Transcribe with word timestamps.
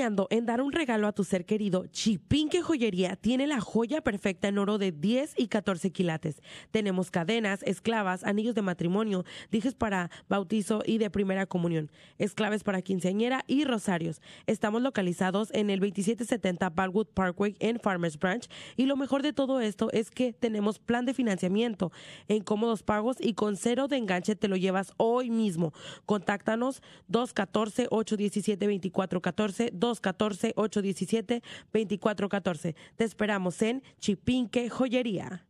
en 0.00 0.46
dar 0.46 0.62
un 0.62 0.72
regalo 0.72 1.06
a 1.06 1.12
tu 1.12 1.24
ser 1.24 1.44
querido, 1.44 1.86
Chipinque 1.86 2.62
Joyería 2.62 3.16
tiene 3.16 3.46
la 3.46 3.60
joya 3.60 4.00
perfecta 4.00 4.48
en 4.48 4.56
oro 4.56 4.78
de 4.78 4.92
10 4.92 5.34
y 5.36 5.48
14 5.48 5.90
quilates. 5.90 6.40
Tenemos 6.70 7.10
cadenas, 7.10 7.62
esclavas, 7.64 8.24
anillos 8.24 8.54
de 8.54 8.62
matrimonio, 8.62 9.24
dijes 9.50 9.74
para 9.74 10.10
bautizo 10.26 10.82
y 10.86 10.96
de 10.96 11.10
primera 11.10 11.44
comunión, 11.44 11.90
esclaves 12.16 12.64
para 12.64 12.80
quinceañera 12.80 13.44
y 13.46 13.64
rosarios. 13.64 14.22
Estamos 14.46 14.80
localizados 14.80 15.50
en 15.52 15.68
el 15.68 15.80
2770 15.80 16.70
Balwood 16.70 17.08
Parkway 17.08 17.54
en 17.58 17.78
Farmers 17.78 18.18
Branch 18.18 18.48
y 18.76 18.86
lo 18.86 18.96
mejor 18.96 19.22
de 19.22 19.34
todo 19.34 19.60
esto 19.60 19.90
es 19.92 20.10
que 20.10 20.32
tenemos 20.32 20.78
plan 20.78 21.04
de 21.04 21.12
financiamiento 21.12 21.92
en 22.28 22.42
cómodos 22.42 22.82
pagos 22.82 23.18
y 23.20 23.34
con 23.34 23.56
cero 23.56 23.86
de 23.86 23.98
enganche 23.98 24.34
te 24.34 24.48
lo 24.48 24.56
llevas 24.56 24.94
hoy 24.96 25.28
mismo. 25.28 25.74
Contáctanos 26.06 26.80
214 27.08 27.88
817 27.90 28.64
2414 28.64 29.70
214 29.90 30.52
817 30.56 31.42
2414. 31.72 32.76
Te 32.96 33.04
esperamos 33.04 33.60
en 33.62 33.82
Chipinque 33.98 34.68
Joyería. 34.70 35.46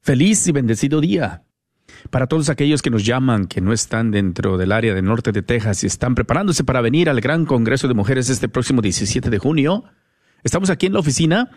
Feliz 0.00 0.46
y 0.46 0.52
bendecido 0.52 1.00
día. 1.00 1.44
Para 2.10 2.26
todos 2.26 2.48
aquellos 2.48 2.82
que 2.82 2.90
nos 2.90 3.04
llaman, 3.04 3.46
que 3.46 3.60
no 3.60 3.72
están 3.72 4.10
dentro 4.10 4.56
del 4.56 4.72
área 4.72 4.94
del 4.94 5.04
norte 5.04 5.32
de 5.32 5.42
Texas 5.42 5.84
y 5.84 5.86
están 5.86 6.14
preparándose 6.14 6.64
para 6.64 6.80
venir 6.80 7.08
al 7.10 7.20
Gran 7.20 7.44
Congreso 7.44 7.88
de 7.88 7.94
Mujeres 7.94 8.30
este 8.30 8.48
próximo 8.48 8.80
17 8.80 9.30
de 9.30 9.38
junio, 9.38 9.84
estamos 10.44 10.70
aquí 10.70 10.86
en 10.86 10.92
la 10.92 11.00
oficina 11.00 11.50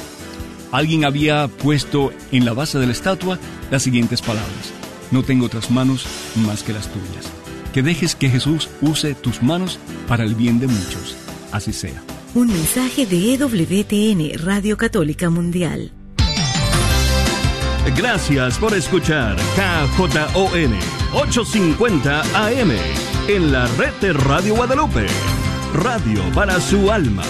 Alguien 0.73 1.05
había 1.05 1.47
puesto 1.47 2.13
en 2.33 2.45
la 2.45 2.53
base 2.53 2.79
de 2.79 2.87
la 2.87 2.93
estatua 2.93 3.39
las 3.71 3.85
siguientes 3.85 4.23
palabras. 4.23 4.80
No 5.11 5.23
tengo 5.23 5.47
otras 5.47 5.71
manos 5.71 6.07
más 6.37 6.63
que 6.63 6.73
las 6.73 6.89
tuyas. 6.89 7.31
Que 7.73 7.83
dejes 7.83 8.15
que 8.15 8.31
Jesús 8.31 8.69
use 8.81 9.15
tus 9.15 9.43
manos 9.43 9.79
para 10.07 10.25
el 10.25 10.35
bien 10.35 10.61
de 10.61 10.67
muchos. 10.67 11.17
Así 11.53 11.73
sea. 11.73 12.03
Un 12.35 12.49
mensaje 12.49 13.07
de 13.07 13.35
EWTN, 13.35 14.39
Radio 14.45 14.77
Católica 14.77 15.31
Mundial. 15.31 15.93
Gracias 17.97 18.59
por 18.59 18.73
escuchar 18.75 19.37
KJON 19.57 20.75
850 21.13 22.47
AM 22.47 22.71
en 23.27 23.53
la 23.53 23.67
red 23.77 23.93
de 24.01 24.13
Radio 24.13 24.55
Guadalupe. 24.55 25.07
Radio 25.75 26.23
para 26.33 26.61
su 26.61 26.91
alma. 26.91 27.25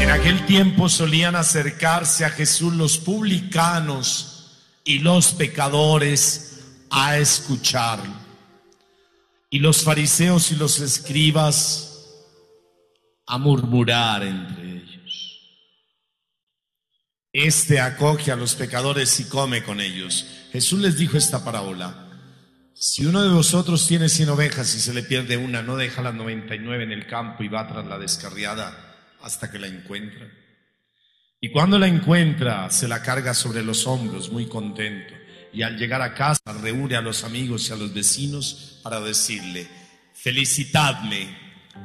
En 0.00 0.10
aquel 0.10 0.46
tiempo 0.46 0.88
solían 0.88 1.34
acercarse 1.34 2.24
a 2.24 2.30
Jesús 2.30 2.74
los 2.74 2.98
publicanos 2.98 4.37
y 4.88 5.00
los 5.00 5.32
pecadores 5.32 6.64
a 6.88 7.18
escucharlo. 7.18 8.14
Y 9.50 9.58
los 9.58 9.84
fariseos 9.84 10.50
y 10.50 10.56
los 10.56 10.80
escribas 10.80 12.06
a 13.26 13.36
murmurar 13.36 14.22
entre 14.22 14.78
ellos. 14.78 15.42
Este 17.34 17.80
acoge 17.80 18.32
a 18.32 18.36
los 18.36 18.54
pecadores 18.54 19.20
y 19.20 19.24
come 19.24 19.62
con 19.62 19.82
ellos. 19.82 20.26
Jesús 20.52 20.80
les 20.80 20.96
dijo 20.96 21.18
esta 21.18 21.44
parábola. 21.44 22.08
Si 22.72 23.04
uno 23.04 23.22
de 23.22 23.28
vosotros 23.28 23.86
tiene 23.86 24.08
cien 24.08 24.30
ovejas 24.30 24.74
y 24.74 24.80
se 24.80 24.94
le 24.94 25.02
pierde 25.02 25.36
una, 25.36 25.60
no 25.60 25.76
deja 25.76 26.00
las 26.00 26.14
noventa 26.14 26.54
y 26.54 26.60
nueve 26.60 26.84
en 26.84 26.92
el 26.92 27.06
campo 27.06 27.42
y 27.42 27.48
va 27.48 27.68
tras 27.68 27.84
la 27.84 27.98
descarriada 27.98 28.96
hasta 29.20 29.50
que 29.50 29.58
la 29.58 29.66
encuentra. 29.66 30.30
Y 31.40 31.50
cuando 31.50 31.78
la 31.78 31.86
encuentra, 31.86 32.68
se 32.68 32.88
la 32.88 33.00
carga 33.00 33.32
sobre 33.32 33.62
los 33.62 33.86
hombros, 33.86 34.32
muy 34.32 34.46
contento. 34.46 35.14
Y 35.52 35.62
al 35.62 35.78
llegar 35.78 36.02
a 36.02 36.12
casa, 36.12 36.40
reúne 36.60 36.96
a 36.96 37.00
los 37.00 37.22
amigos 37.22 37.68
y 37.68 37.72
a 37.72 37.76
los 37.76 37.94
vecinos 37.94 38.80
para 38.82 38.98
decirle, 39.00 39.68
felicitadme, 40.14 41.28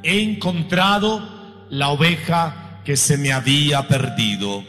he 0.02 0.20
encontrado 0.20 1.66
la 1.70 1.90
oveja 1.90 2.80
que 2.84 2.96
se 2.96 3.16
me 3.16 3.32
había 3.32 3.86
perdido. 3.86 4.64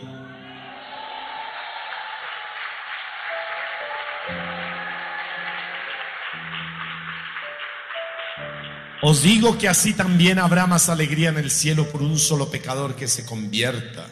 Os 9.01 9.24
digo 9.24 9.57
que 9.57 9.68
así 9.68 9.94
también 9.94 10.38
habrá 10.38 10.68
más 10.68 10.90
alegría 10.90 11.29
en 11.29 11.38
el 11.38 11.50
cielo 11.50 11.90
por 11.90 12.03
un 12.03 12.19
solo 12.19 12.51
pecador 12.51 12.95
que 12.95 13.07
se 13.07 13.25
convierta, 13.25 14.07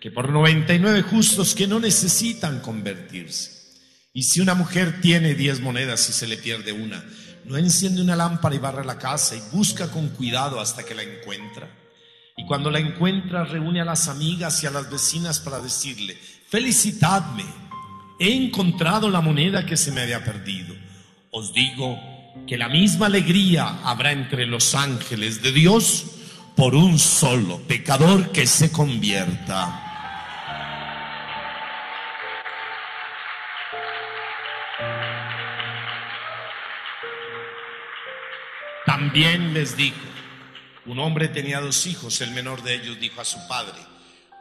que 0.00 0.10
por 0.10 0.30
99 0.30 1.02
justos 1.02 1.54
que 1.54 1.66
no 1.66 1.80
necesitan 1.80 2.60
convertirse. 2.60 3.58
Y 4.12 4.24
si 4.24 4.40
una 4.40 4.54
mujer 4.54 5.00
tiene 5.00 5.34
10 5.34 5.60
monedas 5.60 6.08
y 6.08 6.12
se 6.12 6.26
le 6.26 6.36
pierde 6.36 6.72
una, 6.72 7.04
no 7.44 7.56
enciende 7.56 8.02
una 8.02 8.16
lámpara 8.16 8.54
y 8.54 8.58
barre 8.58 8.84
la 8.84 8.98
casa 8.98 9.36
y 9.36 9.42
busca 9.52 9.90
con 9.90 10.08
cuidado 10.10 10.60
hasta 10.60 10.84
que 10.84 10.94
la 10.94 11.02
encuentra. 11.02 11.68
Y 12.36 12.46
cuando 12.46 12.70
la 12.70 12.78
encuentra, 12.78 13.44
reúne 13.44 13.80
a 13.80 13.84
las 13.84 14.08
amigas 14.08 14.62
y 14.62 14.66
a 14.66 14.70
las 14.70 14.90
vecinas 14.90 15.40
para 15.40 15.60
decirle, 15.60 16.16
felicitadme, 16.48 17.44
he 18.20 18.32
encontrado 18.32 19.10
la 19.10 19.20
moneda 19.20 19.66
que 19.66 19.76
se 19.76 19.92
me 19.92 20.02
había 20.02 20.24
perdido. 20.24 20.74
Os 21.30 21.52
digo 21.52 21.98
que 22.46 22.56
la 22.56 22.68
misma 22.68 23.06
alegría 23.06 23.80
habrá 23.82 24.12
entre 24.12 24.46
los 24.46 24.74
ángeles 24.74 25.42
de 25.42 25.52
Dios 25.52 26.06
por 26.54 26.74
un 26.74 26.98
solo 26.98 27.58
pecador 27.66 28.30
que 28.30 28.46
se 28.46 28.70
convierta. 28.70 29.87
También 39.08 39.54
les 39.54 39.74
dijo, 39.74 39.96
un 40.84 40.98
hombre 40.98 41.28
tenía 41.28 41.62
dos 41.62 41.86
hijos, 41.86 42.20
el 42.20 42.30
menor 42.32 42.62
de 42.62 42.74
ellos 42.74 43.00
dijo 43.00 43.22
a 43.22 43.24
su 43.24 43.38
padre, 43.48 43.78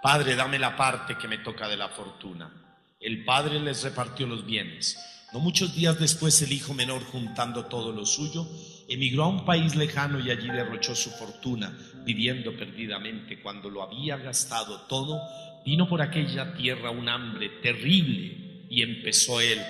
Padre, 0.03 0.35
dame 0.35 0.59
la 0.59 0.75
parte 0.75 1.17
que 1.17 1.29
me 1.29 1.37
toca 1.37 1.69
de 1.69 1.77
la 1.77 1.87
fortuna. 1.87 2.51
El 2.99 3.23
padre 3.23 3.61
les 3.61 3.81
repartió 3.83 4.27
los 4.27 4.45
bienes. 4.45 4.99
No 5.31 5.39
muchos 5.39 5.73
días 5.73 5.97
después 5.97 6.41
el 6.41 6.51
hijo 6.51 6.73
menor, 6.73 7.01
juntando 7.05 7.67
todo 7.67 7.93
lo 7.93 8.05
suyo, 8.05 8.45
emigró 8.89 9.23
a 9.23 9.29
un 9.29 9.45
país 9.45 9.73
lejano 9.77 10.19
y 10.19 10.31
allí 10.31 10.49
derrochó 10.49 10.95
su 10.95 11.11
fortuna, 11.11 11.71
viviendo 12.03 12.51
perdidamente. 12.57 13.41
Cuando 13.41 13.69
lo 13.69 13.83
había 13.83 14.17
gastado 14.17 14.81
todo, 14.81 15.21
vino 15.65 15.87
por 15.87 16.01
aquella 16.01 16.57
tierra 16.57 16.89
un 16.89 17.07
hambre 17.07 17.47
terrible 17.61 18.65
y 18.69 18.81
empezó 18.81 19.39
él 19.39 19.61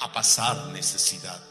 a 0.00 0.10
pasar 0.10 0.72
necesidad. 0.72 1.42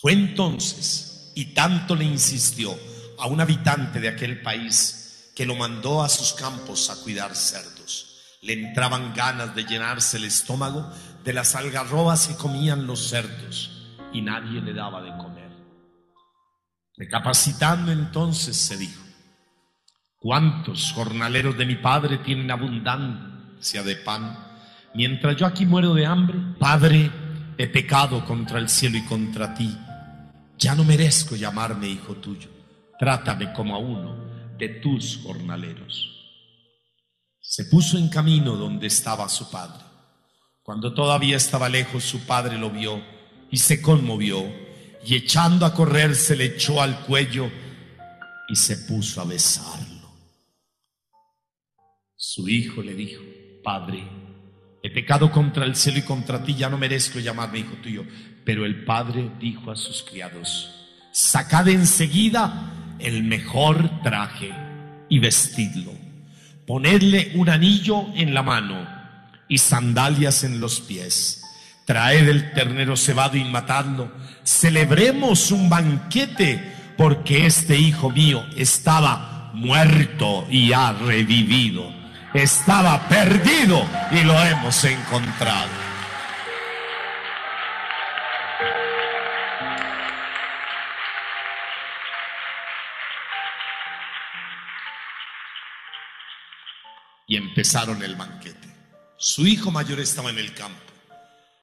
Fue 0.00 0.12
entonces, 0.12 1.13
y 1.34 1.46
tanto 1.46 1.94
le 1.94 2.04
insistió 2.04 2.76
a 3.18 3.26
un 3.26 3.40
habitante 3.40 4.00
de 4.00 4.08
aquel 4.08 4.42
país, 4.42 5.32
que 5.34 5.46
lo 5.46 5.56
mandó 5.56 6.02
a 6.02 6.08
sus 6.08 6.32
campos 6.32 6.90
a 6.90 7.02
cuidar 7.02 7.34
cerdos. 7.34 8.38
Le 8.42 8.52
entraban 8.52 9.14
ganas 9.14 9.54
de 9.54 9.64
llenarse 9.64 10.16
el 10.16 10.24
estómago 10.24 10.90
de 11.24 11.32
las 11.32 11.54
algarrobas 11.54 12.28
que 12.28 12.36
comían 12.36 12.86
los 12.86 13.08
cerdos, 13.08 13.96
y 14.12 14.22
nadie 14.22 14.60
le 14.60 14.74
daba 14.74 15.02
de 15.02 15.16
comer. 15.16 15.50
Recapacitando 16.96 17.90
entonces 17.90 18.56
se 18.56 18.76
dijo, 18.76 19.02
¿cuántos 20.18 20.92
jornaleros 20.92 21.58
de 21.58 21.66
mi 21.66 21.76
padre 21.76 22.18
tienen 22.18 22.50
abundancia 22.50 23.82
de 23.82 23.96
pan? 23.96 24.38
Mientras 24.94 25.34
yo 25.36 25.46
aquí 25.46 25.66
muero 25.66 25.92
de 25.94 26.06
hambre, 26.06 26.38
Padre, 26.60 27.10
he 27.58 27.66
pecado 27.66 28.24
contra 28.24 28.60
el 28.60 28.68
cielo 28.68 28.96
y 28.98 29.04
contra 29.04 29.52
ti. 29.54 29.76
Ya 30.64 30.74
no 30.74 30.82
merezco 30.82 31.36
llamarme 31.36 31.88
hijo 31.88 32.14
tuyo. 32.14 32.48
Trátame 32.98 33.52
como 33.52 33.74
a 33.74 33.78
uno 33.78 34.56
de 34.56 34.70
tus 34.70 35.18
jornaleros. 35.22 36.10
Se 37.38 37.66
puso 37.66 37.98
en 37.98 38.08
camino 38.08 38.56
donde 38.56 38.86
estaba 38.86 39.28
su 39.28 39.50
padre. 39.50 39.84
Cuando 40.62 40.94
todavía 40.94 41.36
estaba 41.36 41.68
lejos, 41.68 42.02
su 42.04 42.24
padre 42.24 42.56
lo 42.56 42.70
vio 42.70 43.04
y 43.50 43.58
se 43.58 43.82
conmovió 43.82 44.42
y 45.04 45.14
echando 45.14 45.66
a 45.66 45.74
correr 45.74 46.14
se 46.14 46.34
le 46.34 46.46
echó 46.46 46.80
al 46.80 47.00
cuello 47.00 47.50
y 48.48 48.56
se 48.56 48.78
puso 48.78 49.20
a 49.20 49.24
besarlo. 49.24 50.08
Su 52.16 52.48
hijo 52.48 52.80
le 52.80 52.94
dijo, 52.94 53.22
Padre, 53.62 54.02
he 54.82 54.88
pecado 54.88 55.30
contra 55.30 55.66
el 55.66 55.76
cielo 55.76 55.98
y 55.98 56.02
contra 56.02 56.42
ti, 56.42 56.54
ya 56.54 56.70
no 56.70 56.78
merezco 56.78 57.18
llamarme 57.18 57.58
hijo 57.58 57.74
tuyo. 57.82 58.06
Pero 58.44 58.66
el 58.66 58.84
padre 58.84 59.30
dijo 59.40 59.70
a 59.70 59.76
sus 59.76 60.02
criados, 60.02 60.70
sacad 61.12 61.68
enseguida 61.68 62.72
el 62.98 63.24
mejor 63.24 64.02
traje 64.02 64.52
y 65.08 65.18
vestidlo. 65.18 65.92
Ponedle 66.66 67.32
un 67.34 67.50
anillo 67.50 68.06
en 68.14 68.34
la 68.34 68.42
mano 68.42 68.86
y 69.48 69.58
sandalias 69.58 70.44
en 70.44 70.60
los 70.60 70.80
pies. 70.80 71.42
Traed 71.84 72.28
el 72.28 72.52
ternero 72.52 72.96
cebado 72.96 73.36
y 73.36 73.44
matadlo. 73.44 74.10
Celebremos 74.42 75.50
un 75.50 75.68
banquete 75.68 76.94
porque 76.96 77.46
este 77.46 77.78
hijo 77.78 78.10
mío 78.10 78.44
estaba 78.56 79.50
muerto 79.54 80.46
y 80.50 80.72
ha 80.72 80.92
revivido. 80.92 81.92
Estaba 82.32 83.08
perdido 83.08 83.84
y 84.10 84.24
lo 84.24 84.42
hemos 84.42 84.82
encontrado. 84.84 85.83
Empezaron 97.36 98.02
el 98.02 98.16
banquete. 98.16 98.68
Su 99.16 99.46
hijo 99.46 99.70
mayor 99.70 100.00
estaba 100.00 100.30
en 100.30 100.38
el 100.38 100.54
campo. 100.54 100.80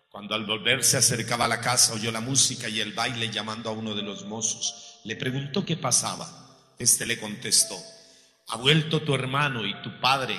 Cuando 0.09 0.35
al 0.35 0.45
volver 0.45 0.83
se 0.83 0.97
acercaba 0.97 1.45
a 1.45 1.47
la 1.47 1.61
casa 1.61 1.93
oyó 1.93 2.11
la 2.11 2.19
música 2.19 2.67
y 2.67 2.81
el 2.81 2.93
baile 2.93 3.29
llamando 3.29 3.69
a 3.69 3.73
uno 3.73 3.95
de 3.95 4.01
los 4.01 4.25
mozos. 4.25 4.99
Le 5.05 5.15
preguntó 5.15 5.65
qué 5.65 5.77
pasaba. 5.77 6.27
Este 6.77 7.05
le 7.05 7.19
contestó, 7.19 7.77
ha 8.47 8.57
vuelto 8.57 9.03
tu 9.03 9.13
hermano 9.13 9.65
y 9.65 9.81
tu 9.83 9.99
padre 9.99 10.37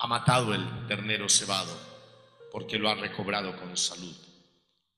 ha 0.00 0.06
matado 0.06 0.52
el 0.52 0.86
ternero 0.88 1.28
cebado 1.28 1.86
porque 2.52 2.78
lo 2.78 2.88
ha 2.88 2.94
recobrado 2.94 3.56
con 3.56 3.76
salud. 3.76 4.16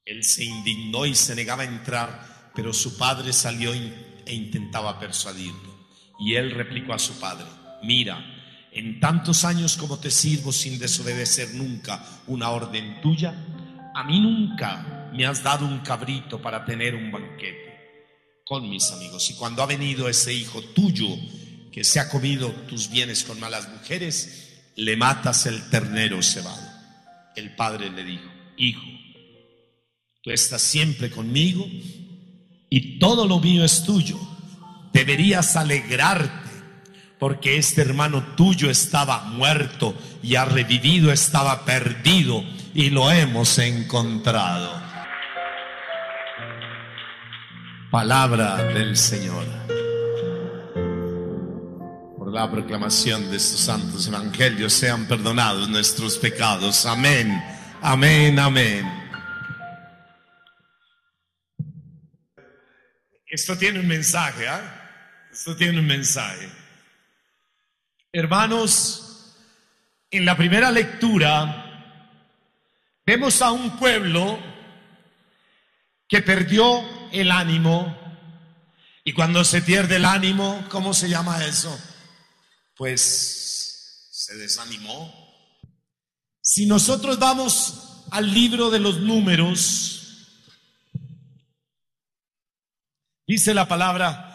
Él 0.05 0.25
se 0.25 0.45
indignó 0.45 1.05
y 1.07 1.15
se 1.15 1.35
negaba 1.35 1.65
a 1.65 1.67
entrar, 1.67 2.51
pero 2.55 2.73
su 2.73 2.97
padre 2.97 3.33
salió 3.33 3.75
e 3.75 4.33
intentaba 4.33 4.99
persuadirlo. 4.99 5.87
Y 6.19 6.35
él 6.35 6.53
replicó 6.53 6.95
a 6.95 6.99
su 6.99 7.21
padre, 7.21 7.45
mira, 7.83 8.38
en 8.73 9.01
tantos 9.01 9.45
años 9.45 9.77
como 9.77 9.99
te 9.99 10.11
sirvo 10.11 10.53
sin 10.53 10.79
desobedecer 10.79 11.55
nunca 11.55 12.05
una 12.27 12.51
orden 12.51 13.01
tuya, 13.01 13.35
a 13.95 14.05
mí 14.05 14.21
nunca 14.21 15.11
me 15.13 15.27
has 15.27 15.43
dado 15.43 15.67
un 15.67 15.81
cabrito 15.81 16.41
para 16.41 16.65
tener 16.65 16.95
un 16.95 17.11
banquete 17.11 17.69
con 18.45 18.69
mis 18.69 18.91
amigos. 18.93 19.31
Y 19.31 19.35
cuando 19.35 19.63
ha 19.63 19.67
venido 19.67 20.09
ese 20.09 20.33
hijo 20.33 20.63
tuyo 20.63 21.09
que 21.73 21.85
se 21.85 22.01
ha 22.01 22.09
comido 22.09 22.51
tus 22.69 22.91
bienes 22.91 23.25
con 23.25 23.41
malas 23.41 23.69
mujeres, 23.69 24.63
le 24.77 24.97
matas 24.97 25.47
el 25.47 25.69
ternero 25.71 26.23
cebado. 26.23 26.63
El 27.37 27.55
padre 27.55 27.91
le 27.91 28.05
dijo, 28.05 28.31
hijo, 28.57 28.87
tú 30.23 30.31
estás 30.31 30.63
siempre 30.63 31.11
conmigo 31.11 31.67
y 32.71 32.99
todo 32.99 33.27
lo 33.27 33.41
mío 33.41 33.65
es 33.65 33.85
tuyo. 33.85 34.19
Deberías 34.93 35.57
alegrarte 35.57 36.48
porque 37.19 37.57
este 37.57 37.83
hermano 37.83 38.23
tuyo 38.37 38.71
estaba 38.71 39.25
muerto 39.25 39.95
y 40.23 40.37
ha 40.37 40.45
revivido, 40.45 41.11
estaba 41.11 41.65
perdido 41.65 42.45
y 42.75 42.91
lo 42.91 43.11
hemos 43.11 43.59
encontrado. 43.59 44.81
Palabra 47.91 48.57
del 48.57 48.97
Señor. 48.97 49.47
Por 52.17 52.33
la 52.33 52.51
proclamación 52.51 53.31
de 53.31 53.39
estos 53.39 53.61
santos 53.61 54.07
evangelios 54.07 54.73
sean 54.73 55.07
perdonados 55.07 55.69
nuestros 55.69 56.19
pecados. 56.19 56.87
Amén, 56.87 57.43
amén, 57.81 58.39
amén. 58.39 58.87
Esto 63.27 63.57
tiene 63.57 63.81
un 63.81 63.89
mensaje, 63.89 64.47
¿ah? 64.47 65.29
Esto 65.33 65.57
tiene 65.57 65.81
un 65.81 65.87
mensaje. 65.87 66.49
Hermanos, 68.13 69.35
en 70.11 70.25
la 70.25 70.35
primera 70.35 70.71
lectura 70.71 71.65
vemos 73.05 73.43
a 73.43 73.53
un 73.53 73.79
pueblo 73.79 74.39
que 76.09 76.23
perdió 76.23 77.11
el 77.13 77.31
ánimo. 77.31 77.97
Y 79.05 79.13
cuando 79.13 79.45
se 79.45 79.61
pierde 79.61 79.97
el 79.97 80.07
ánimo, 80.07 80.65
¿cómo 80.71 80.95
se 80.95 81.11
llama 81.11 81.45
eso? 81.45 81.79
Pues 82.75 84.09
se 84.11 84.37
desanimó. 84.37 85.15
Si 86.41 86.65
nosotros 86.65 87.19
vamos 87.19 88.07
al 88.11 88.33
libro 88.33 88.71
de 88.71 88.79
los 88.79 89.01
números, 89.01 90.35
dice 93.27 93.53
la 93.53 93.69
palabra 93.69 94.28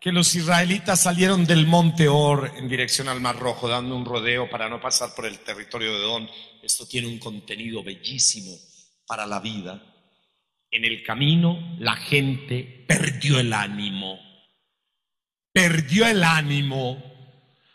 que 0.00 0.12
los 0.12 0.34
israelitas 0.34 1.02
salieron 1.02 1.44
del 1.44 1.66
monte 1.66 2.08
Or 2.08 2.52
en 2.56 2.68
dirección 2.68 3.08
al 3.08 3.20
Mar 3.20 3.38
Rojo, 3.38 3.68
dando 3.68 3.96
un 3.96 4.04
rodeo 4.04 4.48
para 4.48 4.68
no 4.68 4.80
pasar 4.80 5.14
por 5.14 5.26
el 5.26 5.40
territorio 5.40 5.92
de 5.92 6.00
Don. 6.00 6.30
Esto 6.62 6.86
tiene 6.86 7.08
un 7.08 7.18
contenido 7.18 7.82
bellísimo 7.82 8.52
para 9.06 9.26
la 9.26 9.40
vida. 9.40 9.82
En 10.70 10.84
el 10.84 11.02
camino 11.02 11.76
la 11.80 11.96
gente 11.96 12.84
perdió 12.86 13.40
el 13.40 13.52
ánimo. 13.52 14.20
Perdió 15.52 16.06
el 16.06 16.22
ánimo. 16.22 17.02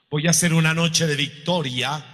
Voy 0.10 0.28
a 0.28 0.30
hacer 0.30 0.54
una 0.54 0.74
noche 0.74 1.08
de 1.08 1.16
victoria 1.16 2.06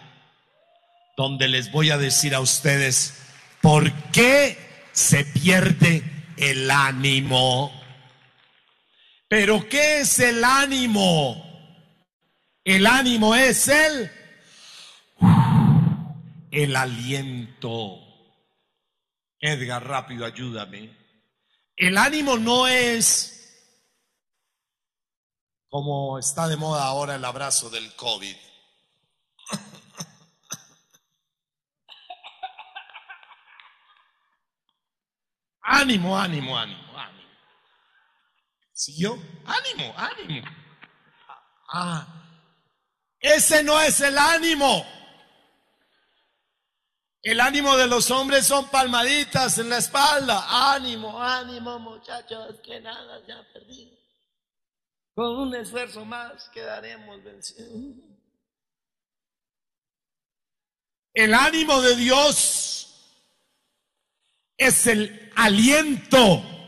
donde 1.17 1.49
les 1.49 1.71
voy 1.71 1.91
a 1.91 1.97
decir 1.97 2.33
a 2.33 2.39
ustedes 2.39 3.21
por 3.61 3.91
qué 4.11 4.57
se 4.93 5.25
pierde 5.25 6.01
el 6.37 6.71
ánimo. 6.71 7.78
Pero 9.29 9.69
¿qué 9.69 10.01
es 10.01 10.19
el 10.19 10.43
ánimo? 10.43 11.45
El 12.65 12.87
ánimo 12.87 13.35
es 13.35 13.67
el 13.67 14.11
el 16.51 16.75
aliento. 16.75 17.99
Edgar, 19.39 19.85
rápido, 19.85 20.25
ayúdame. 20.25 20.97
El 21.75 21.95
ánimo 21.97 22.37
no 22.37 22.67
es 22.67 23.35
como 25.69 26.17
está 26.17 26.47
de 26.47 26.57
moda 26.57 26.85
ahora 26.85 27.13
el 27.15 27.23
abrazo 27.23 27.69
del 27.69 27.95
COVID. 27.95 28.35
ánimo, 35.61 36.17
ánimo, 36.17 36.57
ánimo, 36.57 36.97
ánimo. 36.97 37.08
¿Siguió? 38.79 39.21
Ánimo, 39.43 39.93
ánimo. 39.97 40.47
Ah, 41.73 42.07
ese 43.19 43.61
no 43.61 43.77
es 43.81 43.99
el 43.99 44.17
ánimo. 44.17 44.85
El 47.21 47.41
ánimo 47.41 47.75
de 47.75 47.87
los 47.87 48.09
hombres 48.09 48.47
son 48.47 48.69
palmaditas 48.69 49.57
en 49.57 49.69
la 49.69 49.79
espalda. 49.79 50.73
Ánimo, 50.73 51.21
ánimo, 51.21 51.77
muchachos, 51.77 52.61
que 52.63 52.79
nada 52.79 53.21
se 53.25 53.33
ha 53.33 53.43
perdido. 53.51 53.97
Con 55.13 55.39
un 55.39 55.55
esfuerzo 55.55 56.05
más 56.05 56.47
quedaremos 56.53 57.21
vencidos. 57.21 57.73
El 61.13 61.33
ánimo 61.33 61.81
de 61.81 61.97
Dios 61.97 63.25
es 64.55 64.87
el 64.87 65.33
aliento 65.35 66.58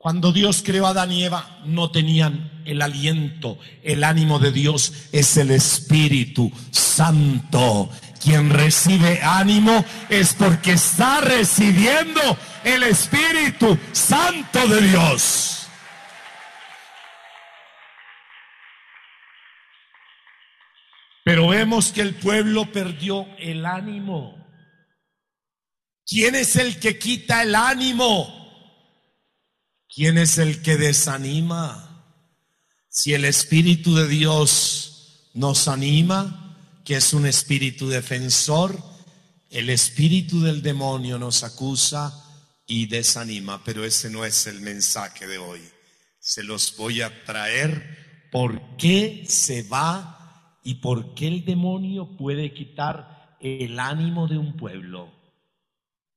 Cuando 0.00 0.32
Dios 0.32 0.62
creó 0.64 0.86
a 0.86 0.90
Adán 0.90 1.12
y 1.12 1.24
Eva, 1.24 1.60
no 1.66 1.90
tenían 1.90 2.62
el 2.64 2.80
aliento, 2.80 3.58
el 3.82 4.02
ánimo 4.02 4.38
de 4.38 4.50
Dios 4.50 4.94
es 5.12 5.36
el 5.36 5.50
Espíritu 5.50 6.50
Santo. 6.70 7.90
Quien 8.18 8.48
recibe 8.48 9.20
ánimo 9.22 9.84
es 10.08 10.32
porque 10.32 10.72
está 10.72 11.20
recibiendo 11.20 12.22
el 12.64 12.84
Espíritu 12.84 13.78
Santo 13.92 14.66
de 14.68 14.88
Dios. 14.88 15.66
Pero 21.26 21.48
vemos 21.48 21.92
que 21.92 22.00
el 22.00 22.14
pueblo 22.14 22.72
perdió 22.72 23.26
el 23.36 23.66
ánimo. 23.66 24.48
¿Quién 26.06 26.36
es 26.36 26.56
el 26.56 26.80
que 26.80 26.98
quita 26.98 27.42
el 27.42 27.54
ánimo? 27.54 28.39
¿Quién 29.92 30.18
es 30.18 30.38
el 30.38 30.62
que 30.62 30.76
desanima? 30.76 32.04
Si 32.88 33.12
el 33.12 33.24
Espíritu 33.24 33.96
de 33.96 34.06
Dios 34.06 35.30
nos 35.34 35.66
anima, 35.66 36.56
que 36.84 36.94
es 36.96 37.12
un 37.12 37.26
espíritu 37.26 37.88
defensor, 37.88 38.80
el 39.50 39.68
espíritu 39.68 40.42
del 40.42 40.62
demonio 40.62 41.18
nos 41.18 41.42
acusa 41.42 42.24
y 42.68 42.86
desanima, 42.86 43.64
pero 43.64 43.84
ese 43.84 44.10
no 44.10 44.24
es 44.24 44.46
el 44.46 44.60
mensaje 44.60 45.26
de 45.26 45.38
hoy. 45.38 45.60
Se 46.20 46.44
los 46.44 46.76
voy 46.76 47.00
a 47.00 47.24
traer 47.24 48.28
por 48.30 48.76
qué 48.76 49.24
se 49.28 49.64
va 49.64 50.60
y 50.62 50.76
por 50.76 51.14
qué 51.14 51.26
el 51.26 51.44
demonio 51.44 52.16
puede 52.16 52.54
quitar 52.54 53.36
el 53.40 53.80
ánimo 53.80 54.28
de 54.28 54.38
un 54.38 54.56
pueblo. 54.56 55.12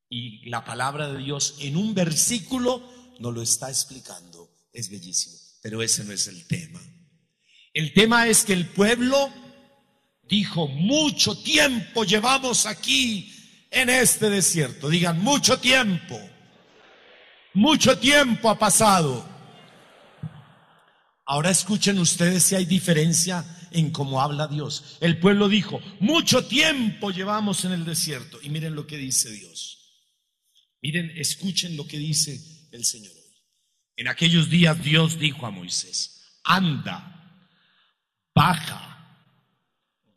Y 0.09 0.47
la 0.47 0.63
palabra 0.63 1.11
de 1.11 1.17
Dios 1.17 1.55
en 1.59 1.75
un 1.75 1.95
versículo 1.95 3.02
no 3.19 3.31
lo 3.31 3.41
está 3.41 3.69
explicando. 3.69 4.49
Es 4.71 4.89
bellísimo, 4.89 5.37
pero 5.61 5.81
ese 5.81 6.03
no 6.03 6.11
es 6.13 6.27
el 6.27 6.45
tema. 6.47 6.81
El 7.73 7.93
tema 7.93 8.27
es 8.27 8.43
que 8.43 8.53
el 8.53 8.67
pueblo 8.67 9.31
dijo, 10.23 10.67
mucho 10.67 11.37
tiempo 11.37 12.03
llevamos 12.03 12.65
aquí 12.65 13.31
en 13.71 13.89
este 13.89 14.29
desierto. 14.29 14.89
Digan, 14.89 15.19
mucho 15.23 15.59
tiempo. 15.59 16.19
Mucho 17.53 17.97
tiempo 17.97 18.49
ha 18.49 18.57
pasado. 18.57 19.27
Ahora 21.25 21.49
escuchen 21.49 21.99
ustedes 21.99 22.43
si 22.43 22.55
hay 22.55 22.65
diferencia 22.65 23.45
en 23.71 23.91
cómo 23.91 24.21
habla 24.21 24.47
Dios. 24.47 24.97
El 25.01 25.19
pueblo 25.19 25.49
dijo, 25.49 25.79
mucho 25.99 26.45
tiempo 26.45 27.11
llevamos 27.11 27.65
en 27.65 27.71
el 27.71 27.85
desierto. 27.85 28.39
Y 28.41 28.49
miren 28.49 28.75
lo 28.75 28.85
que 28.85 28.97
dice 28.97 29.31
Dios. 29.31 29.79
Miren, 30.81 31.11
escuchen 31.15 31.77
lo 31.77 31.87
que 31.87 31.97
dice 31.97 32.52
el 32.73 32.83
Señor. 32.83 33.13
En 33.95 34.07
aquellos 34.07 34.49
días 34.49 34.83
Dios 34.83 35.19
dijo 35.19 35.45
a 35.45 35.51
Moisés, 35.51 36.41
anda, 36.43 37.47
baja, 38.33 39.27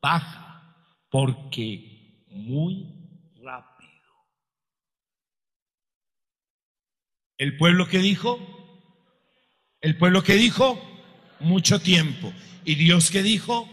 baja, 0.01 1.05
porque 1.11 2.25
muy 2.29 3.33
rápido. 3.43 4.11
¿El 7.37 7.59
pueblo 7.59 7.87
que 7.87 7.99
dijo? 7.99 8.41
¿El 9.81 9.99
pueblo 9.99 10.23
que 10.23 10.35
dijo? 10.35 10.81
Mucho 11.41 11.79
tiempo. 11.79 12.33
¿Y 12.65 12.77
Dios 12.77 13.11
que 13.11 13.23
dijo? 13.23 13.69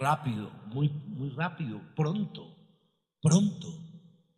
Rápido, 0.00 0.50
muy, 0.66 0.88
muy 0.88 1.30
rápido, 1.30 1.80
pronto, 1.94 2.52
pronto 3.22 3.68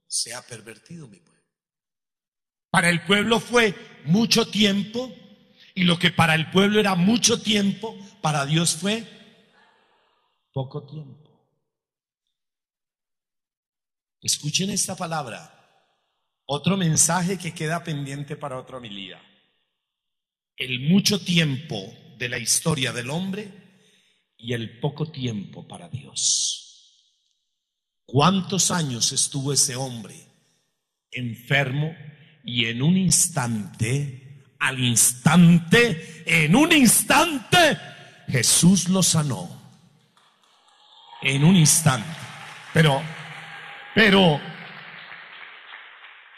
se 0.06 0.34
ha 0.34 0.42
pervertido 0.42 1.08
mi 1.08 1.16
pueblo. 1.16 1.35
Para 2.76 2.90
el 2.90 3.00
pueblo 3.06 3.40
fue 3.40 3.74
mucho 4.04 4.50
tiempo 4.50 5.10
y 5.74 5.84
lo 5.84 5.98
que 5.98 6.10
para 6.10 6.34
el 6.34 6.50
pueblo 6.50 6.78
era 6.78 6.94
mucho 6.94 7.40
tiempo, 7.40 7.96
para 8.20 8.44
Dios 8.44 8.76
fue 8.76 9.02
poco 10.52 10.86
tiempo. 10.86 11.40
Escuchen 14.20 14.68
esta 14.68 14.94
palabra. 14.94 15.54
Otro 16.44 16.76
mensaje 16.76 17.38
que 17.38 17.54
queda 17.54 17.82
pendiente 17.82 18.36
para 18.36 18.58
otra 18.58 18.76
homilía. 18.76 19.22
El 20.54 20.80
mucho 20.80 21.18
tiempo 21.18 21.94
de 22.18 22.28
la 22.28 22.36
historia 22.36 22.92
del 22.92 23.08
hombre 23.08 23.48
y 24.36 24.52
el 24.52 24.80
poco 24.80 25.10
tiempo 25.10 25.66
para 25.66 25.88
Dios. 25.88 26.92
¿Cuántos 28.04 28.70
años 28.70 29.12
estuvo 29.12 29.54
ese 29.54 29.76
hombre 29.76 30.26
enfermo, 31.16 31.94
y 32.46 32.66
en 32.66 32.80
un 32.80 32.96
instante, 32.96 34.44
al 34.60 34.78
instante, 34.78 36.22
en 36.24 36.54
un 36.54 36.72
instante, 36.72 37.76
Jesús 38.28 38.88
lo 38.88 39.02
sanó. 39.02 39.50
En 41.22 41.42
un 41.42 41.56
instante. 41.56 42.08
Pero, 42.72 43.02
pero, 43.96 44.40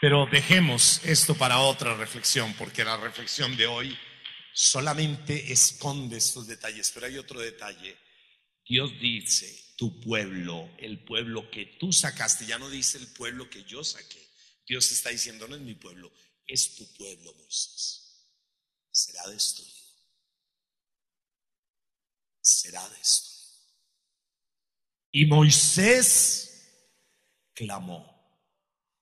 pero 0.01 0.25
dejemos 0.25 0.99
esto 1.05 1.35
para 1.35 1.59
otra 1.59 1.93
reflexión, 1.93 2.55
porque 2.57 2.83
la 2.83 2.97
reflexión 2.97 3.55
de 3.55 3.67
hoy 3.67 3.97
solamente 4.51 5.53
esconde 5.53 6.17
estos 6.17 6.47
detalles, 6.47 6.91
pero 6.91 7.05
hay 7.05 7.19
otro 7.19 7.39
detalle. 7.39 7.95
Dios 8.67 8.91
dice, 8.99 9.75
tu 9.77 10.01
pueblo, 10.01 10.71
el 10.79 11.03
pueblo 11.03 11.51
que 11.51 11.77
tú 11.79 11.93
sacaste, 11.93 12.47
ya 12.47 12.57
no 12.57 12.67
dice 12.67 12.97
el 12.97 13.07
pueblo 13.09 13.47
que 13.47 13.63
yo 13.65 13.83
saqué. 13.83 14.28
Dios 14.69 14.91
está 14.91 15.09
diciendo, 15.09 15.47
no 15.47 15.55
es 15.55 15.61
mi 15.61 15.73
pueblo, 15.73 16.11
es 16.45 16.75
tu 16.75 16.85
pueblo, 16.93 17.33
Moisés. 17.33 18.23
Será 18.91 19.27
destruido. 19.27 19.73
Será 22.39 22.87
destruido. 22.89 23.39
Y 25.11 25.25
Moisés 25.25 26.69
clamó. 27.55 28.15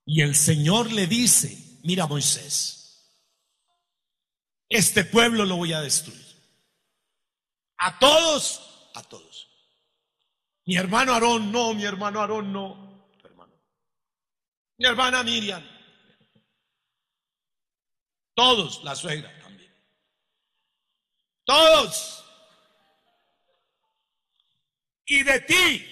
Y 0.06 0.22
el 0.22 0.36
Señor 0.36 0.90
le 0.90 1.06
dice, 1.06 1.80
mira 1.84 2.08
Moisés, 2.08 3.12
este 4.70 5.04
pueblo 5.04 5.44
lo 5.44 5.58
voy 5.58 5.74
a 5.74 5.82
destruir. 5.82 6.26
A 7.78 8.00
todos, 8.00 8.90
a 8.96 9.04
todos. 9.04 9.50
Mi 10.64 10.78
hermano 10.78 11.12
Aarón, 11.12 11.52
no, 11.52 11.74
mi 11.74 11.84
hermano 11.84 12.22
Aarón, 12.22 12.54
no 12.54 12.88
mi 14.78 14.86
hermana 14.86 15.24
Miriam, 15.24 15.64
todos, 18.36 18.84
la 18.84 18.96
suegra 18.96 19.36
también, 19.40 19.74
todos. 21.46 22.24
Y 25.06 25.24
de 25.24 25.40
ti 25.40 25.86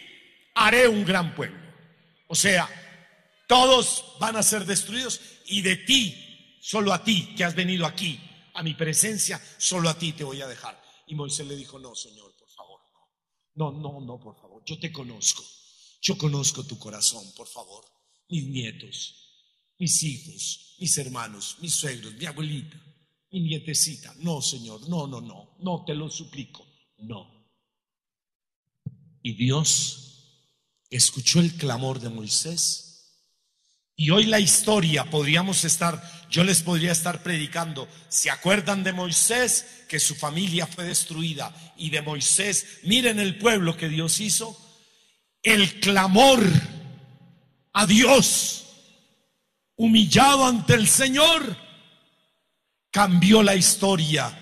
haré 0.55 0.87
un 0.87 1.05
gran 1.05 1.33
pueblo. 1.33 1.57
O 2.27 2.35
sea, 2.35 2.69
todos 3.47 4.17
van 4.19 4.35
a 4.35 4.43
ser 4.43 4.65
destruidos 4.65 5.21
y 5.45 5.61
de 5.61 5.77
ti, 5.77 6.59
solo 6.61 6.93
a 6.93 7.03
ti 7.03 7.33
que 7.35 7.43
has 7.43 7.55
venido 7.55 7.85
aquí, 7.85 8.19
a 8.53 8.61
mi 8.61 8.73
presencia, 8.73 9.41
solo 9.57 9.89
a 9.89 9.97
ti 9.97 10.13
te 10.13 10.23
voy 10.23 10.41
a 10.41 10.47
dejar. 10.47 10.79
Y 11.07 11.15
Moisés 11.15 11.47
le 11.47 11.55
dijo, 11.55 11.79
no, 11.79 11.95
Señor, 11.95 12.35
por 12.35 12.49
favor, 12.49 12.81
no, 13.55 13.71
no, 13.71 13.71
no, 13.71 14.01
no, 14.01 14.19
por 14.19 14.35
favor, 14.35 14.63
yo 14.65 14.77
te 14.79 14.91
conozco, 14.91 15.43
yo 16.01 16.17
conozco 16.17 16.63
tu 16.65 16.77
corazón, 16.77 17.23
por 17.35 17.47
favor 17.47 17.94
mis 18.29 18.47
nietos, 18.47 19.15
mis 19.77 20.03
hijos, 20.03 20.75
mis 20.79 20.97
hermanos, 20.97 21.57
mis 21.61 21.73
suegros, 21.73 22.13
mi 22.15 22.25
abuelita, 22.25 22.81
mi 23.31 23.41
nietecita. 23.41 24.13
No, 24.19 24.41
Señor, 24.41 24.87
no, 24.89 25.07
no, 25.07 25.21
no, 25.21 25.57
no, 25.59 25.83
te 25.85 25.93
lo 25.93 26.09
suplico, 26.09 26.65
no. 26.99 27.35
Y 29.21 29.33
Dios 29.33 30.05
escuchó 30.89 31.39
el 31.39 31.53
clamor 31.55 31.99
de 31.99 32.09
Moisés. 32.09 32.85
Y 33.97 34.09
hoy 34.09 34.25
la 34.25 34.39
historia 34.39 35.05
podríamos 35.09 35.63
estar, 35.63 36.27
yo 36.29 36.43
les 36.43 36.61
podría 36.61 36.91
estar 36.91 37.23
predicando, 37.23 37.87
¿se 38.09 38.29
acuerdan 38.29 38.83
de 38.83 38.91
Moisés? 38.91 39.85
Que 39.87 39.99
su 39.99 40.15
familia 40.15 40.67
fue 40.67 40.83
destruida. 40.83 41.73
Y 41.77 41.89
de 41.89 42.01
Moisés, 42.01 42.79
miren 42.83 43.19
el 43.19 43.37
pueblo 43.37 43.77
que 43.77 43.87
Dios 43.87 44.19
hizo. 44.19 44.57
El 45.41 45.79
clamor 45.79 46.43
a 47.75 47.85
Dios, 47.85 48.67
humillado 49.75 50.45
ante 50.45 50.75
el 50.75 50.87
Señor, 50.87 51.57
cambió 52.89 53.43
la 53.43 53.53
historia, 53.53 54.33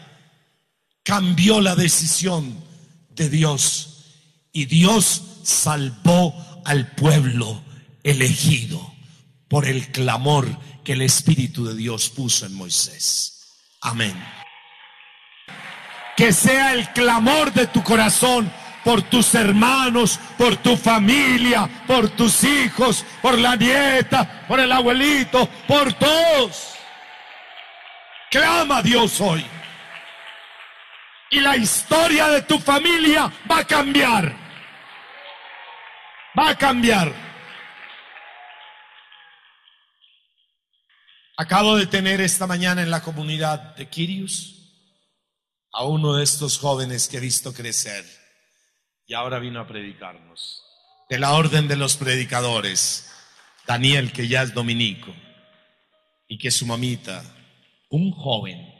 cambió 1.01 1.59
la 1.59 1.75
decisión 1.75 2.63
de 3.09 3.29
Dios 3.29 4.03
y 4.51 4.65
Dios 4.65 5.23
salvó 5.41 6.61
al 6.63 6.91
pueblo 6.91 7.63
elegido 8.03 8.93
por 9.47 9.67
el 9.67 9.91
clamor 9.91 10.47
que 10.83 10.93
el 10.93 11.01
Espíritu 11.01 11.65
de 11.65 11.75
Dios 11.75 12.11
puso 12.11 12.45
en 12.45 12.53
Moisés. 12.53 13.47
Amén. 13.81 14.15
Que 16.15 16.31
sea 16.33 16.73
el 16.73 16.87
clamor 16.93 17.51
de 17.51 17.65
tu 17.65 17.81
corazón 17.81 18.53
por 18.83 19.01
tus 19.03 19.33
hermanos, 19.35 20.19
por 20.37 20.57
tu 20.57 20.75
familia, 20.75 21.69
por 21.87 22.09
tus 22.09 22.43
hijos, 22.43 23.05
por 23.21 23.37
la 23.37 23.55
nieta, 23.55 24.45
por 24.47 24.59
el 24.59 24.71
abuelito, 24.71 25.47
por 25.67 25.93
todos. 25.93 26.75
Clama 28.29 28.77
a 28.77 28.81
Dios 28.81 29.19
hoy. 29.21 29.45
Y 31.31 31.39
la 31.39 31.55
historia 31.55 32.27
de 32.27 32.41
tu 32.43 32.59
familia 32.59 33.31
va 33.49 33.59
a 33.59 33.65
cambiar. 33.65 34.35
Va 36.37 36.49
a 36.49 36.57
cambiar. 36.57 37.11
Acabo 41.37 41.75
de 41.75 41.87
tener 41.87 42.21
esta 42.21 42.45
mañana 42.45 42.83
en 42.83 42.91
la 42.91 43.01
comunidad 43.01 43.75
de 43.75 43.89
Kirius 43.89 44.59
a 45.71 45.85
uno 45.85 46.15
de 46.15 46.23
estos 46.23 46.59
jóvenes 46.59 47.07
que 47.07 47.17
he 47.17 47.19
visto 47.19 47.53
crecer 47.53 48.22
y 49.05 49.13
ahora 49.13 49.39
vino 49.39 49.59
a 49.59 49.67
predicarnos. 49.67 50.63
De 51.09 51.19
la 51.19 51.33
orden 51.33 51.67
de 51.67 51.75
los 51.75 51.97
predicadores, 51.97 53.11
Daniel, 53.67 54.11
que 54.11 54.27
ya 54.27 54.43
es 54.43 54.53
dominico, 54.53 55.13
y 56.27 56.37
que 56.37 56.51
su 56.51 56.65
mamita, 56.65 57.23
un 57.89 58.11
joven, 58.11 58.73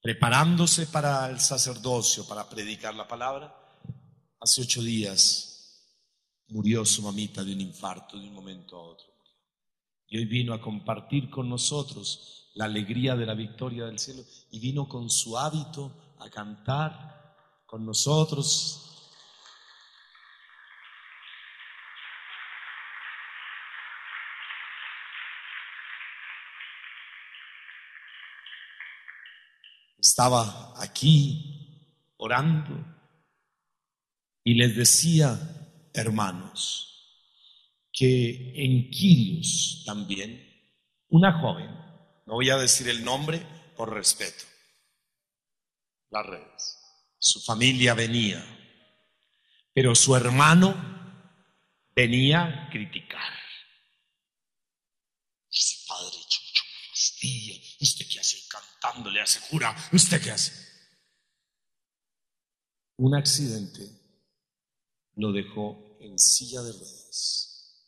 preparándose 0.00 0.86
para 0.86 1.28
el 1.30 1.40
sacerdocio, 1.40 2.26
para 2.28 2.48
predicar 2.48 2.94
la 2.94 3.08
palabra, 3.08 3.54
hace 4.40 4.62
ocho 4.62 4.82
días 4.82 5.54
murió 6.48 6.84
su 6.84 7.02
mamita 7.02 7.42
de 7.42 7.52
un 7.52 7.60
infarto 7.62 8.18
de 8.18 8.28
un 8.28 8.34
momento 8.34 8.76
a 8.76 8.82
otro. 8.82 9.06
Y 10.06 10.18
hoy 10.18 10.26
vino 10.26 10.52
a 10.52 10.60
compartir 10.60 11.30
con 11.30 11.48
nosotros 11.48 12.50
la 12.54 12.66
alegría 12.66 13.16
de 13.16 13.26
la 13.26 13.34
victoria 13.34 13.86
del 13.86 13.98
cielo 13.98 14.22
y 14.50 14.60
vino 14.60 14.86
con 14.86 15.10
su 15.10 15.36
hábito 15.36 16.16
a 16.20 16.30
cantar 16.30 17.23
con 17.74 17.86
nosotros. 17.86 18.80
Estaba 29.98 30.80
aquí 30.80 32.12
orando 32.16 32.76
y 34.44 34.54
les 34.54 34.76
decía, 34.76 35.36
hermanos, 35.92 37.26
que 37.92 38.52
en 38.54 38.88
Quirios 38.88 39.82
también, 39.84 40.48
una 41.08 41.40
joven, 41.40 41.70
no 42.24 42.34
voy 42.34 42.50
a 42.50 42.56
decir 42.56 42.88
el 42.88 43.04
nombre 43.04 43.44
por 43.76 43.92
respeto, 43.92 44.44
las 46.10 46.24
redes, 46.24 46.83
su 47.24 47.40
familia 47.40 47.94
venía, 47.94 48.44
pero 49.72 49.94
su 49.94 50.14
hermano 50.14 50.74
venía 51.96 52.66
a 52.66 52.70
criticar. 52.70 53.32
Ese 55.50 55.86
padre 55.88 56.18
chucho 56.28 56.64
fastidia. 56.90 57.58
¿Usted 57.80 58.06
qué 58.10 58.20
hace 58.20 58.36
cantando? 58.46 59.10
Le 59.10 59.22
asegura. 59.22 59.74
¿Usted 59.90 60.22
qué 60.22 60.32
hace? 60.32 60.52
Un 62.98 63.14
accidente 63.14 63.88
lo 65.14 65.32
dejó 65.32 65.96
en 66.00 66.18
silla 66.18 66.60
de 66.60 66.72
ruedas. 66.72 67.80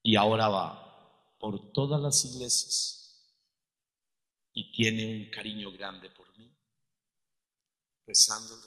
Y 0.00 0.14
ahora 0.14 0.46
va 0.46 1.36
por 1.40 1.72
todas 1.72 2.00
las 2.00 2.24
iglesias 2.24 3.02
y 4.52 4.70
tiene 4.70 5.24
un 5.24 5.30
cariño 5.30 5.72
grande 5.72 6.08
por 6.10 6.38
mí, 6.38 6.51
rezando 8.06 8.58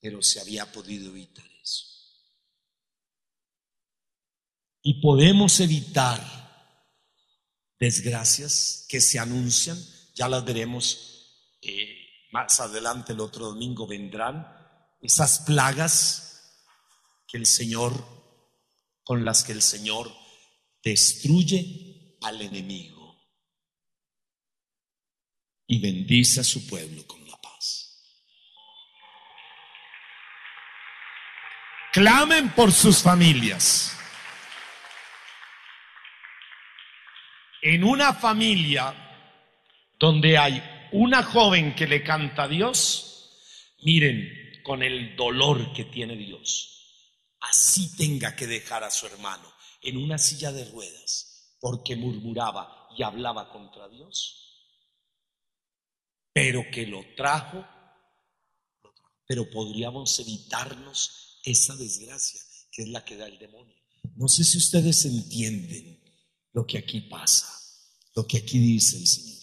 pero 0.00 0.22
se 0.22 0.40
había 0.40 0.70
podido 0.70 1.08
evitar 1.10 1.46
eso. 1.62 1.86
Y 4.82 5.00
podemos 5.00 5.60
evitar 5.60 6.20
desgracias 7.78 8.86
que 8.88 9.00
se 9.00 9.18
anuncian, 9.18 9.78
ya 10.14 10.28
las 10.28 10.44
veremos 10.44 11.58
eh, 11.62 12.04
más 12.32 12.60
adelante 12.60 13.12
el 13.12 13.20
otro 13.20 13.46
domingo 13.46 13.86
vendrán, 13.86 14.46
esas 15.00 15.40
plagas 15.40 16.52
que 17.28 17.38
el 17.38 17.46
Señor, 17.46 17.92
con 19.02 19.24
las 19.24 19.44
que 19.44 19.52
el 19.52 19.62
Señor 19.62 20.12
destruye 20.82 22.16
al 22.22 22.42
enemigo 22.42 23.16
y 25.66 25.80
bendice 25.80 26.40
a 26.40 26.44
su 26.44 26.66
pueblo 26.66 27.06
con 27.06 27.26
la 27.28 27.40
paz. 27.40 27.84
Clamen 31.94 32.52
por 32.56 32.72
sus 32.72 33.04
familias. 33.04 33.96
En 37.62 37.84
una 37.84 38.12
familia 38.12 38.92
donde 39.96 40.36
hay 40.36 40.60
una 40.90 41.22
joven 41.22 41.72
que 41.76 41.86
le 41.86 42.02
canta 42.02 42.42
a 42.42 42.48
Dios, 42.48 43.76
miren 43.82 44.60
con 44.64 44.82
el 44.82 45.14
dolor 45.14 45.72
que 45.72 45.84
tiene 45.84 46.16
Dios, 46.16 47.28
así 47.42 47.96
tenga 47.96 48.34
que 48.34 48.48
dejar 48.48 48.82
a 48.82 48.90
su 48.90 49.06
hermano 49.06 49.48
en 49.80 49.96
una 49.96 50.18
silla 50.18 50.50
de 50.50 50.64
ruedas 50.64 51.54
porque 51.60 51.94
murmuraba 51.94 52.88
y 52.96 53.04
hablaba 53.04 53.50
contra 53.50 53.88
Dios, 53.88 54.66
pero 56.32 56.64
que 56.72 56.88
lo 56.88 57.04
trajo, 57.14 57.64
pero 59.28 59.48
podríamos 59.48 60.18
evitarnos 60.18 61.30
esa 61.44 61.76
desgracia 61.76 62.40
que 62.70 62.82
es 62.82 62.88
la 62.88 63.04
que 63.04 63.16
da 63.16 63.26
el 63.26 63.38
demonio. 63.38 63.76
No 64.16 64.28
sé 64.28 64.42
si 64.44 64.58
ustedes 64.58 65.04
entienden 65.04 66.00
lo 66.52 66.66
que 66.66 66.78
aquí 66.78 67.02
pasa, 67.02 67.48
lo 68.16 68.26
que 68.26 68.38
aquí 68.38 68.58
dice 68.58 68.96
el 68.96 69.06
Señor. 69.06 69.42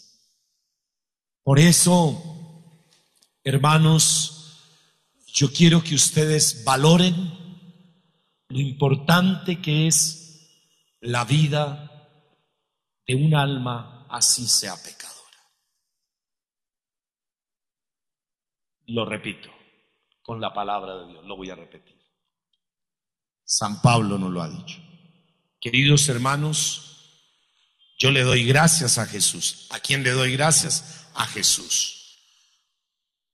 Por 1.44 1.60
eso, 1.60 2.86
hermanos, 3.44 4.60
yo 5.28 5.52
quiero 5.52 5.84
que 5.84 5.96
ustedes 5.96 6.64
valoren 6.64 7.16
lo 8.50 8.60
importante 8.60 9.62
que 9.62 9.88
es 9.88 10.50
la 11.00 11.24
vida 11.26 11.88
de 13.08 13.16
un 13.16 13.34
alma 13.34 14.08
así 14.10 14.48
sea 14.48 14.76
pecadora. 14.76 15.22
Lo 18.88 19.06
repito 19.06 19.61
con 20.22 20.40
la 20.40 20.54
palabra 20.54 20.98
de 20.98 21.08
Dios, 21.08 21.26
lo 21.26 21.36
voy 21.36 21.50
a 21.50 21.56
repetir. 21.56 22.00
San 23.44 23.82
Pablo 23.82 24.18
nos 24.18 24.32
lo 24.32 24.42
ha 24.42 24.50
dicho. 24.50 24.80
Queridos 25.60 26.08
hermanos, 26.10 26.92
yo 27.98 28.12
le 28.12 28.22
doy 28.22 28.46
gracias 28.46 28.98
a 28.98 29.06
Jesús. 29.06 29.68
¿A 29.72 29.80
quién 29.80 30.04
le 30.04 30.12
doy 30.12 30.34
gracias? 30.34 31.10
A 31.14 31.28
Jesús. 31.28 32.18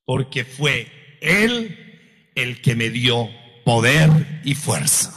Porque 0.04 0.44
fue 0.44 1.20
Él 1.22 2.32
el 2.36 2.62
que 2.62 2.76
me 2.76 2.90
dio 2.90 3.30
poder 3.64 4.42
y 4.44 4.56
fuerza. 4.56 5.14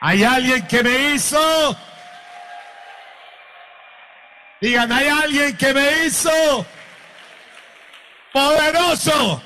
¿Hay 0.00 0.24
alguien 0.24 0.66
que 0.66 0.82
me 0.82 1.14
hizo? 1.14 1.76
Digan, 4.62 4.92
hay 4.92 5.08
alguien 5.08 5.56
que 5.56 5.74
me 5.74 6.06
hizo 6.06 6.64
poderoso 8.32 9.42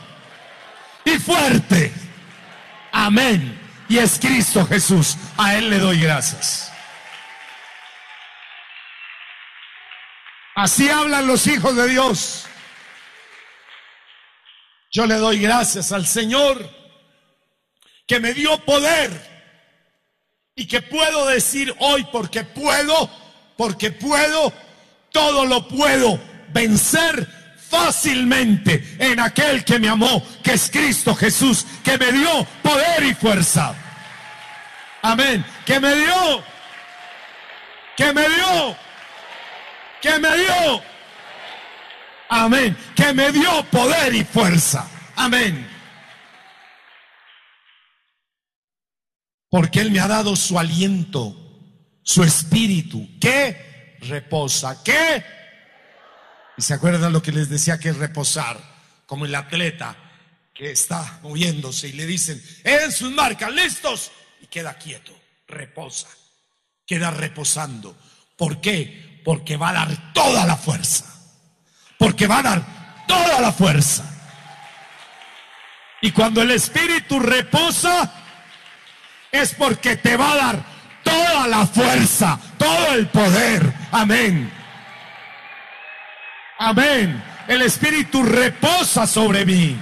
y 1.06 1.18
fuerte. 1.18 1.90
Amén. 2.92 3.58
Y 3.88 3.96
es 3.96 4.18
Cristo 4.18 4.66
Jesús. 4.66 5.16
A 5.38 5.54
Él 5.54 5.70
le 5.70 5.78
doy 5.78 6.00
gracias. 6.00 6.70
Así 10.54 10.90
hablan 10.90 11.26
los 11.26 11.46
hijos 11.46 11.74
de 11.74 11.88
Dios. 11.88 12.46
Yo 14.92 15.06
le 15.06 15.14
doy 15.14 15.38
gracias 15.38 15.92
al 15.92 16.06
Señor 16.06 16.68
que 18.06 18.20
me 18.20 18.34
dio 18.34 18.58
poder 18.66 19.10
y 20.54 20.66
que 20.66 20.82
puedo 20.82 21.26
decir 21.28 21.74
hoy 21.78 22.06
porque 22.12 22.44
puedo, 22.44 23.10
porque 23.56 23.90
puedo, 23.90 24.52
todo 25.16 25.46
lo 25.46 25.66
puedo 25.66 26.20
vencer 26.52 27.26
fácilmente 27.70 28.96
en 28.98 29.18
aquel 29.18 29.64
que 29.64 29.78
me 29.78 29.88
amó, 29.88 30.22
que 30.42 30.52
es 30.52 30.70
Cristo 30.70 31.14
Jesús, 31.14 31.66
que 31.82 31.96
me 31.96 32.12
dio 32.12 32.46
poder 32.62 33.02
y 33.02 33.14
fuerza. 33.14 33.74
Amén. 35.00 35.42
Que 35.64 35.80
me 35.80 35.94
dio, 35.94 36.44
que 37.96 38.12
me 38.12 38.28
dio, 38.28 38.76
que 40.02 40.18
me 40.18 40.36
dio. 40.36 40.82
Amén. 42.28 42.76
Que 42.94 43.14
me 43.14 43.32
dio 43.32 43.64
poder 43.70 44.14
y 44.14 44.22
fuerza. 44.22 44.86
Amén. 45.14 45.66
porque 49.48 49.80
Él 49.80 49.90
me 49.90 50.00
ha 50.00 50.06
dado 50.06 50.36
su 50.36 50.58
aliento, 50.58 51.34
su 52.02 52.22
espíritu, 52.22 53.08
que 53.18 53.56
reposa, 54.00 54.82
que... 54.82 55.24
¿Y 56.56 56.62
se 56.62 56.74
acuerdan 56.74 57.12
lo 57.12 57.22
que 57.22 57.32
les 57.32 57.48
decía 57.48 57.78
que 57.78 57.90
es 57.90 57.96
reposar? 57.96 58.58
Como 59.06 59.26
el 59.26 59.34
atleta 59.34 59.96
que 60.54 60.70
está 60.70 61.20
moviéndose 61.22 61.88
y 61.88 61.92
le 61.92 62.06
dicen, 62.06 62.42
en 62.64 62.90
sus 62.90 63.12
marcas, 63.12 63.52
listos. 63.52 64.10
y 64.40 64.46
queda 64.46 64.74
quieto, 64.74 65.12
reposa, 65.46 66.08
queda 66.86 67.10
reposando. 67.10 67.96
¿Por 68.36 68.60
qué? 68.60 69.20
Porque 69.24 69.56
va 69.56 69.70
a 69.70 69.72
dar 69.74 70.12
toda 70.12 70.46
la 70.46 70.56
fuerza. 70.56 71.04
Porque 71.98 72.26
va 72.26 72.38
a 72.38 72.42
dar 72.42 73.04
toda 73.06 73.40
la 73.40 73.52
fuerza. 73.52 74.04
Y 76.00 76.10
cuando 76.12 76.42
el 76.42 76.50
Espíritu 76.50 77.18
reposa, 77.20 78.12
es 79.32 79.54
porque 79.54 79.96
te 79.96 80.16
va 80.16 80.32
a 80.32 80.36
dar 80.36 80.75
toda 81.16 81.48
la 81.48 81.66
fuerza, 81.66 82.38
todo 82.58 82.94
el 82.94 83.06
poder. 83.08 83.72
Amén. 83.92 84.52
Amén. 86.58 87.22
El 87.48 87.62
Espíritu 87.62 88.22
reposa 88.22 89.06
sobre 89.06 89.44
mí. 89.44 89.78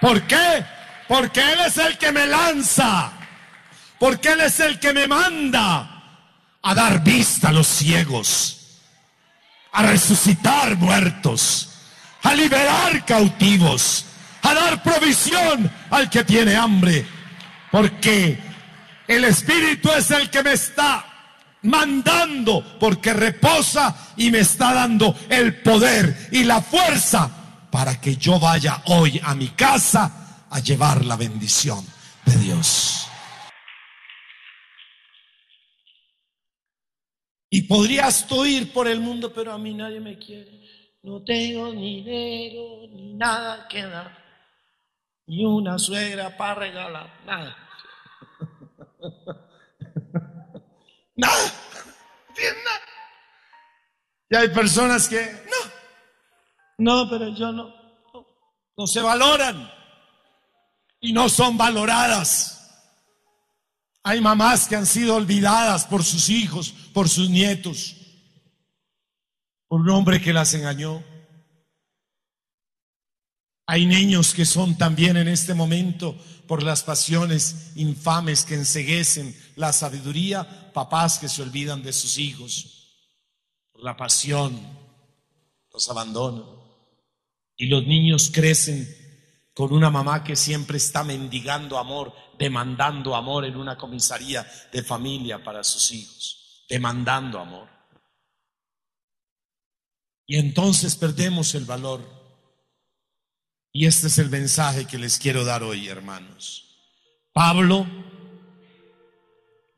¿Por 0.00 0.22
qué? 0.22 0.64
Porque 1.08 1.40
Él 1.40 1.60
es 1.66 1.76
el 1.78 1.98
que 1.98 2.12
me 2.12 2.26
lanza. 2.26 3.12
Porque 3.98 4.32
Él 4.32 4.40
es 4.40 4.60
el 4.60 4.78
que 4.78 4.92
me 4.92 5.06
manda 5.06 6.02
a 6.62 6.74
dar 6.74 7.02
vista 7.02 7.48
a 7.48 7.52
los 7.52 7.66
ciegos, 7.66 8.80
a 9.72 9.82
resucitar 9.82 10.76
muertos, 10.76 11.68
a 12.22 12.34
liberar 12.34 13.04
cautivos, 13.04 14.06
a 14.42 14.54
dar 14.54 14.82
provisión 14.82 15.70
al 15.90 16.08
que 16.08 16.24
tiene 16.24 16.56
hambre. 16.56 17.06
Porque 17.70 18.49
el 19.10 19.24
Espíritu 19.24 19.90
es 19.90 20.08
el 20.12 20.30
que 20.30 20.40
me 20.40 20.52
está 20.52 21.04
mandando, 21.62 22.78
porque 22.78 23.12
reposa 23.12 24.12
y 24.16 24.30
me 24.30 24.38
está 24.38 24.72
dando 24.72 25.16
el 25.28 25.62
poder 25.62 26.28
y 26.30 26.44
la 26.44 26.62
fuerza 26.62 27.68
para 27.72 28.00
que 28.00 28.14
yo 28.14 28.38
vaya 28.38 28.82
hoy 28.86 29.20
a 29.24 29.34
mi 29.34 29.48
casa 29.48 30.46
a 30.48 30.60
llevar 30.60 31.04
la 31.04 31.16
bendición 31.16 31.84
de 32.24 32.36
Dios. 32.36 33.08
Y 37.50 37.62
podrías 37.62 38.28
tú 38.28 38.44
ir 38.44 38.72
por 38.72 38.86
el 38.86 39.00
mundo, 39.00 39.32
pero 39.34 39.52
a 39.52 39.58
mí 39.58 39.74
nadie 39.74 39.98
me 39.98 40.16
quiere. 40.18 40.60
No 41.02 41.24
tengo 41.24 41.74
ni 41.74 42.04
dinero, 42.04 42.86
ni 42.92 43.14
nada 43.14 43.66
que 43.66 43.82
dar. 43.82 44.16
Ni 45.26 45.44
una 45.44 45.80
suegra 45.80 46.36
para 46.36 46.54
regalar, 46.54 47.12
nada. 47.26 47.69
nada. 51.16 51.52
nada. 52.36 52.80
Y 54.30 54.36
hay 54.36 54.48
personas 54.48 55.08
que, 55.08 55.20
no, 56.78 57.04
no, 57.04 57.10
pero 57.10 57.34
yo 57.34 57.52
no, 57.52 57.74
no 58.76 58.86
se 58.86 59.00
valoran 59.00 59.70
y 61.00 61.12
no 61.12 61.28
son 61.28 61.58
valoradas. 61.58 62.56
Hay 64.02 64.20
mamás 64.20 64.68
que 64.68 64.76
han 64.76 64.86
sido 64.86 65.16
olvidadas 65.16 65.84
por 65.84 66.04
sus 66.04 66.30
hijos, 66.30 66.72
por 66.94 67.08
sus 67.08 67.28
nietos, 67.28 67.96
por 69.68 69.80
un 69.80 69.90
hombre 69.90 70.20
que 70.20 70.32
las 70.32 70.54
engañó. 70.54 71.02
Hay 73.70 73.86
niños 73.86 74.34
que 74.34 74.44
son 74.46 74.76
también 74.76 75.16
en 75.16 75.28
este 75.28 75.54
momento 75.54 76.18
por 76.48 76.60
las 76.60 76.82
pasiones 76.82 77.70
infames 77.76 78.44
que 78.44 78.56
enseguecen 78.56 79.32
la 79.54 79.72
sabiduría, 79.72 80.72
papás 80.72 81.20
que 81.20 81.28
se 81.28 81.40
olvidan 81.40 81.80
de 81.80 81.92
sus 81.92 82.18
hijos, 82.18 82.98
por 83.70 83.84
la 83.84 83.96
pasión, 83.96 84.60
los 85.72 85.88
abandonan. 85.88 86.46
Y 87.56 87.66
los 87.66 87.86
niños 87.86 88.32
crecen 88.34 88.92
con 89.54 89.72
una 89.72 89.88
mamá 89.88 90.24
que 90.24 90.34
siempre 90.34 90.76
está 90.76 91.04
mendigando 91.04 91.78
amor, 91.78 92.12
demandando 92.40 93.14
amor 93.14 93.44
en 93.44 93.56
una 93.56 93.78
comisaría 93.78 94.44
de 94.72 94.82
familia 94.82 95.44
para 95.44 95.62
sus 95.62 95.92
hijos, 95.92 96.66
demandando 96.68 97.38
amor. 97.38 97.68
Y 100.26 100.38
entonces 100.38 100.96
perdemos 100.96 101.54
el 101.54 101.66
valor. 101.66 102.19
Y 103.72 103.86
este 103.86 104.08
es 104.08 104.18
el 104.18 104.30
mensaje 104.30 104.86
que 104.86 104.98
les 104.98 105.18
quiero 105.18 105.44
dar 105.44 105.62
hoy, 105.62 105.88
hermanos. 105.88 106.66
Pablo 107.32 107.86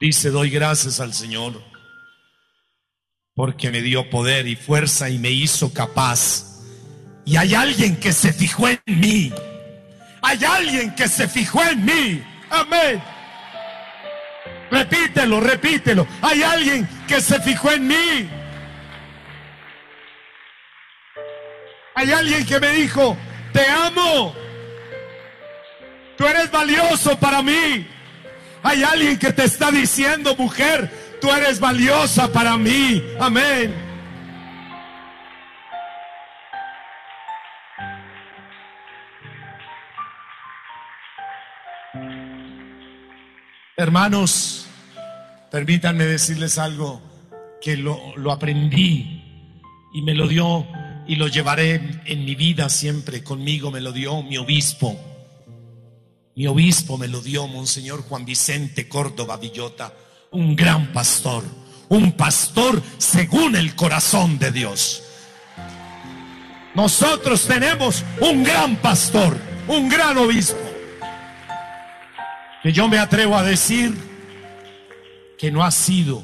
dice, 0.01 0.31
doy 0.31 0.51
gracias 0.51 0.99
al 1.01 1.13
Señor 1.13 1.63
porque 3.35 3.71
me 3.71 3.83
dio 3.83 4.09
poder 4.11 4.47
y 4.47 4.57
fuerza 4.57 5.11
y 5.11 5.19
me 5.19 5.31
hizo 5.31 5.73
capaz. 5.73 6.63
Y 7.25 7.37
hay 7.37 7.55
alguien 7.55 7.97
que 7.97 8.13
se 8.13 8.33
fijó 8.33 8.69
en 8.69 8.81
mí. 8.87 9.33
Hay 10.23 10.43
alguien 10.45 10.95
que 10.95 11.09
se 11.09 11.29
fijó 11.29 11.63
en 11.63 11.85
mí. 11.85 12.23
Amén. 12.51 13.03
Repítelo, 14.71 15.41
repítelo. 15.41 16.07
Hay 16.23 16.43
alguien 16.43 16.89
que 17.07 17.21
se 17.21 17.41
fijó 17.41 17.71
en 17.71 17.87
mí. 17.87 18.29
Hay 21.95 22.11
alguien 22.11 22.45
que 22.47 22.59
me 22.59 22.71
dijo, 22.71 23.17
te 23.53 23.67
amo. 23.69 24.35
Tú 26.17 26.27
eres 26.27 26.51
valioso 26.51 27.19
para 27.19 27.43
mí. 27.43 27.87
Hay 28.63 28.83
alguien 28.83 29.19
que 29.19 29.33
te 29.33 29.45
está 29.45 29.71
diciendo, 29.71 30.37
mujer, 30.37 30.91
tú 31.21 31.31
eres 31.31 31.59
valiosa 31.59 32.31
para 32.33 32.57
mí. 32.57 33.03
Amén. 33.19 33.93
Hermanos, 43.77 44.69
permítanme 45.51 46.05
decirles 46.05 46.57
algo 46.59 47.03
que 47.61 47.77
lo, 47.77 48.15
aprendí 48.31 49.25
y 49.93 50.03
me 50.03 50.15
lo 50.15 50.29
dio 50.29 50.67
y 51.07 51.17
lo 51.17 51.29
llevaré 51.29 52.01
en 52.05 52.25
mi 52.25 52.35
vida 52.35 52.69
siempre 52.69 53.23
conmigo, 53.23 53.71
me 53.71 53.81
lo 53.81 53.93
dio 53.93 54.23
mi 54.23 54.37
obispo. 54.37 54.99
Mi 56.35 56.47
obispo 56.47 56.97
me 56.97 57.09
lo 57.09 57.21
dio 57.21 57.47
Monseñor 57.47 58.03
Juan 58.03 58.25
Vicente 58.25 58.89
Córdoba 58.89 59.37
Villota, 59.37 59.93
un 60.31 60.57
gran 60.57 60.93
pastor, 60.93 61.45
un 61.89 62.13
pastor 62.13 62.83
según 62.99 63.57
el 63.57 63.75
corazón 63.75 64.39
de 64.39 64.51
Dios. 64.51 65.03
Nosotros 66.75 67.47
tenemos 67.47 68.03
un 68.21 68.43
gran 68.43 68.77
pastor, 68.77 69.37
un 69.69 69.89
gran 69.89 70.17
obispo 70.17 70.73
que 72.63 72.73
yo 72.73 72.89
me 72.89 72.99
atrevo 72.99 73.37
a 73.37 73.43
decir 73.43 73.93
que 75.37 75.51
no 75.51 75.65
ha 75.65 75.71
sido 75.73 76.23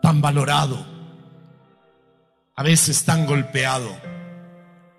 tan 0.00 0.22
valorado, 0.22 0.84
a 2.56 2.62
veces 2.62 3.04
tan 3.04 3.26
golpeado, 3.26 3.94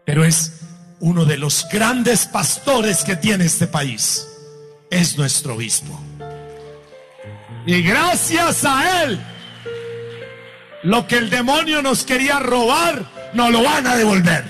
pero 0.05 0.23
es 0.23 0.61
uno 0.99 1.25
de 1.25 1.37
los 1.37 1.67
grandes 1.71 2.27
pastores 2.27 3.03
que 3.03 3.15
tiene 3.15 3.45
este 3.45 3.65
país, 3.65 4.27
es 4.91 5.17
nuestro 5.17 5.55
obispo. 5.55 5.99
Y 7.65 7.81
gracias 7.81 8.63
a 8.63 9.03
él, 9.03 9.19
lo 10.83 11.07
que 11.07 11.17
el 11.17 11.29
demonio 11.29 11.81
nos 11.81 12.03
quería 12.03 12.39
robar, 12.39 13.05
nos 13.33 13.51
lo 13.51 13.63
van 13.63 13.87
a 13.87 13.95
devolver. 13.95 14.45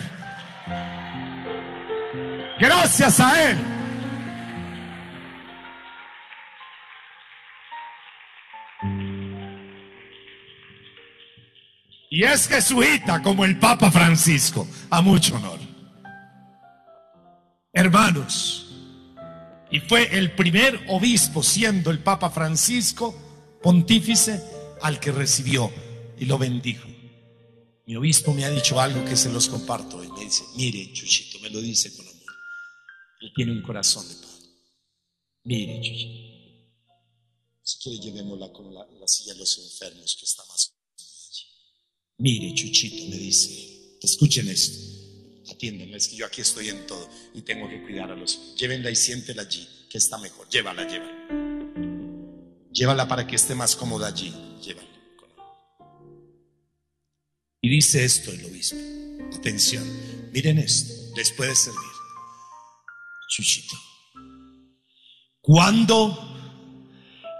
Gracias 2.60 3.20
a 3.20 3.50
él. 3.50 3.77
Y 12.10 12.24
es 12.24 12.48
jesuita 12.48 13.22
como 13.22 13.44
el 13.44 13.60
Papa 13.60 13.92
Francisco, 13.92 14.68
a 14.90 15.02
mucho 15.02 15.36
honor. 15.36 15.60
Hermanos, 17.74 18.68
y 19.70 19.80
fue 19.82 20.18
el 20.18 20.34
primer 20.34 20.86
obispo, 20.88 21.44
siendo 21.44 21.92
el 21.92 22.00
Papa 22.00 22.30
Francisco, 22.30 23.14
pontífice, 23.62 24.42
al 24.82 25.00
que 25.00 25.12
recibió 25.12 25.72
y 26.18 26.26
lo 26.26 26.38
bendijo. 26.38 26.88
Mi 27.86 27.96
obispo 27.96 28.34
me 28.34 28.46
ha 28.46 28.50
dicho 28.50 28.80
algo 28.80 29.04
que 29.06 29.16
se 29.16 29.32
los 29.32 29.50
comparto 29.50 30.04
y 30.04 30.12
me 30.12 30.22
dice, 30.22 30.44
mire 30.56 30.92
Chuchito, 30.94 31.40
me 31.40 31.50
lo 31.50 31.62
dice 31.62 31.96
con 31.96 32.08
amor. 32.08 32.34
Él 33.22 33.32
tiene 33.36 33.52
un 33.52 33.62
corazón 33.62 34.08
de 34.08 34.16
padre. 34.16 34.50
Mire 35.44 35.82
Chuchito. 35.82 36.28
Si 37.64 37.78
quiere 37.80 38.00
llevémosla 38.00 38.52
con 38.54 38.74
la, 38.74 38.86
la 39.00 39.08
silla 39.08 39.34
de 39.34 39.40
los 39.40 39.58
enfermos 39.58 40.16
que 40.18 40.26
está 40.26 40.44
más 40.48 40.77
Mire, 42.20 42.54
Chuchito, 42.56 43.10
me 43.12 43.18
dice, 43.18 43.98
escuchen 44.02 44.48
esto, 44.48 45.52
atiéndanme, 45.52 45.98
es 45.98 46.08
que 46.08 46.16
yo 46.16 46.26
aquí 46.26 46.42
estoy 46.42 46.70
en 46.70 46.88
todo 46.88 47.08
y 47.36 47.42
tengo 47.42 47.70
que 47.70 47.84
cuidar 47.84 48.12
a 48.12 48.16
los. 48.16 48.56
Llévenla 48.56 48.90
y 48.90 48.96
siéntela 48.96 49.44
allí, 49.44 49.68
que 49.88 50.00
está 50.00 50.18
mejor. 50.18 50.50
Llévala, 50.50 50.88
llévala. 50.88 51.28
Llévala 52.72 53.08
para 53.08 53.28
que 53.28 53.36
esté 53.36 53.54
más 53.54 53.76
cómoda 53.76 54.08
allí. 54.08 54.34
Llévala. 54.64 54.88
Y 57.62 57.70
dice 57.70 58.04
esto 58.04 58.32
el 58.32 58.46
obispo. 58.46 58.78
Atención, 59.36 59.86
miren 60.32 60.58
esto, 60.58 60.94
les 61.16 61.32
puede 61.32 61.56
servir. 61.56 61.82
Chuchito. 63.30 63.76
Cuando 65.42 66.18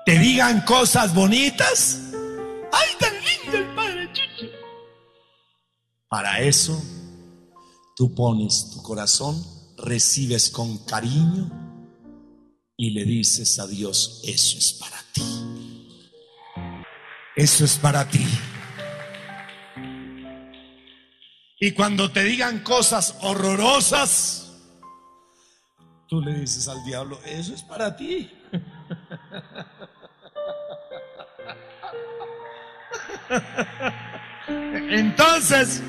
te 0.06 0.20
digan 0.20 0.62
cosas 0.62 1.16
bonitas. 1.16 2.00
¡Ay, 2.72 2.90
tan 3.00 3.14
lindo 3.16 3.58
el 3.58 3.76
Padre 3.76 4.10
Chucho! 4.14 4.57
Para 6.10 6.40
eso, 6.40 6.82
tú 7.96 8.16
pones 8.16 8.72
tu 8.72 8.82
corazón, 8.82 9.44
recibes 9.78 10.50
con 10.50 10.78
cariño 10.86 11.52
y 12.78 12.92
le 12.92 13.04
dices 13.04 13.60
a 13.60 13.68
Dios, 13.68 14.22
eso 14.24 14.58
es 14.58 14.72
para 14.74 15.04
ti. 15.12 15.22
Eso 17.36 17.66
es 17.66 17.78
para 17.78 18.08
ti. 18.08 18.26
Y 21.60 21.72
cuando 21.72 22.10
te 22.12 22.24
digan 22.24 22.60
cosas 22.60 23.18
horrorosas, 23.22 24.54
tú 26.08 26.22
le 26.22 26.40
dices 26.40 26.70
al 26.70 26.82
diablo, 26.86 27.20
eso 27.26 27.54
es 27.54 27.64
para 27.64 27.98
ti. 27.98 28.32
Entonces, 34.90 35.84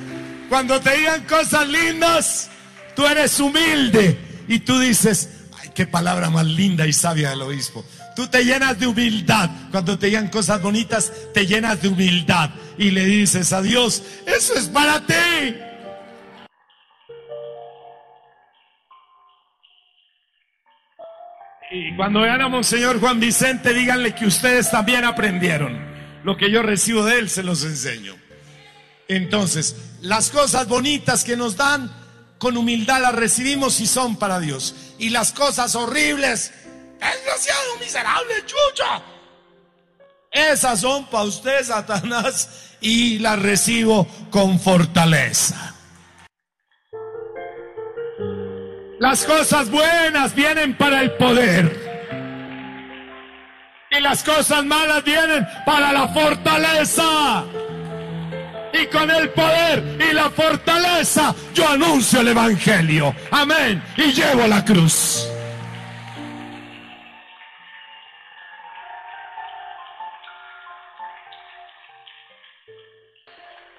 cuando 0.49 0.81
te 0.81 0.97
digan 0.97 1.25
cosas 1.25 1.69
lindas, 1.69 2.51
tú 2.97 3.07
eres 3.07 3.39
humilde 3.39 4.19
y 4.49 4.61
tú 4.61 4.79
dices, 4.79 5.29
ay, 5.61 5.71
qué 5.75 5.87
palabra 5.87 6.31
más 6.31 6.47
linda 6.47 6.87
y 6.87 6.93
sabia 6.93 7.31
del 7.31 7.43
obispo. 7.43 7.85
Tú 8.17 8.27
te 8.27 8.45
llenas 8.45 8.79
de 8.81 8.87
humildad. 8.87 9.51
Cuando 9.71 9.99
te 9.99 10.07
digan 10.07 10.29
cosas 10.29 10.61
bonitas, 10.61 11.13
te 11.33 11.47
llenas 11.47 11.81
de 11.81 11.89
humildad 11.89 12.51
y 12.77 12.91
le 12.91 13.05
dices 13.05 13.53
a 13.53 13.63
Dios, 13.63 14.03
eso 14.27 14.55
es 14.55 14.69
para 14.69 15.07
ti. 15.07 15.55
Y 21.71 21.95
cuando 21.97 22.23
vean 22.23 22.41
a 22.41 22.49
Monseñor 22.49 22.99
Juan 22.99 23.21
Vicente, 23.21 23.75
díganle 23.75 24.15
que 24.15 24.27
ustedes 24.27 24.71
también 24.71 25.05
aprendieron. 25.05 25.79
Lo 26.25 26.37
que 26.37 26.51
yo 26.51 26.63
recibo 26.63 27.05
de 27.05 27.19
él 27.19 27.29
se 27.29 27.43
los 27.43 27.63
enseño. 27.63 28.17
Entonces, 29.09 29.75
las 30.03 30.31
cosas 30.31 30.69
bonitas 30.69 31.25
que 31.25 31.37
nos 31.37 31.57
dan, 31.57 31.91
con 32.39 32.57
humildad 32.57 33.01
las 33.01 33.15
recibimos 33.15 33.81
y 33.81 33.87
son 33.87 34.17
para 34.17 34.39
Dios. 34.39 34.75
Y 34.99 35.11
las 35.11 35.33
cosas 35.33 35.75
horribles, 35.75 36.53
desgraciado, 37.01 37.77
miserable, 37.81 38.35
chucha. 38.45 39.03
Esas 40.31 40.81
son 40.81 41.07
para 41.07 41.25
usted, 41.25 41.65
Satanás, 41.65 42.77
y 42.81 43.19
las 43.19 43.39
recibo 43.41 44.07
con 44.31 44.61
fortaleza. 44.61 45.75
Las 49.01 49.25
cosas 49.25 49.71
buenas 49.71 50.35
vienen 50.35 50.77
para 50.77 51.01
el 51.01 51.13
poder. 51.13 51.89
Y 53.91 54.01
las 54.01 54.23
cosas 54.23 54.65
malas 54.65 55.03
vienen 55.03 55.47
para 55.65 55.93
la 55.93 56.09
fortaleza. 56.09 57.45
Y 58.73 58.87
con 58.87 59.11
el 59.11 59.31
poder 59.31 59.99
y 60.11 60.13
la 60.13 60.31
fortaleza 60.31 61.35
yo 61.55 61.69
anuncio 61.69 62.21
el 62.21 62.29
Evangelio. 62.29 63.15
Amén. 63.31 63.83
Y 63.97 64.13
llevo 64.13 64.47
la 64.47 64.65
cruz. 64.65 65.27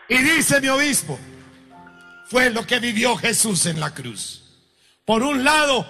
Y 0.09 0.17
dice 0.17 0.59
mi 0.59 0.69
obispo, 0.69 1.19
fue 2.27 2.49
lo 2.49 2.65
que 2.65 2.79
vivió 2.79 3.15
Jesús 3.15 3.67
en 3.67 3.79
la 3.79 3.93
cruz. 3.93 4.43
Por 5.05 5.21
un 5.21 5.43
lado, 5.43 5.87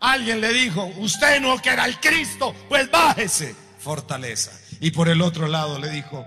alguien 0.00 0.40
le 0.40 0.52
dijo, 0.52 0.86
usted 0.96 1.40
no 1.40 1.60
que 1.60 1.68
era 1.68 1.84
el 1.84 2.00
Cristo, 2.00 2.54
pues 2.70 2.90
bájese, 2.90 3.54
fortaleza. 3.78 4.58
Y 4.80 4.92
por 4.92 5.10
el 5.10 5.20
otro 5.20 5.46
lado 5.46 5.78
le 5.78 5.90
dijo, 5.90 6.26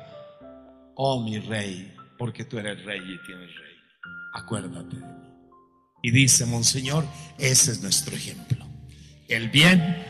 oh 0.95 1.23
mi 1.23 1.39
rey, 1.39 1.91
porque 2.17 2.45
tú 2.45 2.60
eres 2.60 2.84
rey 2.86 2.99
y 2.99 3.26
tienes 3.26 3.49
rey, 3.56 3.76
acuérdate 4.34 4.95
de 4.95 5.06
mí. 5.06 5.30
Y 6.02 6.12
dice, 6.12 6.45
Monseñor, 6.45 7.06
ese 7.38 7.71
es 7.71 7.82
nuestro 7.82 8.15
ejemplo. 8.15 8.65
El 9.30 9.49
bien 9.49 10.04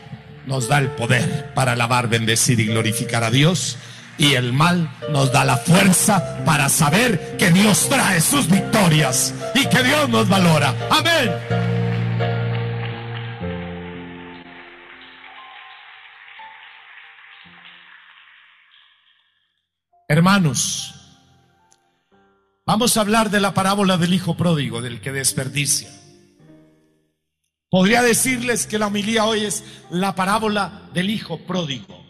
nos 0.46 0.68
da 0.68 0.78
el 0.78 0.88
poder 0.88 1.54
para 1.54 1.72
alabar, 1.72 2.08
bendecir 2.08 2.58
y 2.60 2.66
glorificar 2.66 3.24
a 3.24 3.30
Dios. 3.30 3.78
Y 4.18 4.34
el 4.34 4.52
mal 4.52 4.90
nos 5.10 5.32
da 5.32 5.44
la 5.44 5.56
fuerza 5.56 6.44
para 6.44 6.68
saber 6.68 7.36
que 7.36 7.50
Dios 7.50 7.88
trae 7.88 8.20
sus 8.20 8.48
victorias 8.48 9.34
y 9.54 9.66
que 9.68 9.82
Dios 9.82 10.08
nos 10.08 10.28
valora. 10.28 10.74
Amén. 10.90 11.32
Hermanos, 20.08 21.03
vamos 22.66 22.96
a 22.96 23.00
hablar 23.00 23.30
de 23.30 23.40
la 23.40 23.54
parábola 23.54 23.96
del 23.96 24.14
hijo 24.14 24.36
pródigo, 24.36 24.82
del 24.82 25.00
que 25.00 25.12
desperdicia. 25.12 25.90
Podría 27.70 28.02
decirles 28.02 28.66
que 28.66 28.78
la 28.78 28.86
homilía 28.86 29.24
hoy 29.24 29.44
es 29.44 29.64
la 29.90 30.14
parábola 30.14 30.88
del 30.92 31.10
hijo 31.10 31.38
pródigo. 31.38 32.04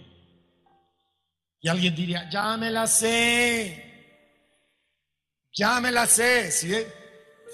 Y 1.61 1.69
alguien 1.69 1.95
diría, 1.95 2.29
ya 2.29 2.57
me 2.59 2.71
la 2.71 2.87
sé, 2.87 3.95
ya 5.55 5.81
me 5.81 5.91
la 5.91 6.07
sé, 6.07 6.51
¿sí? 6.51 6.75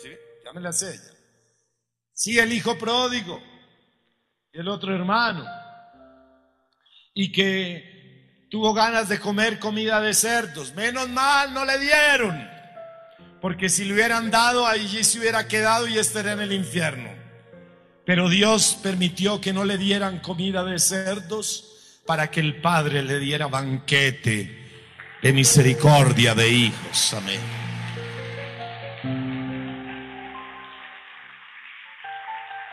¿Sí? 0.02 0.08
Ya 0.44 0.52
me 0.52 0.60
la 0.60 0.72
sé. 0.72 0.96
Ya. 0.96 1.20
Sí, 2.12 2.38
el 2.38 2.52
hijo 2.52 2.76
pródigo 2.78 3.40
y 4.52 4.58
el 4.58 4.68
otro 4.68 4.94
hermano. 4.94 5.44
Y 7.14 7.30
que 7.30 8.48
tuvo 8.50 8.72
ganas 8.72 9.08
de 9.08 9.20
comer 9.20 9.58
comida 9.58 10.00
de 10.00 10.14
cerdos. 10.14 10.74
Menos 10.74 11.08
mal, 11.08 11.52
no 11.54 11.64
le 11.64 11.78
dieron. 11.78 12.59
Porque 13.40 13.68
si 13.68 13.84
le 13.84 13.94
hubieran 13.94 14.30
dado, 14.30 14.66
allí 14.66 15.02
se 15.02 15.18
hubiera 15.18 15.48
quedado 15.48 15.88
y 15.88 15.98
estaría 15.98 16.32
en 16.32 16.40
el 16.40 16.52
infierno. 16.52 17.08
Pero 18.04 18.28
Dios 18.28 18.78
permitió 18.82 19.40
que 19.40 19.52
no 19.52 19.64
le 19.64 19.78
dieran 19.78 20.18
comida 20.18 20.64
de 20.64 20.78
cerdos 20.78 22.02
para 22.06 22.30
que 22.30 22.40
el 22.40 22.60
Padre 22.60 23.02
le 23.02 23.18
diera 23.18 23.46
banquete 23.46 24.58
de 25.22 25.32
misericordia 25.32 26.34
de 26.34 26.48
hijos. 26.50 27.14
Amén. 27.14 27.40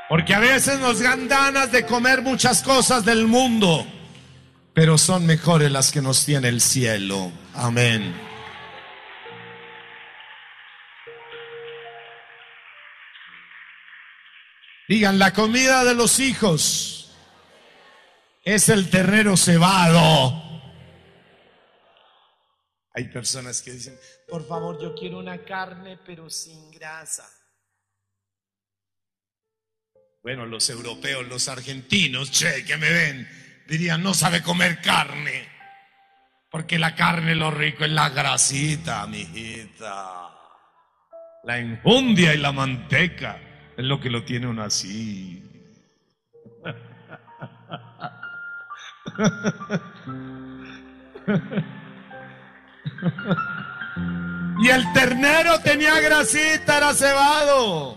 Porque 0.09 0.33
a 0.33 0.39
veces 0.39 0.79
nos 0.79 1.01
dan 1.01 1.27
ganas 1.27 1.71
de 1.71 1.85
comer 1.85 2.21
muchas 2.21 2.63
cosas 2.63 3.03
del 3.03 3.27
mundo, 3.27 3.85
pero 4.73 4.97
son 4.97 5.25
mejores 5.25 5.69
las 5.69 5.91
que 5.91 6.01
nos 6.01 6.25
tiene 6.25 6.47
el 6.47 6.61
cielo. 6.61 7.31
Amén. 7.53 8.26
Digan, 14.87 15.19
la 15.19 15.33
comida 15.33 15.83
de 15.83 15.93
los 15.93 16.19
hijos 16.19 17.13
es 18.43 18.69
el 18.69 18.89
ternero 18.89 19.35
cebado. 19.35 20.43
Hay 22.93 23.09
personas 23.09 23.61
que 23.61 23.71
dicen, 23.73 23.99
por 24.29 24.47
favor, 24.47 24.81
yo 24.81 24.95
quiero 24.95 25.19
una 25.19 25.43
carne 25.43 25.99
pero 26.05 26.29
sin 26.29 26.71
grasa. 26.71 27.29
Bueno, 30.23 30.45
los 30.45 30.69
europeos, 30.69 31.27
los 31.27 31.49
argentinos, 31.49 32.31
che, 32.31 32.63
que 32.63 32.77
me 32.77 32.89
ven, 32.89 33.27
dirían, 33.67 34.01
no 34.01 34.13
sabe 34.13 34.41
comer 34.41 34.81
carne. 34.81 35.49
Porque 36.49 36.79
la 36.79 36.95
carne 36.95 37.35
lo 37.35 37.51
rico 37.51 37.83
es 37.83 37.91
la 37.91 38.09
grasita, 38.09 39.05
mijita. 39.05 40.31
La 41.43 41.59
enjundia 41.59 42.33
y 42.33 42.37
la 42.37 42.53
manteca 42.53 43.46
es 43.77 43.85
lo 43.85 43.99
que 43.99 44.09
lo 44.09 44.23
tiene 44.23 44.47
uno 44.47 44.63
así. 44.63 45.43
Y 54.59 54.69
el 54.69 54.91
ternero 54.93 55.59
tenía 55.59 55.99
grasita, 55.99 56.77
era 56.77 56.93
cebado. 56.95 57.95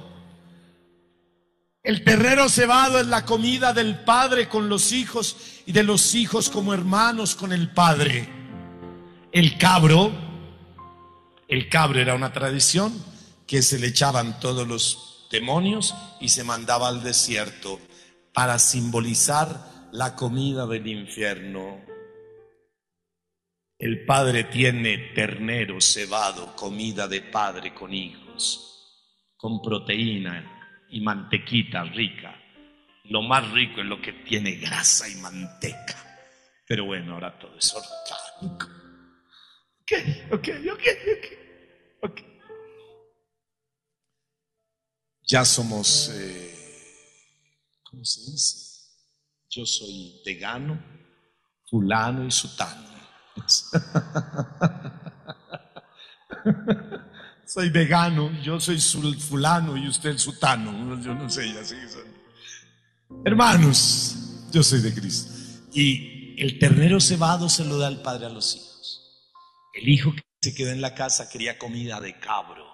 El 1.83 2.05
ternero 2.05 2.51
cebado 2.51 3.01
es 3.01 3.07
la 3.07 3.25
comida 3.25 3.73
del 3.73 4.01
padre 4.01 4.49
con 4.49 4.69
los 4.69 4.93
hijos 4.93 5.63
y 5.65 5.73
de 5.73 5.83
los 5.83 6.15
hijos 6.15 6.51
como 6.51 6.75
hermanos 6.75 7.35
con 7.35 7.53
el 7.53 7.71
padre. 7.71 8.29
El 9.33 9.57
cabro, 9.57 10.13
el 11.49 11.71
cabro 11.71 12.01
era 12.01 12.15
una 12.15 12.35
tradición 12.35 12.93
que 13.47 13.63
se 13.63 13.79
le 13.79 13.87
echaban 13.87 14.39
todos 14.41 14.69
los 14.69 15.11
demonios 15.31 15.95
y 16.21 16.29
se 16.29 16.45
mandaba 16.45 16.89
al 16.89 17.03
desierto 17.03 17.81
para 18.35 18.59
simbolizar 18.59 19.89
la 19.93 20.15
comida 20.15 20.67
del 20.67 20.87
infierno. 20.87 21.81
El 23.79 24.05
padre 24.05 24.45
tiene 24.45 24.99
ternero 25.15 25.81
cebado, 25.81 26.55
comida 26.55 27.09
de 27.09 27.23
padre 27.23 27.73
con 27.73 27.95
hijos, 27.95 29.35
con 29.37 29.63
proteína 29.63 30.87
y 30.91 31.01
mantequita 31.01 31.85
rica. 31.85 32.37
Lo 33.05 33.23
más 33.23 33.51
rico 33.53 33.81
es 33.81 33.87
lo 33.87 34.01
que 34.01 34.13
tiene 34.13 34.57
grasa 34.57 35.09
y 35.09 35.15
manteca. 35.17 35.97
Pero 36.67 36.85
bueno, 36.85 37.15
ahora 37.15 37.39
todo 37.39 37.57
es 37.59 37.75
orgánico. 37.75 38.67
Ok, 39.81 39.93
ok, 40.33 40.49
ok, 40.71 40.83
ok. 41.17 42.11
ok. 42.11 42.30
Ya 45.31 45.45
somos, 45.45 46.11
eh, 46.13 46.53
¿cómo 47.85 48.05
se 48.05 48.33
dice? 48.33 48.57
Yo 49.49 49.65
soy 49.65 50.21
vegano, 50.27 50.83
fulano 51.69 52.27
y 52.27 52.33
sutano. 52.33 52.91
soy 57.47 57.71
vegano, 57.71 58.33
yo 58.43 58.59
soy 58.59 58.81
fulano 58.81 59.77
y 59.77 59.87
usted 59.87 60.19
sutano. 60.19 61.01
Yo 61.01 61.15
no 61.15 61.31
sé, 61.31 61.49
así 61.61 61.77
son. 61.89 63.23
Hermanos, 63.25 64.49
yo 64.51 64.65
soy 64.65 64.81
de 64.81 64.93
Cristo. 64.93 65.33
Y 65.73 66.43
el 66.43 66.59
ternero 66.59 66.99
cebado 66.99 67.49
se 67.49 67.65
lo 67.65 67.79
da 67.79 67.87
el 67.87 68.01
padre 68.01 68.27
a 68.27 68.31
los 68.31 68.57
hijos. 68.57 69.31
El 69.75 69.89
hijo 69.91 70.13
que 70.13 70.25
se 70.41 70.57
quedó 70.57 70.73
en 70.73 70.81
la 70.81 70.97
casa 70.97 71.29
quería 71.29 71.57
comida 71.57 72.01
de 72.01 72.19
cabro, 72.19 72.70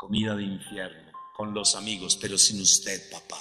comida 0.00 0.34
de 0.34 0.44
infierno, 0.44 1.12
con 1.36 1.52
los 1.52 1.76
amigos, 1.76 2.16
pero 2.16 2.38
sin 2.38 2.58
usted, 2.62 3.10
papá. 3.10 3.36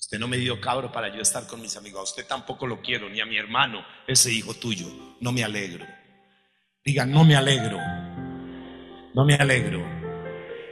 Usted 0.00 0.18
no 0.18 0.26
me 0.26 0.38
dio 0.38 0.58
cabro 0.58 0.90
para 0.90 1.14
yo 1.14 1.20
estar 1.20 1.46
con 1.46 1.60
mis 1.60 1.76
amigos. 1.76 2.00
A 2.00 2.04
usted 2.04 2.26
tampoco 2.26 2.66
lo 2.66 2.80
quiero, 2.80 3.10
ni 3.10 3.20
a 3.20 3.26
mi 3.26 3.36
hermano, 3.36 3.84
ese 4.06 4.32
hijo 4.32 4.54
tuyo. 4.54 4.86
No 5.20 5.30
me 5.30 5.44
alegro. 5.44 5.84
Diga, 6.82 7.04
no 7.04 7.22
me 7.24 7.36
alegro. 7.36 7.76
No 9.14 9.26
me 9.26 9.34
alegro. 9.34 9.86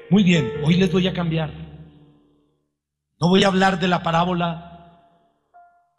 Muy 0.09 0.23
bien, 0.23 0.51
hoy 0.65 0.77
les 0.77 0.91
voy 0.91 1.07
a 1.07 1.13
cambiar. 1.13 1.53
No 3.21 3.29
voy 3.29 3.45
a 3.45 3.49
hablar 3.49 3.79
de 3.79 3.89
la 3.89 4.03
parábola, 4.03 5.05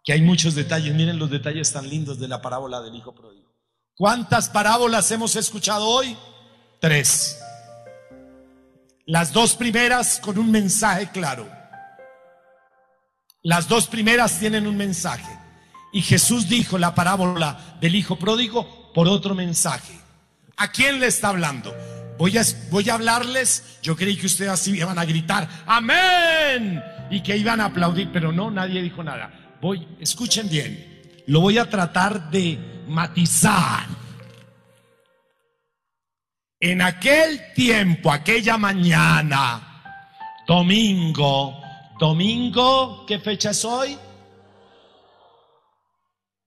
que 0.02 0.12
hay 0.12 0.22
muchos 0.22 0.56
detalles. 0.56 0.92
Miren 0.92 1.20
los 1.20 1.30
detalles 1.30 1.72
tan 1.72 1.88
lindos 1.88 2.18
de 2.18 2.26
la 2.26 2.42
parábola 2.42 2.82
del 2.82 2.96
hijo 2.96 3.14
pródigo. 3.14 3.48
¿Cuántas 3.94 4.48
parábolas 4.48 5.08
hemos 5.12 5.36
escuchado 5.36 5.86
hoy? 5.86 6.16
Tres. 6.80 7.41
Las 9.06 9.32
dos 9.32 9.56
primeras 9.56 10.20
con 10.20 10.38
un 10.38 10.50
mensaje 10.50 11.08
claro. 11.10 11.50
Las 13.42 13.66
dos 13.66 13.88
primeras 13.88 14.38
tienen 14.38 14.66
un 14.66 14.76
mensaje. 14.76 15.38
Y 15.92 16.02
Jesús 16.02 16.48
dijo 16.48 16.78
la 16.78 16.94
parábola 16.94 17.76
del 17.80 17.96
hijo 17.96 18.16
pródigo 18.16 18.92
por 18.94 19.08
otro 19.08 19.34
mensaje. 19.34 19.98
¿A 20.56 20.70
quién 20.70 21.00
le 21.00 21.08
está 21.08 21.28
hablando? 21.28 21.74
Voy 22.16 22.38
a, 22.38 22.42
voy 22.70 22.88
a 22.88 22.94
hablarles. 22.94 23.78
Yo 23.82 23.96
creí 23.96 24.16
que 24.16 24.26
ustedes 24.26 24.52
así 24.52 24.70
iban 24.70 24.98
a 24.98 25.04
gritar, 25.04 25.48
amén. 25.66 26.80
Y 27.10 27.22
que 27.22 27.36
iban 27.36 27.60
a 27.60 27.66
aplaudir, 27.66 28.10
pero 28.12 28.30
no, 28.30 28.52
nadie 28.52 28.80
dijo 28.80 29.02
nada. 29.02 29.56
Voy, 29.60 29.86
escuchen 29.98 30.48
bien. 30.48 31.02
Lo 31.26 31.40
voy 31.40 31.58
a 31.58 31.68
tratar 31.68 32.30
de 32.30 32.84
matizar. 32.86 34.01
En 36.64 36.80
aquel 36.80 37.52
tiempo, 37.54 38.12
aquella 38.12 38.56
mañana, 38.56 39.82
domingo, 40.46 41.62
Domingo, 42.02 43.06
¿qué 43.06 43.20
fecha 43.20 43.50
es 43.50 43.64
hoy? 43.64 43.96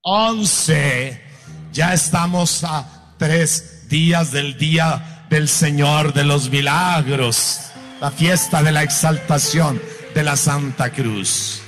11. 0.01 1.23
Ya 1.71 1.93
estamos 1.93 2.62
a 2.65 3.15
tres 3.17 3.88
días 3.88 4.34
del 4.34 4.58
día 4.58 5.25
del 5.30 5.47
Señor 5.47 6.13
de 6.13 6.25
los 6.25 6.49
Milagros, 6.49 7.71
la 8.01 8.12
fiesta 8.12 8.62
de 8.62 8.73
la 8.73 8.84
exaltación 8.84 9.82
de 10.13 10.23
la 10.23 10.36
Santa 10.36 10.91
Cruz. 10.91 11.62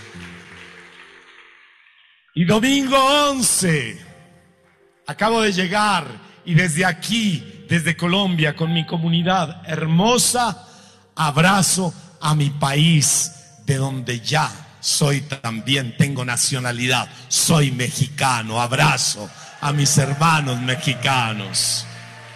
Y 2.35 2.43
domingo 2.43 2.97
11, 3.29 4.05
acabo 5.07 5.43
de 5.43 5.53
llegar 5.53 6.07
y 6.43 6.55
desde 6.55 6.83
aquí, 6.83 7.56
desde 7.67 7.95
Colombia, 7.95 8.55
con 8.55 8.73
mi 8.73 8.85
comunidad 8.85 9.61
hermosa, 9.67 10.67
abrazo 11.15 11.93
a 12.21 12.35
mi 12.35 12.49
país 12.49 13.31
de 13.65 13.75
donde 13.75 14.19
ya 14.19 14.49
soy 14.79 15.21
también, 15.21 15.95
tengo 15.97 16.23
nacionalidad, 16.23 17.09
soy 17.27 17.71
mexicano, 17.71 18.61
abrazo 18.61 19.29
a 19.59 19.73
mis 19.73 19.97
hermanos 19.97 20.61
mexicanos 20.61 21.85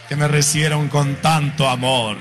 que 0.10 0.16
me 0.16 0.28
recibieron 0.28 0.90
con 0.90 1.16
tanto 1.22 1.70
amor. 1.70 2.18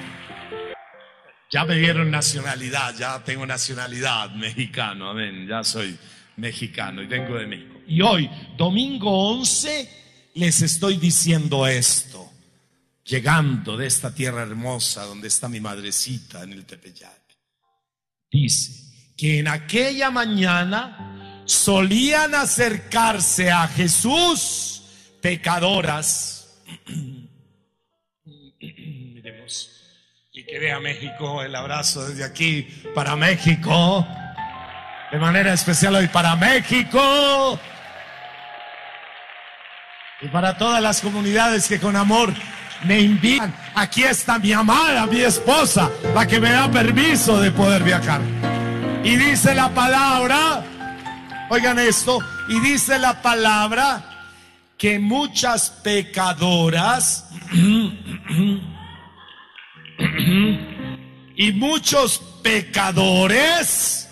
Ya 1.50 1.64
me 1.64 1.74
dieron 1.74 2.12
nacionalidad, 2.12 2.94
ya 2.96 3.18
tengo 3.24 3.44
nacionalidad 3.44 4.30
mexicano, 4.30 5.10
amén, 5.10 5.48
ya 5.48 5.64
soy 5.64 5.98
mexicano 6.36 7.02
y 7.02 7.06
vengo 7.06 7.34
de 7.36 7.46
México. 7.48 7.80
Y 7.88 8.02
hoy, 8.02 8.30
domingo 8.56 9.30
11, 9.30 10.30
les 10.34 10.62
estoy 10.62 10.98
diciendo 10.98 11.66
esto, 11.66 12.29
llegando 13.10 13.76
de 13.76 13.88
esta 13.88 14.14
tierra 14.14 14.42
hermosa 14.42 15.04
donde 15.04 15.26
está 15.26 15.48
mi 15.48 15.58
madrecita 15.58 16.44
en 16.44 16.52
el 16.52 16.64
Tepeyac. 16.64 17.20
Dice, 18.30 18.84
que 19.16 19.40
en 19.40 19.48
aquella 19.48 20.12
mañana 20.12 21.42
solían 21.44 22.36
acercarse 22.36 23.50
a 23.50 23.66
Jesús 23.66 24.82
pecadoras. 25.20 26.56
Y 30.32 30.44
que 30.44 30.60
vea 30.60 30.78
México, 30.78 31.42
el 31.42 31.54
abrazo 31.54 32.08
desde 32.08 32.22
aquí 32.22 32.62
para 32.94 33.16
México. 33.16 34.06
De 35.10 35.18
manera 35.18 35.52
especial 35.52 35.96
hoy 35.96 36.06
para 36.06 36.36
México. 36.36 37.58
Y 40.22 40.28
para 40.28 40.56
todas 40.56 40.80
las 40.80 41.00
comunidades 41.00 41.66
que 41.68 41.80
con 41.80 41.96
amor 41.96 42.32
me 42.84 43.00
invitan. 43.00 43.54
Aquí 43.74 44.02
está 44.02 44.38
mi 44.38 44.52
amada, 44.52 45.06
mi 45.06 45.20
esposa, 45.20 45.90
la 46.14 46.26
que 46.26 46.40
me 46.40 46.50
da 46.50 46.70
permiso 46.70 47.40
de 47.40 47.50
poder 47.50 47.82
viajar. 47.82 48.20
Y 49.04 49.16
dice 49.16 49.54
la 49.54 49.70
palabra, 49.70 50.62
oigan 51.48 51.78
esto, 51.78 52.18
y 52.48 52.60
dice 52.60 52.98
la 52.98 53.22
palabra 53.22 54.04
que 54.76 54.98
muchas 54.98 55.70
pecadoras 55.70 57.28
y 61.36 61.52
muchos 61.52 62.18
pecadores 62.42 64.08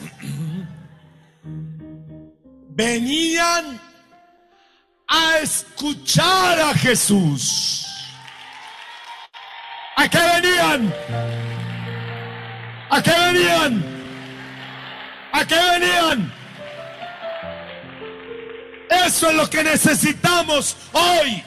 venían 2.70 3.81
a 5.09 5.38
escuchar 5.38 6.61
a 6.61 6.74
Jesús. 6.74 7.87
¿A 9.98 10.08
qué 10.08 10.18
venían? 10.18 10.94
¿A 12.88 13.02
qué 13.02 13.11
venían? 13.11 13.84
¿A 15.32 15.44
qué 15.44 15.56
venían? 15.72 16.32
Eso 19.06 19.30
es 19.30 19.34
lo 19.34 19.50
que 19.50 19.64
necesitamos 19.64 20.76
hoy. 20.92 21.42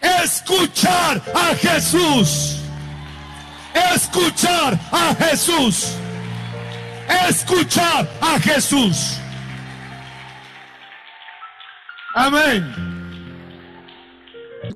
Escuchar 0.00 1.22
a 1.34 1.54
Jesús. 1.54 2.60
Escuchar 3.94 4.78
a 4.90 5.14
Jesús. 5.14 5.96
Escuchar 7.28 8.08
a 8.22 8.40
Jesús. 8.40 9.18
Amén. 12.14 12.95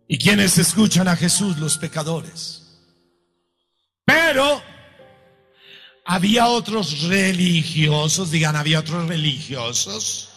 ¿Y 0.08 0.18
quienes 0.18 0.58
escuchan 0.58 1.08
a 1.08 1.16
Jesús? 1.16 1.58
Los 1.58 1.78
pecadores. 1.78 2.62
Pero 4.04 4.62
había 6.04 6.48
otros 6.48 7.02
religiosos, 7.02 8.30
digan, 8.30 8.56
había 8.56 8.80
otros 8.80 9.08
religiosos. 9.08 10.30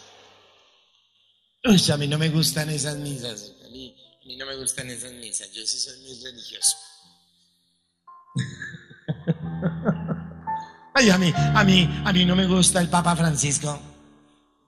Uy, 1.64 1.80
a 1.90 1.96
mí 1.96 2.08
no 2.08 2.18
me 2.18 2.28
gustan 2.28 2.68
esas 2.70 2.96
misas. 2.98 3.52
A 3.64 3.68
mí, 3.70 3.94
a 4.22 4.26
mí 4.26 4.36
no 4.36 4.46
me 4.46 4.56
gustan 4.56 4.90
esas 4.90 5.12
misas. 5.12 5.50
Yo 5.52 5.64
sí 5.66 5.78
soy 5.78 5.98
muy 6.00 6.22
religioso. 6.22 6.76
Ay, 10.94 11.08
a 11.08 11.18
mí, 11.18 11.32
a 11.34 11.64
mí, 11.64 12.02
a 12.04 12.12
mí 12.12 12.24
no 12.24 12.36
me 12.36 12.46
gusta 12.46 12.80
el 12.80 12.88
Papa 12.88 13.16
Francisco. 13.16 13.91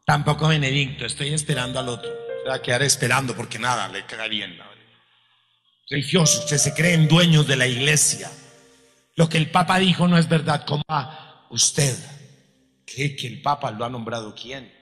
Tampoco 0.04 0.48
Benedicto. 0.48 1.06
Estoy 1.06 1.32
esperando 1.32 1.78
al 1.78 1.88
otro. 1.88 2.10
Se 2.42 2.48
va 2.48 2.56
a 2.56 2.62
quedar 2.62 2.82
esperando 2.82 3.34
porque 3.34 3.58
nada 3.58 3.88
le 3.88 4.04
cae 4.04 4.28
bien. 4.28 4.58
Religiosos, 5.88 6.40
ustedes 6.40 6.62
se 6.62 6.74
creen 6.74 7.08
dueños 7.08 7.46
de 7.46 7.56
la 7.56 7.66
iglesia. 7.66 8.30
Lo 9.16 9.28
que 9.28 9.38
el 9.38 9.50
Papa 9.50 9.78
dijo 9.78 10.08
no 10.08 10.18
es 10.18 10.28
verdad. 10.28 10.64
¿Cómo 10.66 10.82
va 10.90 11.46
usted? 11.50 11.96
¿Qué 12.86 13.16
que 13.16 13.26
el 13.26 13.40
Papa 13.42 13.70
lo 13.70 13.84
ha 13.84 13.88
nombrado 13.88 14.34
quién? 14.34 14.64
El 14.64 14.72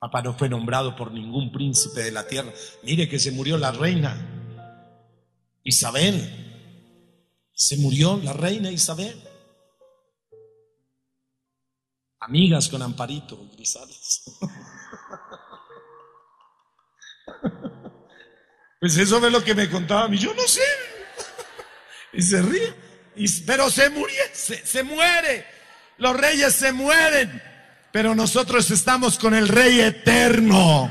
Papa 0.00 0.22
no 0.22 0.34
fue 0.34 0.48
nombrado 0.48 0.96
por 0.96 1.12
ningún 1.12 1.52
príncipe 1.52 2.00
de 2.00 2.10
la 2.10 2.26
tierra. 2.26 2.52
Mire 2.82 3.08
que 3.08 3.20
se 3.20 3.30
murió 3.30 3.56
la 3.56 3.70
reina 3.70 4.16
Isabel. 5.62 6.48
Se 7.54 7.76
murió 7.76 8.20
la 8.22 8.32
reina 8.32 8.70
Isabel. 8.70 9.16
Amigas 12.22 12.68
con 12.68 12.82
Amparito 12.82 13.48
Grisales. 13.52 14.22
Pues 18.80 18.96
eso 18.96 19.20
fue 19.20 19.30
lo 19.30 19.44
que 19.44 19.54
me 19.54 19.70
contaba 19.70 20.02
a 20.02 20.08
mí. 20.08 20.18
Yo 20.18 20.34
no 20.34 20.42
sé. 20.42 20.60
Y 22.12 22.20
se 22.20 22.42
ríe 22.42 22.74
pero 23.46 23.70
se 23.70 23.90
murió, 23.90 24.16
se, 24.32 24.82
muere. 24.82 25.46
Los 25.98 26.16
reyes 26.16 26.54
se 26.54 26.72
mueren. 26.72 27.42
Pero 27.92 28.14
nosotros 28.14 28.70
estamos 28.70 29.18
con 29.18 29.34
el 29.34 29.48
Rey 29.48 29.80
eterno. 29.80 30.90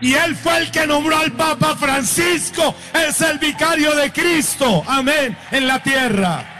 Y 0.00 0.14
él 0.14 0.34
fue 0.34 0.58
el 0.58 0.70
que 0.70 0.86
nombró 0.86 1.16
al 1.16 1.32
Papa 1.32 1.76
Francisco. 1.76 2.74
Es 2.92 3.20
el 3.20 3.38
vicario 3.38 3.94
de 3.94 4.10
Cristo. 4.10 4.82
Amén. 4.86 5.36
En 5.52 5.68
la 5.68 5.80
tierra. 5.82 6.59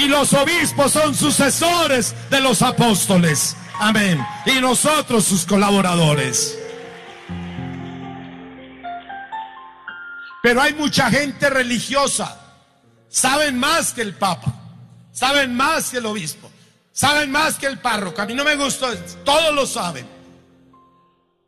Y 0.00 0.08
los 0.08 0.32
obispos 0.32 0.92
son 0.92 1.14
sucesores 1.14 2.14
de 2.30 2.40
los 2.40 2.62
apóstoles. 2.62 3.54
Amén. 3.78 4.18
Y 4.46 4.58
nosotros 4.58 5.26
sus 5.26 5.44
colaboradores. 5.44 6.58
Pero 10.42 10.62
hay 10.62 10.72
mucha 10.72 11.10
gente 11.10 11.50
religiosa. 11.50 12.40
Saben 13.10 13.58
más 13.58 13.92
que 13.92 14.00
el 14.00 14.14
Papa. 14.14 14.54
Saben 15.12 15.54
más 15.54 15.90
que 15.90 15.98
el 15.98 16.06
obispo. 16.06 16.50
Saben 16.92 17.30
más 17.30 17.56
que 17.56 17.66
el 17.66 17.78
párroco. 17.78 18.22
A 18.22 18.26
mí 18.26 18.32
no 18.32 18.42
me 18.42 18.56
gustó. 18.56 18.90
Todos 19.22 19.54
lo 19.54 19.66
saben. 19.66 20.08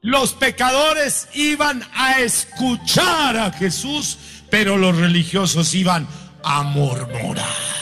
Los 0.02 0.34
pecadores 0.34 1.28
iban 1.32 1.88
a 1.94 2.20
escuchar 2.20 3.34
a 3.38 3.50
Jesús, 3.50 4.18
pero 4.50 4.76
los 4.76 4.94
religiosos 4.94 5.72
iban 5.74 6.06
a 6.44 6.62
murmurar. 6.64 7.72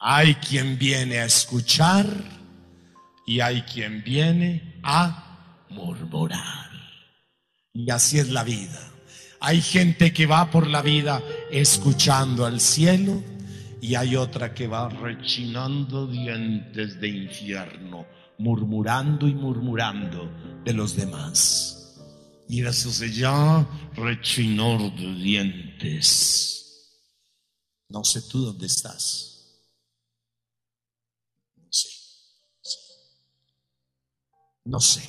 Hay 0.00 0.36
quien 0.36 0.78
viene 0.78 1.18
a 1.18 1.24
escuchar 1.24 2.06
y 3.26 3.40
hay 3.40 3.62
quien 3.62 4.02
viene 4.04 4.80
a 4.82 5.66
murmurar. 5.70 6.70
Y 7.72 7.90
así 7.90 8.18
es 8.18 8.28
la 8.28 8.44
vida. 8.44 8.92
Hay 9.40 9.60
gente 9.60 10.12
que 10.12 10.26
va 10.26 10.50
por 10.50 10.68
la 10.68 10.82
vida 10.82 11.22
escuchando 11.50 12.46
al 12.46 12.60
cielo 12.60 13.22
y 13.80 13.94
hay 13.94 14.16
otra 14.16 14.54
que 14.54 14.66
va 14.66 14.88
rechinando 14.88 16.06
dientes 16.06 17.00
de 17.00 17.08
infierno, 17.08 18.06
murmurando 18.38 19.28
y 19.28 19.34
murmurando 19.34 20.30
de 20.64 20.72
los 20.72 20.96
demás. 20.96 21.98
Y 22.48 22.64
eso 22.64 22.90
se 22.90 23.12
llama 23.12 23.68
rechinor 23.94 24.94
de 24.96 25.14
dientes. 25.14 26.58
No 27.88 28.04
sé 28.04 28.22
tú 28.22 28.46
dónde 28.46 28.66
estás. 28.66 29.37
No 34.68 34.80
sé 34.80 35.02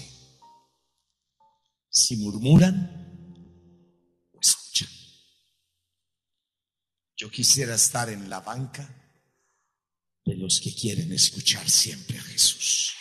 si 1.90 2.16
murmuran 2.16 2.78
o 4.32 4.40
escuchan. 4.42 4.88
Yo 7.18 7.30
quisiera 7.30 7.76
estar 7.76 8.10
en 8.10 8.30
la 8.30 8.40
banca 8.40 8.88
de 10.24 10.38
los 10.38 10.62
que 10.62 10.74
quieren 10.74 11.12
escuchar 11.12 11.70
siempre 11.70 12.18
a 12.18 12.22
Jesús. 12.22 12.96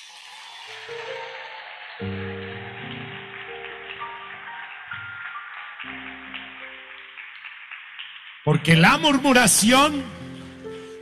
Porque 8.45 8.75
la 8.75 8.99
murmuración 8.99 10.03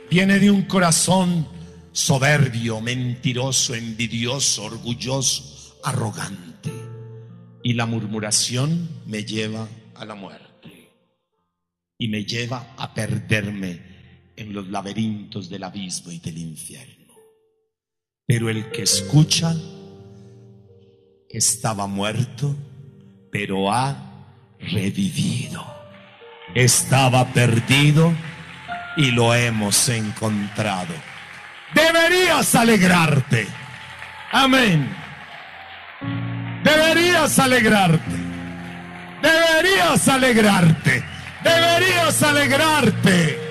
viene 0.07 0.37
de 0.37 0.51
un 0.51 0.65
corazón 0.65 1.56
soberbio, 1.97 2.79
mentiroso, 2.79 3.73
envidioso, 3.73 4.65
orgulloso, 4.65 5.79
arrogante 5.83 6.71
y 7.63 7.73
la 7.73 7.87
murmuración 7.87 8.87
me 9.07 9.23
lleva 9.23 9.67
a 9.95 10.05
la 10.05 10.13
muerte 10.13 10.91
y 11.97 12.07
me 12.09 12.23
lleva 12.23 12.75
a 12.77 12.93
perderme 12.93 13.81
en 14.35 14.53
los 14.53 14.67
laberintos 14.67 15.49
del 15.49 15.63
abismo 15.63 16.11
y 16.11 16.19
del 16.19 16.37
infierno. 16.37 17.15
Pero 18.27 18.51
el 18.51 18.69
que 18.69 18.83
escucha 18.83 19.55
estaba 21.27 21.87
muerto, 21.87 22.55
pero 23.31 23.71
ha 23.71 24.35
revivido. 24.59 25.65
Estaba 26.53 27.33
perdido 27.33 28.13
y 28.97 29.09
lo 29.09 29.33
hemos 29.33 29.89
encontrado. 29.89 30.93
Deberías 31.73 32.55
alegrarte. 32.55 33.47
Amén. 34.31 34.89
Deberías 36.63 37.37
alegrarte. 37.39 38.15
Deberías 39.21 40.07
alegrarte. 40.07 41.03
Deberías 41.43 42.23
alegrarte. 42.23 43.47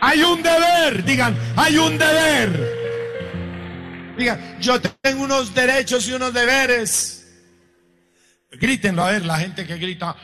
Hay 0.00 0.22
un 0.22 0.42
deber, 0.42 1.02
digan, 1.02 1.34
hay 1.56 1.78
un 1.78 1.96
deber. 1.96 2.84
Digan, 4.18 4.60
yo 4.60 4.78
tengo 4.78 5.24
unos 5.24 5.54
derechos 5.54 6.06
y 6.08 6.12
unos 6.12 6.34
deberes. 6.34 7.26
Grítenlo 8.52 9.02
a 9.02 9.12
ver, 9.12 9.24
la 9.24 9.38
gente 9.38 9.66
que 9.66 9.78
grita, 9.78 10.14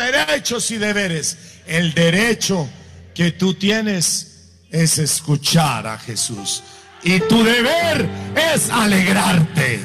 derechos 0.00 0.70
y 0.70 0.78
deberes. 0.78 1.60
El 1.66 1.94
derecho 1.94 2.68
que 3.14 3.32
tú 3.32 3.54
tienes 3.54 4.50
es 4.70 4.98
escuchar 4.98 5.86
a 5.86 5.98
Jesús. 5.98 6.62
Y 7.02 7.20
tu 7.20 7.42
deber 7.42 8.08
es 8.52 8.70
alegrarte. 8.70 9.80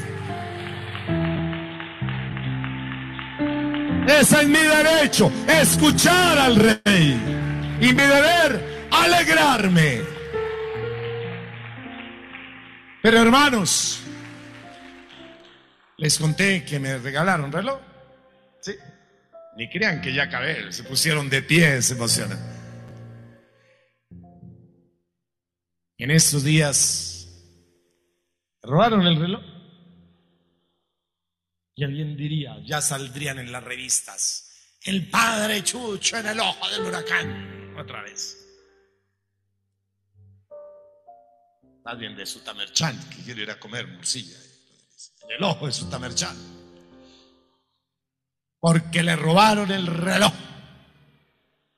Ese 4.08 4.42
es 4.42 4.48
mi 4.48 4.60
derecho, 4.60 5.32
escuchar 5.48 6.38
al 6.38 6.56
rey. 6.56 7.20
Y 7.82 7.88
mi 7.88 7.94
deber, 7.94 8.88
alegrarme. 8.92 10.02
Pero 13.02 13.22
hermanos, 13.22 14.00
les 15.98 16.18
conté 16.18 16.64
que 16.64 16.80
me 16.80 16.98
regalaron 16.98 17.52
reloj. 17.52 17.80
Ni 19.56 19.70
crean 19.70 20.02
que 20.02 20.14
ya 20.14 20.24
acabé, 20.24 20.72
se 20.72 20.84
pusieron 20.84 21.30
de 21.30 21.42
pie, 21.42 21.82
se 21.82 21.94
emocionan. 21.94 22.38
En 25.98 26.12
estos 26.12 26.44
días 26.44 27.28
robaron 28.62 29.08
el 29.08 29.20
reloj. 29.20 29.44
Y 31.78 31.84
alguien 31.84 32.16
diría, 32.16 32.58
ya 32.66 32.82
saldrían 32.82 33.40
en 33.40 33.52
las 33.52 33.64
revistas, 33.64 34.78
el 34.84 35.10
padre 35.10 35.62
Chucho 35.64 36.18
en 36.18 36.28
el 36.28 36.40
ojo 36.40 36.70
del 36.70 36.82
huracán, 36.84 37.76
otra 37.78 38.02
vez. 38.02 38.42
Más 41.84 42.00
bien 42.00 42.16
de 42.16 42.26
Sutamerchan, 42.26 42.98
que 43.10 43.24
quiero 43.24 43.42
ir 43.42 43.52
a 43.52 43.60
comer 43.60 43.88
morcilla. 43.88 44.38
En 45.24 45.32
el 45.32 45.44
ojo 45.44 45.66
de 45.66 45.74
Sutamerchan. 45.74 46.55
Porque 48.68 49.04
le 49.04 49.16
robaron 49.16 49.70
el 49.70 49.86
reloj 49.86 50.34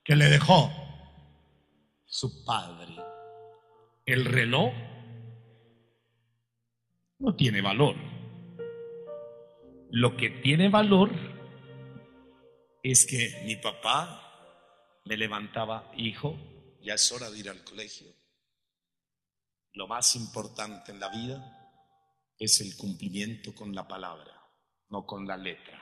que 0.06 0.16
le 0.16 0.30
dejó 0.30 0.72
su 2.06 2.46
padre. 2.46 2.96
El 4.06 4.24
reloj 4.24 4.72
no 7.20 7.36
tiene 7.36 7.60
valor. 7.60 7.98
Lo 9.90 10.16
que 10.16 10.30
tiene 10.30 10.70
valor 10.70 11.12
es 12.82 13.06
que 13.06 13.42
mi 13.44 13.58
papá 13.58 15.02
me 15.04 15.18
levantaba, 15.18 15.92
hijo, 15.98 16.38
ya 16.82 16.94
es 16.94 17.12
hora 17.12 17.30
de 17.30 17.38
ir 17.38 17.50
al 17.50 17.66
colegio. 17.66 18.08
Lo 19.74 19.90
más 19.90 20.16
importante 20.16 20.94
en 20.94 21.02
la 21.02 21.10
vida 21.10 21.84
es 22.40 22.62
el 22.62 22.78
cumplimiento 22.78 23.54
con 23.54 23.76
la 23.76 23.86
palabra, 23.86 24.42
no 24.88 25.06
con 25.06 25.28
la 25.28 25.36
letra. 25.36 25.77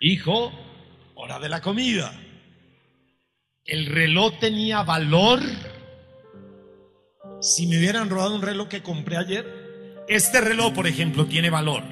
Hijo, 0.00 0.52
hora 1.14 1.38
de 1.38 1.48
la 1.48 1.62
comida. 1.62 2.12
El 3.64 3.86
reloj 3.86 4.38
tenía 4.38 4.82
valor. 4.82 5.40
Si 7.40 7.66
me 7.66 7.78
hubieran 7.78 8.10
robado 8.10 8.34
un 8.34 8.42
reloj 8.42 8.68
que 8.68 8.82
compré 8.82 9.16
ayer, 9.16 10.04
este 10.08 10.40
reloj, 10.40 10.74
por 10.74 10.86
ejemplo, 10.86 11.26
tiene 11.26 11.48
valor. 11.48 11.82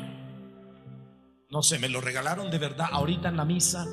No 1.49 1.63
sé, 1.63 1.79
me 1.79 1.89
lo 1.89 2.01
regalaron 2.01 2.51
de 2.51 2.59
verdad 2.59 2.89
ahorita 2.91 3.29
en 3.29 3.37
la 3.37 3.45
misa 3.45 3.87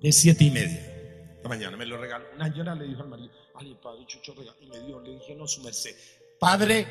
de 0.00 0.12
siete 0.12 0.44
y 0.44 0.50
media. 0.50 0.97
La 1.42 1.48
mañana 1.48 1.76
me 1.76 1.86
lo 1.86 1.98
regaló. 1.98 2.26
Una 2.34 2.48
señora 2.48 2.74
le 2.74 2.86
dijo 2.86 3.02
al 3.02 3.08
marido, 3.08 3.32
ay, 3.54 3.78
padre 3.82 4.06
Chucho, 4.06 4.34
y 4.60 4.66
me 4.66 4.80
dio, 4.80 5.00
le 5.00 5.14
dije, 5.14 5.34
no, 5.34 5.46
su 5.46 5.62
merced, 5.62 5.94
padre, 6.38 6.86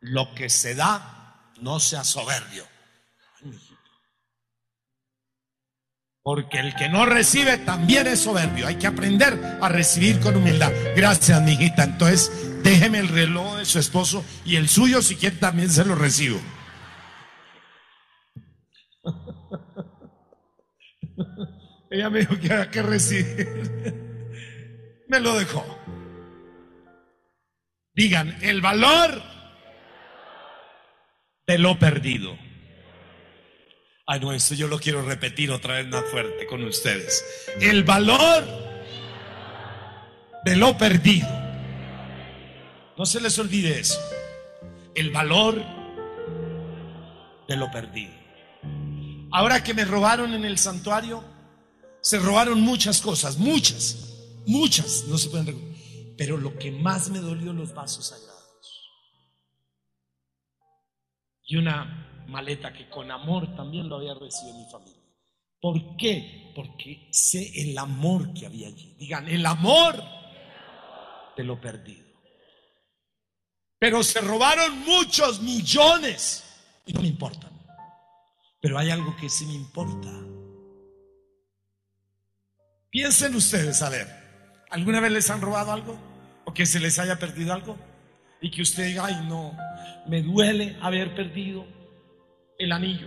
lo 0.00 0.34
que 0.34 0.48
se 0.48 0.74
da, 0.74 1.52
no 1.60 1.80
sea 1.80 2.04
soberbio. 2.04 2.64
Porque 6.22 6.58
el 6.58 6.74
que 6.74 6.88
no 6.88 7.06
recibe 7.06 7.58
también 7.58 8.06
es 8.06 8.20
soberbio. 8.20 8.66
Hay 8.66 8.76
que 8.76 8.86
aprender 8.86 9.58
a 9.62 9.68
recibir 9.68 10.20
con 10.20 10.36
humildad. 10.36 10.72
Gracias, 10.94 11.40
mi 11.42 11.52
hijita. 11.52 11.84
Entonces, 11.84 12.62
déjeme 12.62 12.98
el 12.98 13.08
reloj 13.08 13.56
de 13.56 13.64
su 13.64 13.78
esposo 13.78 14.22
y 14.44 14.56
el 14.56 14.68
suyo, 14.68 15.00
si 15.00 15.16
quiere, 15.16 15.36
también 15.36 15.70
se 15.70 15.86
lo 15.86 15.94
recibo. 15.94 16.38
Ella 21.90 22.10
me 22.10 22.20
dijo 22.20 22.38
que 22.38 22.52
había 22.52 22.70
que 22.70 22.82
recibir. 22.82 23.94
Me 25.08 25.20
lo 25.20 25.38
dejó. 25.38 25.64
Digan, 27.94 28.38
el 28.42 28.60
valor 28.60 29.22
de 31.46 31.58
lo 31.58 31.78
perdido. 31.78 32.38
Ay, 34.06 34.20
no, 34.20 34.32
eso 34.32 34.54
yo 34.54 34.68
lo 34.68 34.78
quiero 34.78 35.02
repetir 35.02 35.50
otra 35.50 35.74
vez 35.74 35.88
más 35.88 36.04
fuerte 36.10 36.46
con 36.46 36.62
ustedes. 36.64 37.24
El 37.60 37.84
valor 37.84 38.44
de 40.44 40.56
lo 40.56 40.76
perdido. 40.78 41.28
No 42.96 43.06
se 43.06 43.20
les 43.20 43.38
olvide 43.38 43.80
eso. 43.80 43.98
El 44.94 45.10
valor 45.10 45.62
de 47.48 47.56
lo 47.56 47.70
perdido. 47.70 48.12
Ahora 49.30 49.62
que 49.62 49.74
me 49.74 49.84
robaron 49.84 50.34
en 50.34 50.44
el 50.44 50.58
santuario, 50.58 51.24
se 52.00 52.18
robaron 52.18 52.60
muchas 52.60 53.00
cosas, 53.00 53.38
muchas, 53.38 54.42
muchas, 54.46 55.04
no 55.08 55.18
se 55.18 55.30
pueden 55.30 55.76
Pero 56.16 56.36
lo 56.36 56.56
que 56.58 56.70
más 56.70 57.10
me 57.10 57.18
dolió 57.18 57.52
los 57.52 57.74
vasos 57.74 58.06
sagrados. 58.06 58.38
Y 61.44 61.56
una 61.56 62.24
maleta 62.28 62.72
que 62.72 62.88
con 62.88 63.10
amor 63.10 63.54
también 63.56 63.88
lo 63.88 63.96
había 63.96 64.14
recibido 64.14 64.58
mi 64.58 64.70
familia. 64.70 65.02
¿Por 65.60 65.96
qué? 65.96 66.52
Porque 66.54 67.08
sé 67.10 67.50
el 67.62 67.76
amor 67.78 68.32
que 68.32 68.46
había 68.46 68.68
allí. 68.68 68.94
Digan, 68.98 69.28
el 69.28 69.44
amor 69.44 70.02
de 71.36 71.44
lo 71.44 71.60
perdido. 71.60 72.06
Pero 73.78 74.02
se 74.02 74.20
robaron 74.20 74.80
muchos 74.84 75.40
millones 75.40 76.44
y 76.86 76.92
no 76.92 77.00
me 77.00 77.08
importan. 77.08 77.50
Pero 78.60 78.78
hay 78.78 78.90
algo 78.90 79.16
que 79.16 79.28
sí 79.28 79.46
me 79.46 79.54
importa. 79.54 80.10
Piensen 82.98 83.32
ustedes, 83.36 83.80
a 83.82 83.90
ver, 83.90 84.08
¿alguna 84.70 84.98
vez 84.98 85.12
les 85.12 85.30
han 85.30 85.40
robado 85.40 85.70
algo? 85.70 85.96
¿O 86.44 86.52
que 86.52 86.66
se 86.66 86.80
les 86.80 86.98
haya 86.98 87.16
perdido 87.16 87.52
algo? 87.52 87.78
Y 88.42 88.50
que 88.50 88.60
usted 88.60 88.86
diga, 88.86 89.04
ay 89.04 89.24
no, 89.28 89.56
me 90.08 90.20
duele 90.20 90.76
haber 90.82 91.14
perdido 91.14 91.64
el 92.58 92.72
anillo. 92.72 93.06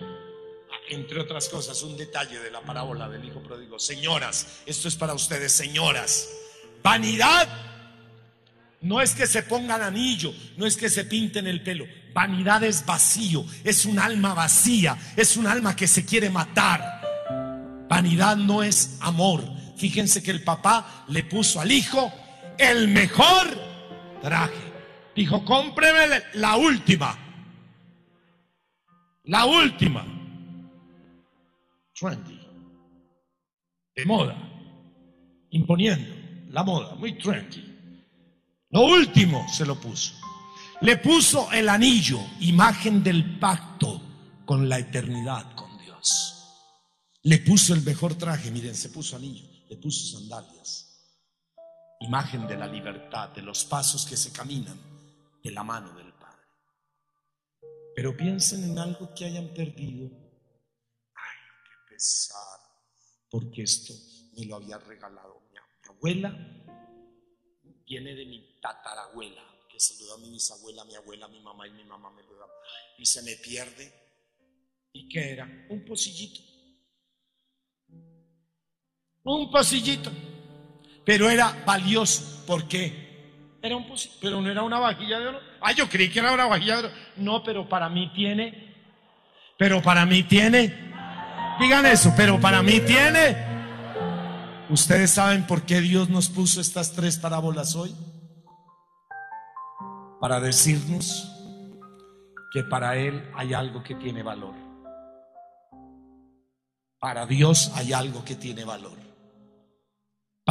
Entre 0.90 1.20
otras 1.20 1.50
cosas, 1.50 1.84
un 1.84 1.98
detalle 1.98 2.40
de 2.40 2.50
la 2.50 2.62
parábola 2.62 3.10
del 3.10 3.26
hijo 3.26 3.44
pródigo. 3.44 3.80
Señoras, 3.80 4.62
esto 4.66 4.88
es 4.88 4.96
para 4.96 5.14
ustedes, 5.14 5.52
señoras. 5.52 6.30
Vanidad 6.82 7.50
no 8.80 9.02
es 9.02 9.14
que 9.14 9.28
se 9.28 9.44
pongan 9.44 9.82
anillo, 9.82 10.34
no 10.56 10.66
es 10.66 10.78
que 10.78 10.90
se 10.90 11.04
pinten 11.04 11.48
el 11.48 11.64
pelo. 11.64 11.84
Vanidad 12.14 12.64
es 12.64 12.86
vacío, 12.86 13.44
es 13.66 13.84
un 13.84 14.00
alma 14.00 14.34
vacía, 14.34 14.98
es 15.18 15.36
un 15.36 15.48
alma 15.48 15.76
que 15.76 15.90
se 15.90 16.06
quiere 16.06 16.30
matar. 16.30 17.02
Vanidad 17.90 18.38
no 18.38 18.64
es 18.64 18.96
amor. 19.02 19.60
Fíjense 19.82 20.22
que 20.22 20.30
el 20.30 20.44
papá 20.44 21.06
le 21.08 21.24
puso 21.24 21.60
al 21.60 21.72
hijo 21.72 22.14
el 22.56 22.88
mejor 22.88 23.48
traje. 24.22 24.72
Dijo, 25.16 25.44
cómpreme 25.44 26.22
la 26.36 26.56
última. 26.56 27.18
La 29.24 29.46
última. 29.46 30.06
Trendy. 32.00 32.40
De 33.96 34.06
moda. 34.06 34.38
Imponiendo 35.50 36.14
la 36.52 36.62
moda. 36.62 36.94
Muy 36.94 37.18
trendy. 37.18 37.66
Lo 38.70 38.82
último 38.82 39.48
se 39.52 39.66
lo 39.66 39.82
puso. 39.82 40.14
Le 40.82 40.98
puso 40.98 41.52
el 41.52 41.68
anillo, 41.68 42.20
imagen 42.42 43.02
del 43.02 43.40
pacto 43.40 44.00
con 44.46 44.70
la 44.70 44.78
eternidad, 44.78 45.56
con 45.56 45.76
Dios. 45.80 46.38
Le 47.24 47.40
puso 47.40 47.74
el 47.74 47.82
mejor 47.82 48.14
traje, 48.14 48.52
miren, 48.52 48.76
se 48.76 48.90
puso 48.90 49.16
anillo, 49.16 49.51
le 49.72 49.78
puso 49.78 50.20
sandalias, 50.20 51.18
imagen 52.02 52.46
de 52.48 52.58
la 52.58 52.68
libertad, 52.68 53.30
de 53.30 53.42
los 53.42 53.66
pasos 53.66 54.06
que 54.06 54.16
se 54.16 54.32
caminan 54.32 54.80
de 55.44 55.52
la 55.52 55.64
mano 55.64 55.92
del 55.96 56.12
pero 57.96 58.16
piensen 58.16 58.64
en 58.64 58.80
algo 58.80 59.14
que 59.14 59.26
hayan 59.26 59.50
perdido. 59.54 60.10
Ay, 61.14 61.38
qué 61.66 61.94
pesar, 61.94 62.60
porque 63.30 63.64
esto 63.64 63.94
me 64.38 64.46
lo 64.46 64.56
había 64.56 64.78
regalado 64.78 65.42
mi, 65.52 65.58
abuela. 65.90 66.30
Viene 67.86 68.16
de 68.16 68.26
mi 68.26 68.60
tatarabuela, 68.62 69.44
que 69.70 69.80
se 69.80 69.98
lo 70.00 70.08
da 70.08 70.16
a 70.16 70.18
mi 70.18 70.32
bisabuela, 70.32 70.86
mi 70.86 70.96
abuela, 70.96 71.28
mi 71.28 71.42
mamá 71.42 71.68
y 71.68 71.72
mi 71.72 71.84
mamá 71.84 72.10
me 72.12 72.24
lo 72.24 72.38
dan. 72.38 72.50
Y 72.98 73.06
se 73.06 73.22
me 73.24 73.36
pierde. 73.36 73.94
¿Y 74.94 75.10
qué 75.10 75.34
era? 75.34 75.68
Un 75.70 75.84
pocillito. 75.84 76.42
Un 79.24 79.52
pocillito. 79.52 80.12
Pero 81.06 81.30
era 81.30 81.64
valioso. 81.66 82.44
¿Por 82.46 82.68
qué? 82.68 83.12
Era 83.62 83.76
un 83.76 83.86
pero 84.20 84.42
no 84.42 84.50
era 84.50 84.64
una 84.64 84.80
vajilla 84.80 85.20
de 85.20 85.28
oro. 85.28 85.40
Ah, 85.62 85.72
yo 85.72 85.88
creí 85.88 86.10
que 86.10 86.20
era 86.20 86.34
una 86.34 86.48
vajilla 86.48 86.78
de 86.78 86.88
oro. 86.88 86.96
No, 87.18 87.44
pero 87.44 87.70
para 87.70 87.90
mí 87.90 88.12
tiene. 88.14 88.74
Pero 89.58 89.82
para 89.82 90.06
mí 90.06 90.24
tiene. 90.24 90.92
Digan 91.60 91.86
eso, 91.86 92.12
pero 92.18 92.40
para 92.40 92.64
mí 92.64 92.80
tiene. 92.80 93.52
¿Ustedes 94.70 95.12
saben 95.12 95.46
por 95.46 95.64
qué 95.64 95.82
Dios 95.82 96.10
nos 96.10 96.30
puso 96.30 96.62
estas 96.62 96.94
tres 96.94 97.18
parábolas 97.18 97.76
hoy? 97.76 97.94
Para 100.20 100.40
decirnos 100.40 101.30
que 102.52 102.64
para 102.64 102.96
Él 102.96 103.30
hay 103.36 103.54
algo 103.54 103.84
que 103.84 103.96
tiene 103.96 104.24
valor. 104.24 104.56
Para 107.00 107.26
Dios 107.26 107.72
hay 107.76 107.94
algo 107.94 108.24
que 108.24 108.36
tiene 108.36 108.64
valor. 108.64 109.11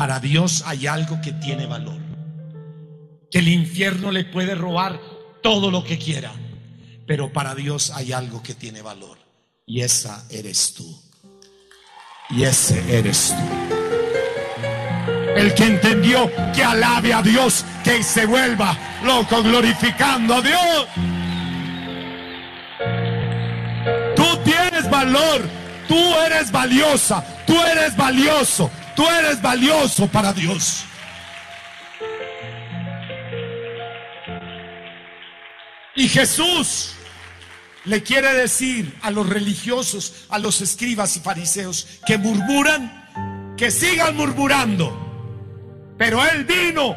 Para 0.00 0.18
Dios 0.18 0.64
hay 0.64 0.86
algo 0.86 1.20
que 1.20 1.30
tiene 1.30 1.66
valor 1.66 1.98
que 3.30 3.40
el 3.40 3.48
infierno 3.48 4.10
le 4.10 4.24
puede 4.24 4.54
robar 4.54 4.98
todo 5.42 5.70
lo 5.70 5.84
que 5.84 5.98
quiera, 5.98 6.32
pero 7.06 7.34
para 7.34 7.54
Dios 7.54 7.90
hay 7.90 8.12
algo 8.12 8.42
que 8.42 8.54
tiene 8.54 8.80
valor 8.80 9.18
Y 9.66 9.82
esa 9.82 10.24
eres 10.30 10.72
tú. 10.72 10.98
Y 12.30 12.44
ese 12.44 12.82
eres 12.98 13.36
tú. 13.36 14.62
El 15.36 15.52
que 15.52 15.66
entendió 15.66 16.30
que 16.54 16.64
alabe 16.64 17.12
a 17.12 17.20
Dios, 17.20 17.66
que 17.84 18.02
se 18.02 18.24
vuelva 18.24 18.74
loco 19.04 19.42
glorificando 19.42 20.36
a 20.36 20.40
Dios. 20.40 20.86
Tú 24.16 24.38
tienes 24.44 24.88
valor, 24.88 25.46
tú 25.86 25.98
eres 26.24 26.50
valiosa, 26.50 27.22
tú 27.46 27.54
eres 27.64 27.94
valioso, 27.94 28.70
tú 29.00 29.08
eres 29.08 29.40
valioso 29.40 30.06
para 30.08 30.30
Dios. 30.30 30.84
Y 35.96 36.06
Jesús 36.06 36.92
le 37.86 38.02
quiere 38.02 38.34
decir 38.34 38.94
a 39.00 39.10
los 39.10 39.26
religiosos, 39.26 40.26
a 40.28 40.38
los 40.38 40.60
escribas 40.60 41.16
y 41.16 41.20
fariseos 41.20 41.86
que 42.06 42.18
murmuran, 42.18 43.54
que 43.56 43.70
sigan 43.70 44.16
murmurando. 44.16 44.94
Pero 45.96 46.22
Él 46.26 46.44
vino 46.44 46.94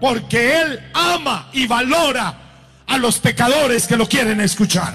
porque 0.00 0.62
Él 0.62 0.90
ama 0.94 1.50
y 1.52 1.66
valora 1.66 2.38
a 2.86 2.96
los 2.96 3.18
pecadores 3.18 3.86
que 3.86 3.98
lo 3.98 4.08
quieren 4.08 4.40
escuchar. 4.40 4.94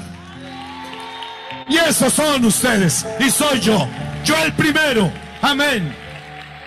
Y 1.70 1.78
esos 1.78 2.12
son 2.12 2.44
ustedes 2.44 3.06
y 3.20 3.30
soy 3.30 3.60
yo. 3.60 3.88
Yo 4.26 4.36
el 4.44 4.54
primero. 4.54 5.12
Amén. 5.44 6.03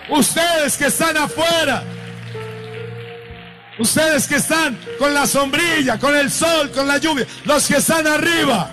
Ustedes 0.09 0.77
que 0.77 0.85
están 0.85 1.17
afuera. 1.17 1.83
Ustedes 3.79 4.27
que 4.27 4.35
están 4.35 4.77
con 4.97 5.13
la 5.13 5.27
sombrilla, 5.27 5.99
con 5.99 6.15
el 6.15 6.31
sol, 6.31 6.71
con 6.71 6.87
la 6.87 6.97
lluvia. 6.97 7.27
Los 7.45 7.67
que 7.67 7.77
están 7.77 8.07
arriba. 8.07 8.71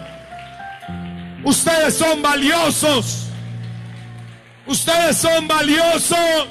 Ustedes 1.45 1.97
son 1.97 2.23
valiosos. 2.23 3.27
Ustedes 4.67 5.19
son 5.19 5.47
valiosos 5.47 6.49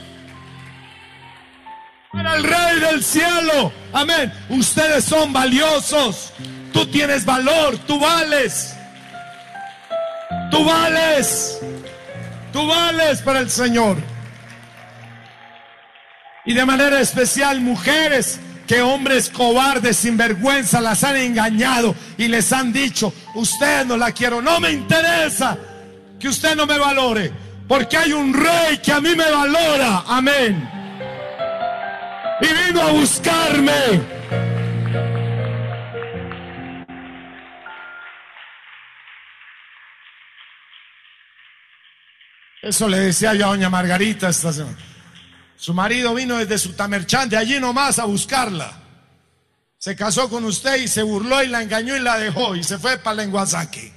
para 2.11 2.35
el 2.35 2.43
Rey 2.43 2.79
del 2.79 3.03
cielo. 3.03 3.73
Amén. 3.91 4.31
Ustedes 4.49 5.03
son 5.03 5.33
valiosos. 5.33 6.31
Tú 6.71 6.85
tienes 6.85 7.25
valor, 7.25 7.77
tú 7.87 7.99
vales. 7.99 8.75
Tú 10.51 10.63
vales. 10.63 11.59
Tú 12.51 12.67
vales 12.67 13.21
para 13.21 13.39
el 13.39 13.49
Señor. 13.49 14.12
Y 16.45 16.53
de 16.53 16.65
manera 16.65 16.99
especial 16.99 17.61
mujeres 17.61 18.39
que 18.67 18.81
hombres 18.81 19.29
cobardes, 19.29 19.97
sin 19.97 20.17
vergüenza, 20.17 20.81
las 20.81 21.03
han 21.03 21.17
engañado 21.17 21.95
y 22.17 22.27
les 22.27 22.51
han 22.51 22.73
dicho, 22.73 23.13
usted 23.35 23.85
no 23.85 23.97
la 23.97 24.11
quiero, 24.11 24.41
no 24.41 24.59
me 24.59 24.71
interesa 24.71 25.57
que 26.19 26.27
usted 26.27 26.55
no 26.55 26.65
me 26.65 26.77
valore, 26.77 27.31
porque 27.67 27.97
hay 27.97 28.13
un 28.13 28.33
rey 28.33 28.77
que 28.77 28.91
a 28.91 29.01
mí 29.01 29.15
me 29.15 29.29
valora. 29.29 30.03
Amén 30.07 30.73
y 32.43 32.67
vino 32.67 32.81
a 32.81 32.91
buscarme. 32.91 33.71
Eso 42.61 42.87
le 42.87 42.97
decía 42.99 43.33
yo 43.33 43.45
a 43.45 43.49
doña 43.49 43.69
Margarita 43.69 44.29
esta 44.29 44.53
semana. 44.53 44.77
Su 45.63 45.73
marido 45.73 46.13
vino 46.13 46.35
desde 46.39 46.57
su 46.57 46.73
tamerchán 46.73 47.29
de 47.29 47.37
allí 47.37 47.57
nomás 47.57 47.97
a 47.97 48.03
buscarla. 48.03 48.73
Se 49.77 49.95
casó 49.95 50.29
con 50.29 50.43
usted 50.43 50.75
y 50.75 50.89
se 50.89 51.03
burló 51.03 51.41
y 51.41 51.47
la 51.47 51.63
engañó 51.63 51.95
y 51.95 52.01
la 52.01 52.17
dejó 52.17 52.53
y 52.57 52.65
se 52.65 52.77
fue 52.77 52.97
para 52.97 53.15
Lenguazaque. 53.15 53.93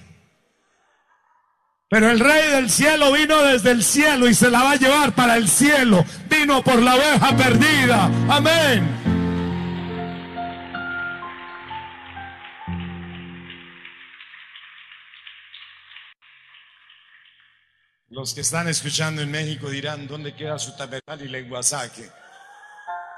Pero 1.91 2.09
el 2.09 2.21
rey 2.21 2.53
del 2.53 2.71
cielo 2.71 3.11
vino 3.11 3.43
desde 3.43 3.73
el 3.73 3.83
cielo 3.83 4.29
y 4.29 4.35
se 4.35 4.49
la 4.49 4.63
va 4.63 4.71
a 4.71 4.77
llevar 4.77 5.17
para 5.17 5.37
el 5.37 5.49
cielo. 5.49 6.05
Vino 6.31 6.63
por 6.63 6.81
la 6.81 6.95
oveja 6.95 7.37
perdida. 7.37 8.05
Amén. 8.29 9.06
Los 18.17 18.33
que 18.33 18.41
están 18.41 18.67
escuchando 18.67 19.21
en 19.21 19.31
México 19.31 19.69
dirán, 19.69 20.07
¿dónde 20.07 20.35
queda 20.35 20.59
su 20.59 20.73
y 21.21 21.29
lenguasaque? 21.29 22.09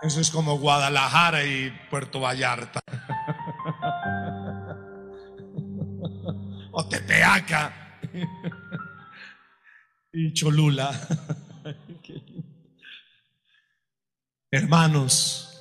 Eso 0.02 0.20
es 0.20 0.28
como 0.28 0.58
Guadalajara 0.58 1.44
y 1.44 1.70
Puerto 1.88 2.18
Vallarta. 2.18 2.80
o 6.72 6.88
Tepeaca. 6.88 8.00
y 10.12 10.32
Cholula. 10.32 10.90
Hermanos, 14.50 15.60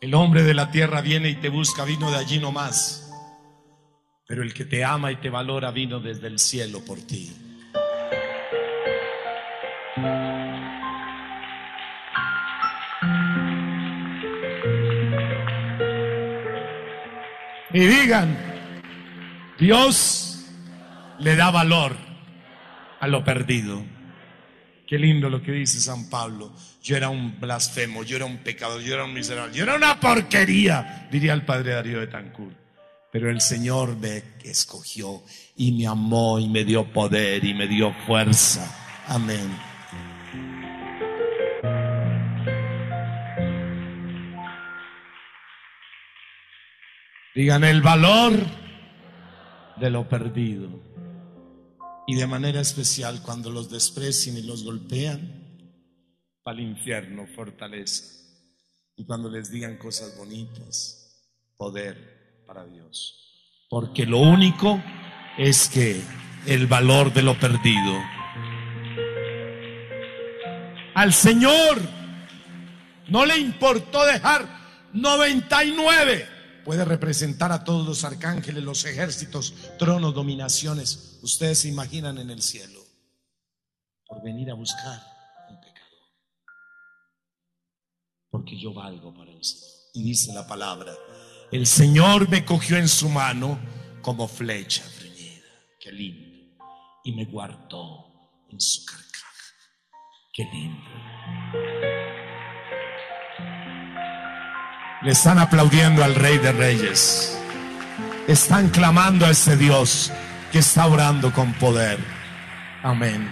el 0.00 0.14
hombre 0.14 0.44
de 0.44 0.54
la 0.54 0.70
tierra 0.70 1.00
viene 1.00 1.28
y 1.28 1.40
te 1.40 1.48
busca, 1.48 1.82
vino 1.82 2.08
de 2.12 2.18
allí 2.18 2.38
nomás. 2.38 3.10
Pero 4.28 4.44
el 4.44 4.54
que 4.54 4.64
te 4.64 4.84
ama 4.84 5.10
y 5.10 5.16
te 5.16 5.28
valora 5.28 5.72
vino 5.72 5.98
desde 5.98 6.28
el 6.28 6.38
cielo 6.38 6.84
por 6.84 7.00
ti. 7.00 7.47
Y 17.78 17.80
digan, 17.80 18.36
Dios 19.58 20.46
le 21.20 21.36
da 21.36 21.50
valor 21.50 21.96
a 22.98 23.06
lo 23.06 23.22
perdido. 23.22 23.84
Qué 24.86 24.98
lindo 24.98 25.28
lo 25.28 25.42
que 25.42 25.52
dice 25.52 25.78
San 25.78 26.08
Pablo. 26.08 26.50
Yo 26.82 26.96
era 26.96 27.10
un 27.10 27.38
blasfemo, 27.38 28.02
yo 28.02 28.16
era 28.16 28.24
un 28.24 28.38
pecador, 28.38 28.80
yo 28.80 28.94
era 28.94 29.04
un 29.04 29.12
miserable, 29.12 29.54
yo 29.54 29.64
era 29.64 29.76
una 29.76 30.00
porquería, 30.00 31.08
diría 31.12 31.34
el 31.34 31.44
padre 31.44 31.74
Darío 31.74 32.00
de 32.00 32.06
Tancur. 32.06 32.52
Pero 33.12 33.30
el 33.30 33.40
Señor 33.40 33.96
me 33.96 34.22
escogió 34.42 35.22
y 35.56 35.72
me 35.72 35.86
amó 35.86 36.38
y 36.38 36.48
me 36.48 36.64
dio 36.64 36.90
poder 36.92 37.44
y 37.44 37.54
me 37.54 37.68
dio 37.68 37.94
fuerza. 38.06 39.04
Amén. 39.06 39.67
Digan 47.38 47.62
el 47.62 47.82
valor 47.82 48.32
de 49.76 49.90
lo 49.90 50.08
perdido. 50.08 50.68
Y 52.08 52.16
de 52.16 52.26
manera 52.26 52.60
especial 52.60 53.22
cuando 53.22 53.48
los 53.48 53.70
desprecian 53.70 54.38
y 54.38 54.42
los 54.42 54.64
golpean, 54.64 55.20
para 56.42 56.58
el 56.58 56.64
infierno 56.64 57.28
fortaleza. 57.36 58.06
Y 58.96 59.06
cuando 59.06 59.30
les 59.30 59.52
digan 59.52 59.76
cosas 59.76 60.18
bonitas, 60.18 61.30
poder 61.56 62.42
para 62.44 62.66
Dios. 62.66 63.68
Porque 63.70 64.04
lo 64.04 64.18
único 64.18 64.82
es 65.38 65.68
que 65.68 66.02
el 66.44 66.66
valor 66.66 67.12
de 67.12 67.22
lo 67.22 67.38
perdido. 67.38 68.02
Al 70.92 71.12
Señor 71.12 71.78
no 73.06 73.24
le 73.24 73.38
importó 73.38 74.04
dejar 74.04 74.88
99 74.92 76.37
puede 76.68 76.84
representar 76.84 77.50
a 77.50 77.64
todos 77.64 77.86
los 77.86 78.04
arcángeles, 78.04 78.62
los 78.62 78.84
ejércitos, 78.84 79.54
tronos, 79.78 80.12
dominaciones. 80.12 81.18
Ustedes 81.22 81.60
se 81.60 81.68
imaginan 81.68 82.18
en 82.18 82.28
el 82.28 82.42
cielo 82.42 82.78
por 84.06 84.22
venir 84.22 84.50
a 84.50 84.54
buscar 84.54 85.00
un 85.48 85.58
pecador. 85.62 86.02
Porque 88.28 88.60
yo 88.60 88.74
valgo 88.74 89.14
para 89.14 89.32
el 89.32 89.42
Señor. 89.42 89.70
Y 89.94 90.02
dice 90.02 90.34
la 90.34 90.46
palabra, 90.46 90.92
el 91.50 91.66
Señor 91.66 92.28
me 92.28 92.44
cogió 92.44 92.76
en 92.76 92.88
su 92.88 93.08
mano 93.08 93.58
como 94.02 94.28
flecha 94.28 94.84
reñida. 95.00 95.46
Qué 95.80 95.90
lindo. 95.90 96.58
Y 97.02 97.12
me 97.12 97.24
guardó 97.24 98.44
en 98.50 98.60
su 98.60 98.84
carcaja. 98.84 99.42
Qué 100.34 100.44
lindo. 100.52 100.84
Le 105.00 105.12
están 105.12 105.38
aplaudiendo 105.38 106.02
al 106.02 106.16
Rey 106.16 106.38
de 106.38 106.50
Reyes. 106.50 107.38
Están 108.26 108.68
clamando 108.70 109.26
a 109.26 109.30
ese 109.30 109.56
Dios 109.56 110.10
que 110.50 110.58
está 110.58 110.86
orando 110.88 111.32
con 111.32 111.52
poder. 111.54 111.98
Amén. 112.82 113.30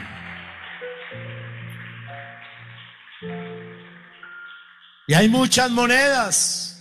Y 5.09 5.15
hay 5.15 5.29
muchas 5.29 5.69
monedas. 5.71 6.73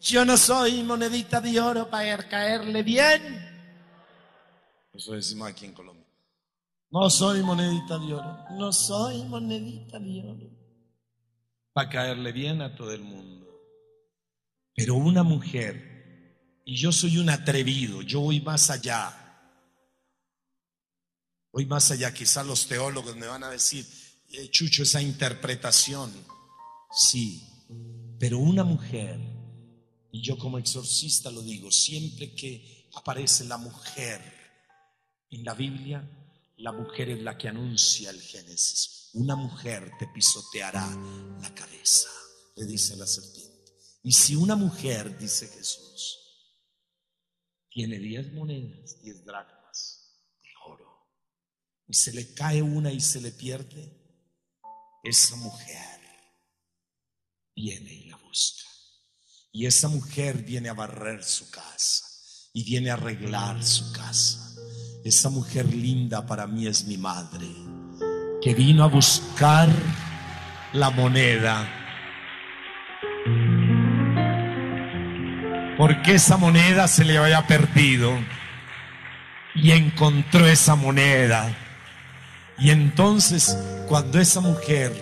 Yo 0.00 0.24
no 0.24 0.38
soy 0.38 0.82
monedita 0.82 1.40
de 1.40 1.60
oro 1.60 1.90
para 1.90 2.26
caerle 2.28 2.82
bien. 2.82 3.44
Eso 4.94 5.12
decimos 5.12 5.48
aquí 5.48 5.66
en 5.66 5.74
Colombia. 5.74 6.06
No 6.90 7.10
soy 7.10 7.42
monedita 7.42 7.98
de 7.98 8.14
oro. 8.14 8.38
No 8.52 8.72
soy 8.72 9.22
monedita 9.24 9.98
de 9.98 10.22
oro. 10.22 10.50
Para 11.74 11.90
caerle 11.90 12.32
bien 12.32 12.62
a 12.62 12.74
todo 12.74 12.92
el 12.92 13.02
mundo. 13.02 13.37
Pero 14.78 14.94
una 14.94 15.24
mujer, 15.24 16.62
y 16.64 16.76
yo 16.76 16.92
soy 16.92 17.18
un 17.18 17.30
atrevido, 17.30 18.00
yo 18.02 18.20
voy 18.20 18.40
más 18.40 18.70
allá. 18.70 19.12
Voy 21.52 21.66
más 21.66 21.90
allá, 21.90 22.14
quizás 22.14 22.46
los 22.46 22.68
teólogos 22.68 23.16
me 23.16 23.26
van 23.26 23.42
a 23.42 23.50
decir, 23.50 23.84
eh, 24.30 24.48
Chucho, 24.50 24.84
esa 24.84 25.02
interpretación. 25.02 26.12
Sí, 26.92 27.42
pero 28.20 28.38
una 28.38 28.62
mujer, 28.62 29.18
y 30.12 30.22
yo 30.22 30.38
como 30.38 30.58
exorcista 30.58 31.28
lo 31.32 31.42
digo, 31.42 31.72
siempre 31.72 32.32
que 32.36 32.88
aparece 32.94 33.46
la 33.46 33.58
mujer 33.58 34.22
en 35.30 35.42
la 35.42 35.54
Biblia, 35.54 36.08
la 36.58 36.70
mujer 36.70 37.10
es 37.10 37.20
la 37.20 37.36
que 37.36 37.48
anuncia 37.48 38.10
el 38.10 38.22
Génesis. 38.22 39.10
Una 39.14 39.34
mujer 39.34 39.90
te 39.98 40.06
pisoteará 40.06 40.88
la 41.42 41.52
cabeza, 41.52 42.10
le 42.54 42.64
dice 42.64 42.94
la 42.94 43.08
serpiente. 43.08 43.47
Y 44.02 44.12
si 44.12 44.36
una 44.36 44.56
mujer, 44.56 45.18
dice 45.18 45.48
Jesús, 45.48 46.18
tiene 47.70 47.98
diez 47.98 48.32
monedas, 48.32 49.00
diez 49.02 49.24
dracmas 49.24 50.22
de 50.42 50.48
oro, 50.66 51.08
y 51.86 51.94
se 51.94 52.12
le 52.12 52.34
cae 52.34 52.62
una 52.62 52.92
y 52.92 53.00
se 53.00 53.20
le 53.20 53.32
pierde, 53.32 53.92
esa 55.04 55.36
mujer 55.36 56.00
viene 57.54 57.92
y 57.92 58.04
la 58.04 58.16
busca. 58.16 58.64
Y 59.52 59.66
esa 59.66 59.88
mujer 59.88 60.42
viene 60.42 60.68
a 60.68 60.74
barrer 60.74 61.24
su 61.24 61.50
casa 61.50 62.04
y 62.52 62.64
viene 62.64 62.90
a 62.90 62.94
arreglar 62.94 63.62
su 63.64 63.92
casa 63.92 64.48
esa 65.04 65.30
mujer 65.30 65.72
linda 65.72 66.26
para 66.26 66.46
mí 66.46 66.66
es 66.66 66.84
mi 66.84 66.98
madre, 66.98 67.46
que 68.42 68.54
vino 68.54 68.84
a 68.84 68.88
buscar 68.88 69.68
la 70.72 70.90
moneda. 70.90 71.77
Porque 75.78 76.16
esa 76.16 76.36
moneda 76.36 76.88
se 76.88 77.04
le 77.04 77.16
había 77.16 77.46
perdido. 77.46 78.12
Y 79.54 79.70
encontró 79.70 80.46
esa 80.46 80.74
moneda. 80.74 81.56
Y 82.58 82.70
entonces, 82.70 83.56
cuando 83.88 84.18
esa 84.18 84.40
mujer 84.40 84.92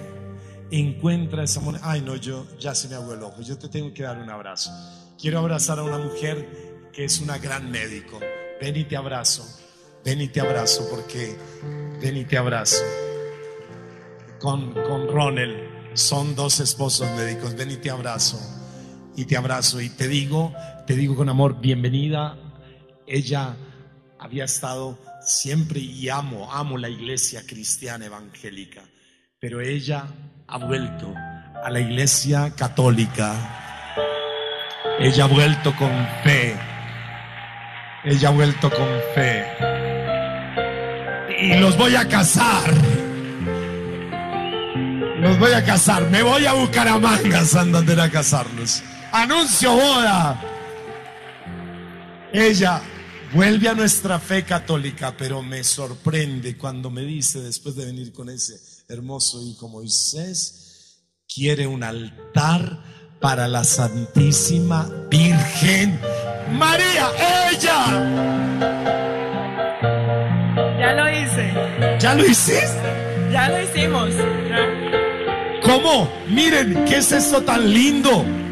encuentra 0.70 1.44
esa 1.44 1.60
moneda, 1.60 1.82
ay 1.84 2.02
no, 2.02 2.16
yo 2.16 2.46
ya 2.58 2.74
se 2.74 2.88
me 2.88 2.94
hago 2.94 3.14
el 3.14 3.22
ojo, 3.22 3.40
yo 3.40 3.58
te 3.58 3.68
tengo 3.68 3.94
que 3.94 4.02
dar 4.02 4.18
un 4.18 4.28
abrazo. 4.28 4.70
Quiero 5.18 5.38
abrazar 5.38 5.78
a 5.78 5.82
una 5.82 5.98
mujer 5.98 6.88
que 6.92 7.04
es 7.04 7.20
una 7.20 7.38
gran 7.38 7.70
médico. 7.70 8.20
Ven 8.60 8.76
y 8.76 8.84
te 8.84 8.96
abrazo. 8.96 9.44
Ven 10.04 10.20
y 10.20 10.28
te 10.28 10.40
abrazo 10.40 10.86
porque, 10.90 11.36
ven 12.00 12.18
y 12.18 12.24
te 12.26 12.36
abrazo. 12.36 12.84
Con, 14.38 14.72
con 14.72 15.08
Ronel, 15.08 15.70
son 15.94 16.34
dos 16.36 16.60
esposos 16.60 17.10
médicos, 17.16 17.56
ven 17.56 17.70
y 17.70 17.76
te 17.76 17.90
abrazo. 17.90 18.38
Y 19.16 19.24
te 19.24 19.36
abrazo 19.36 19.80
y 19.80 19.88
te 19.88 20.08
digo, 20.08 20.54
te 20.86 20.94
digo 20.94 21.16
con 21.16 21.28
amor, 21.28 21.60
bienvenida. 21.60 22.36
Ella 23.06 23.56
había 24.18 24.44
estado 24.44 24.98
siempre 25.22 25.80
y 25.80 26.08
amo, 26.08 26.52
amo 26.52 26.78
la 26.78 26.88
iglesia 26.88 27.42
cristiana 27.46 28.06
evangélica, 28.06 28.82
pero 29.40 29.60
ella 29.60 30.06
ha 30.46 30.58
vuelto 30.58 31.12
a 31.64 31.70
la 31.70 31.80
iglesia 31.80 32.52
católica. 32.54 33.34
Ella 35.00 35.24
ha 35.24 35.28
vuelto 35.28 35.74
con 35.76 35.90
fe. 36.22 36.56
Ella 38.04 38.28
ha 38.28 38.32
vuelto 38.32 38.70
con 38.70 38.88
fe 39.14 39.46
y 41.38 41.54
los 41.58 41.76
voy 41.76 41.94
a 41.94 42.08
casar. 42.08 42.72
Los 45.20 45.38
voy 45.38 45.52
a 45.52 45.64
casar. 45.64 46.08
Me 46.10 46.22
voy 46.22 46.46
a 46.46 46.52
Bucaramanga, 46.52 47.44
Santander, 47.44 48.00
a 48.00 48.10
casarlos. 48.10 48.82
Anuncio 49.16 49.72
boda. 49.72 50.38
Ella 52.34 52.82
vuelve 53.32 53.66
a 53.70 53.74
nuestra 53.74 54.18
fe 54.18 54.44
católica, 54.44 55.14
pero 55.16 55.42
me 55.42 55.64
sorprende 55.64 56.58
cuando 56.58 56.90
me 56.90 57.00
dice, 57.00 57.40
después 57.40 57.76
de 57.76 57.86
venir 57.86 58.12
con 58.12 58.28
ese 58.28 58.60
hermoso 58.90 59.40
hijo 59.42 59.68
Moisés, 59.68 61.00
quiere 61.34 61.66
un 61.66 61.82
altar 61.82 62.82
para 63.18 63.48
la 63.48 63.64
Santísima 63.64 64.86
Virgen 65.10 65.98
María. 66.52 67.08
Ella 67.50 67.86
ya 70.78 70.92
lo 70.92 71.10
hice. 71.10 71.54
¿Ya 71.98 72.14
lo 72.14 72.26
hiciste? 72.26 73.30
Ya 73.32 73.48
lo 73.48 73.62
hicimos. 73.62 74.10
¿Cómo? 75.64 76.06
Miren, 76.28 76.84
¿qué 76.84 76.98
es 76.98 77.10
esto 77.12 77.40
tan 77.40 77.72
lindo? 77.72 78.45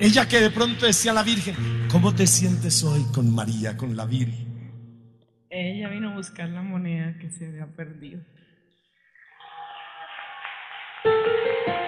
Ella 0.00 0.26
que 0.26 0.40
de 0.40 0.50
pronto 0.50 0.86
decía 0.86 1.10
a 1.10 1.14
la 1.14 1.22
Virgen, 1.22 1.54
¿cómo 1.90 2.14
te 2.14 2.26
sientes 2.26 2.82
hoy 2.82 3.04
con 3.12 3.34
María, 3.34 3.76
con 3.76 3.94
la 3.94 4.06
Virgen? 4.06 4.48
Ella 5.50 5.90
vino 5.90 6.12
a 6.12 6.14
buscar 6.14 6.48
la 6.48 6.62
moneda 6.62 7.18
que 7.18 7.30
se 7.30 7.46
había 7.46 7.66
perdido. 7.66 8.22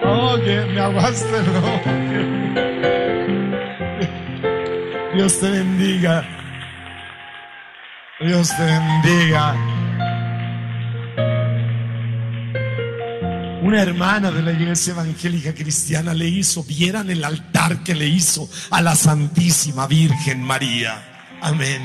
Oh, 0.05 0.37
que 0.45 0.61
me 0.73 0.79
aguaste, 0.79 1.41
¿no? 1.41 1.81
Dios 5.15 5.39
te 5.39 5.49
bendiga. 5.49 6.23
Dios 8.19 8.55
te 8.55 8.63
bendiga. 8.63 9.72
Hermana 13.81 14.31
de 14.31 14.41
la 14.41 14.51
iglesia 14.51 14.91
evangélica 14.91 15.53
cristiana 15.53 16.13
le 16.13 16.27
hizo, 16.27 16.63
vieran 16.63 17.09
el 17.09 17.23
altar 17.23 17.83
que 17.83 17.95
le 17.95 18.07
hizo 18.07 18.49
a 18.69 18.81
la 18.81 18.95
Santísima 18.95 19.87
Virgen 19.87 20.43
María. 20.43 21.29
Amén. 21.41 21.81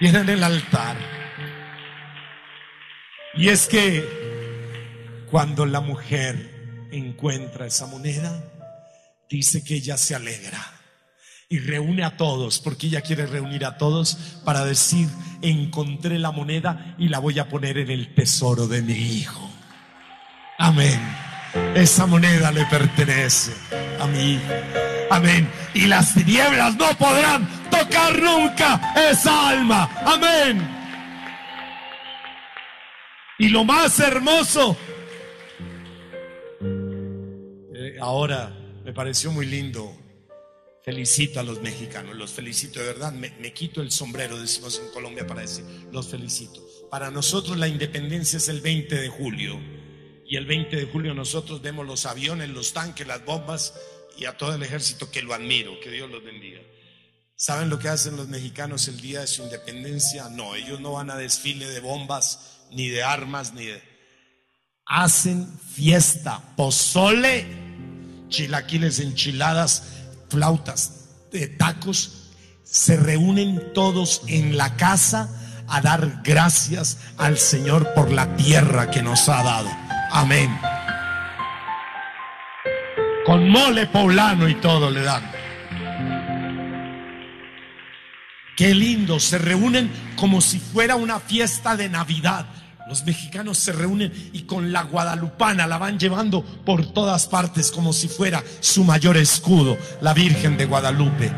Vieran 0.00 0.28
el 0.28 0.42
altar. 0.42 0.96
Y 3.34 3.48
es 3.48 3.66
que 3.66 5.26
cuando 5.30 5.66
la 5.66 5.80
mujer 5.80 6.88
encuentra 6.92 7.66
esa 7.66 7.86
moneda, 7.86 8.44
dice 9.28 9.62
que 9.64 9.74
ella 9.74 9.96
se 9.96 10.14
alegra 10.14 10.60
y 11.48 11.58
reúne 11.58 12.04
a 12.04 12.16
todos, 12.16 12.58
porque 12.58 12.88
ella 12.88 13.02
quiere 13.02 13.26
reunir 13.26 13.64
a 13.64 13.76
todos 13.76 14.14
para 14.44 14.64
decir, 14.64 15.08
encontré 15.42 16.18
la 16.18 16.32
moneda 16.32 16.96
y 16.98 17.08
la 17.08 17.18
voy 17.18 17.38
a 17.38 17.48
poner 17.48 17.78
en 17.78 17.90
el 17.90 18.14
tesoro 18.14 18.66
de 18.66 18.82
mi 18.82 18.94
hijo. 18.94 19.45
Amén. 20.58 21.00
Esa 21.74 22.06
moneda 22.06 22.50
le 22.52 22.64
pertenece 22.66 23.52
a 24.00 24.08
hijo. 24.18 24.42
Amén. 25.10 25.48
Y 25.74 25.86
las 25.86 26.14
tinieblas 26.14 26.76
no 26.76 26.88
podrán 26.98 27.48
tocar 27.70 28.20
nunca 28.20 28.94
esa 29.10 29.50
alma. 29.50 29.90
Amén. 30.04 30.68
Y 33.38 33.48
lo 33.48 33.64
más 33.64 33.98
hermoso, 34.00 34.76
eh, 37.74 37.96
ahora 38.00 38.50
me 38.84 38.92
pareció 38.92 39.30
muy 39.30 39.46
lindo 39.46 39.94
Felicito 40.86 41.40
a 41.40 41.42
los 41.42 41.60
mexicanos, 41.62 42.14
los 42.14 42.30
felicito 42.30 42.78
de 42.78 42.86
verdad. 42.86 43.12
Me, 43.12 43.52
quito 43.52 43.82
el 43.82 43.90
sombrero, 43.90 44.38
decimos 44.38 44.80
en 44.80 44.88
Colombia, 44.92 45.26
para 45.26 45.40
decir, 45.40 45.64
los 45.90 46.06
felicito. 46.06 46.64
Para 46.88 47.10
nosotros 47.10 47.56
la 47.56 47.66
independencia 47.66 48.36
es 48.36 48.48
el 48.48 48.60
20 48.60 48.94
de 48.94 49.08
julio. 49.08 49.58
Y 50.28 50.36
el 50.36 50.46
20 50.46 50.76
de 50.76 50.86
julio 50.86 51.14
nosotros 51.14 51.62
vemos 51.62 51.86
los 51.86 52.06
aviones, 52.06 52.48
los 52.48 52.72
tanques, 52.72 53.06
las 53.06 53.24
bombas 53.24 53.74
y 54.18 54.24
a 54.24 54.36
todo 54.36 54.54
el 54.54 54.62
ejército 54.62 55.10
que 55.10 55.22
lo 55.22 55.34
admiro. 55.34 55.78
Que 55.80 55.90
Dios 55.90 56.10
los 56.10 56.24
bendiga. 56.24 56.60
¿Saben 57.36 57.68
lo 57.68 57.78
que 57.78 57.88
hacen 57.88 58.16
los 58.16 58.28
mexicanos 58.28 58.88
el 58.88 59.00
día 59.00 59.20
de 59.20 59.26
su 59.26 59.42
independencia? 59.42 60.28
No, 60.30 60.54
ellos 60.54 60.80
no 60.80 60.92
van 60.92 61.10
a 61.10 61.16
desfile 61.16 61.68
de 61.68 61.80
bombas, 61.80 62.58
ni 62.72 62.88
de 62.88 63.02
armas, 63.02 63.52
ni 63.52 63.66
de... 63.66 63.82
Hacen 64.86 65.46
fiesta, 65.74 66.42
pozole, 66.56 67.44
chilaquiles 68.28 69.00
enchiladas 69.00 69.82
flautas, 70.28 71.08
de 71.30 71.48
tacos, 71.48 72.30
se 72.64 72.96
reúnen 72.96 73.72
todos 73.74 74.22
en 74.26 74.56
la 74.56 74.76
casa 74.76 75.28
a 75.68 75.80
dar 75.80 76.22
gracias 76.24 76.98
al 77.16 77.38
Señor 77.38 77.92
por 77.94 78.10
la 78.12 78.36
tierra 78.36 78.90
que 78.90 79.02
nos 79.02 79.28
ha 79.28 79.42
dado. 79.42 79.85
Amén. 80.10 80.58
Con 83.24 83.48
mole 83.48 83.86
poblano 83.86 84.48
y 84.48 84.54
todo 84.54 84.90
le 84.90 85.02
dan. 85.02 85.22
Qué 88.56 88.74
lindo, 88.74 89.20
se 89.20 89.36
reúnen 89.36 89.90
como 90.16 90.40
si 90.40 90.58
fuera 90.58 90.96
una 90.96 91.20
fiesta 91.20 91.76
de 91.76 91.88
Navidad. 91.88 92.46
Los 92.88 93.04
mexicanos 93.04 93.58
se 93.58 93.72
reúnen 93.72 94.30
y 94.32 94.42
con 94.42 94.72
la 94.72 94.84
guadalupana 94.84 95.66
la 95.66 95.76
van 95.76 95.98
llevando 95.98 96.42
por 96.42 96.92
todas 96.92 97.26
partes 97.26 97.72
como 97.72 97.92
si 97.92 98.08
fuera 98.08 98.42
su 98.60 98.84
mayor 98.84 99.16
escudo, 99.16 99.76
la 100.00 100.14
Virgen 100.14 100.56
de 100.56 100.66
Guadalupe. 100.66 101.32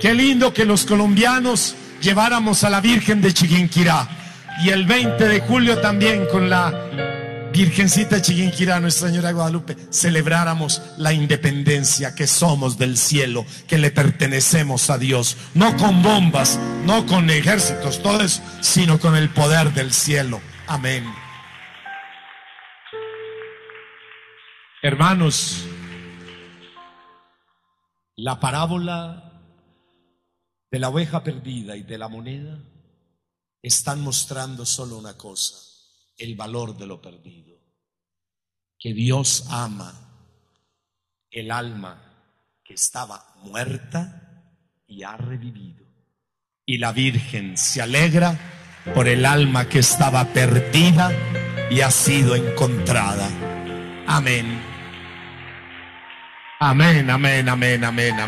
Qué 0.00 0.12
lindo 0.12 0.52
que 0.52 0.64
los 0.64 0.84
colombianos 0.84 1.76
lleváramos 2.02 2.64
a 2.64 2.70
la 2.70 2.80
Virgen 2.80 3.22
de 3.22 3.32
Chiquinquirá 3.32 4.21
y 4.62 4.70
el 4.70 4.86
20 4.86 5.28
de 5.28 5.40
julio 5.40 5.80
también 5.80 6.26
con 6.30 6.48
la 6.48 6.70
Virgencita 7.52 8.22
Chiquinquirá, 8.22 8.78
Nuestra 8.78 9.08
Señora 9.08 9.28
de 9.28 9.34
Guadalupe, 9.34 9.76
celebráramos 9.90 10.80
la 10.98 11.12
independencia 11.12 12.14
que 12.14 12.28
somos 12.28 12.78
del 12.78 12.96
cielo, 12.96 13.44
que 13.66 13.76
le 13.78 13.90
pertenecemos 13.90 14.88
a 14.88 14.98
Dios, 14.98 15.36
no 15.54 15.76
con 15.76 16.02
bombas, 16.02 16.60
no 16.86 17.04
con 17.06 17.28
ejércitos, 17.28 18.00
todo 18.02 18.22
eso, 18.22 18.40
sino 18.60 19.00
con 19.00 19.16
el 19.16 19.30
poder 19.30 19.72
del 19.74 19.92
cielo. 19.92 20.40
Amén. 20.68 21.04
Hermanos, 24.80 25.66
la 28.16 28.38
parábola 28.38 29.40
de 30.70 30.78
la 30.78 30.88
oveja 30.88 31.24
perdida 31.24 31.76
y 31.76 31.82
de 31.82 31.98
la 31.98 32.08
moneda 32.08 32.58
están 33.62 34.00
mostrando 34.00 34.66
solo 34.66 34.98
una 34.98 35.16
cosa, 35.16 35.56
el 36.16 36.34
valor 36.34 36.76
de 36.76 36.86
lo 36.86 37.00
perdido. 37.00 37.56
Que 38.78 38.92
Dios 38.92 39.46
ama 39.48 39.94
el 41.30 41.50
alma 41.52 42.02
que 42.64 42.74
estaba 42.74 43.34
muerta 43.42 44.44
y 44.86 45.04
ha 45.04 45.16
revivido. 45.16 45.86
Y 46.66 46.78
la 46.78 46.92
Virgen 46.92 47.56
se 47.56 47.80
alegra 47.80 48.38
por 48.94 49.06
el 49.06 49.24
alma 49.24 49.68
que 49.68 49.78
estaba 49.78 50.24
perdida 50.32 51.12
y 51.70 51.80
ha 51.80 51.90
sido 51.90 52.34
encontrada. 52.34 53.28
Amén. 54.06 54.60
Amén, 56.58 57.08
amén, 57.10 57.48
amén, 57.48 57.84
amén, 57.84 58.18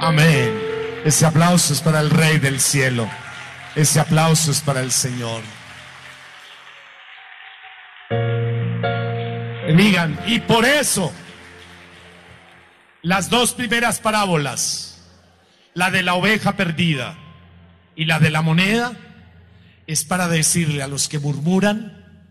amén. 0.00 0.60
Ese 1.04 1.26
aplauso 1.26 1.74
es 1.74 1.82
para 1.82 2.00
el 2.00 2.10
Rey 2.10 2.38
del 2.38 2.60
cielo. 2.60 3.08
Ese 3.74 3.98
aplauso 3.98 4.52
es 4.52 4.60
para 4.60 4.80
el 4.80 4.92
Señor. 4.92 5.42
Digan, 9.76 10.20
y 10.26 10.38
por 10.40 10.64
eso 10.64 11.12
las 13.02 13.28
dos 13.28 13.52
primeras 13.52 14.00
parábolas, 14.00 15.02
la 15.74 15.90
de 15.90 16.02
la 16.02 16.14
oveja 16.14 16.56
perdida 16.56 17.18
y 17.96 18.04
la 18.04 18.20
de 18.20 18.30
la 18.30 18.40
moneda, 18.40 18.96
es 19.86 20.04
para 20.04 20.28
decirle 20.28 20.82
a 20.82 20.88
los 20.88 21.08
que 21.08 21.18
murmuran, 21.18 22.30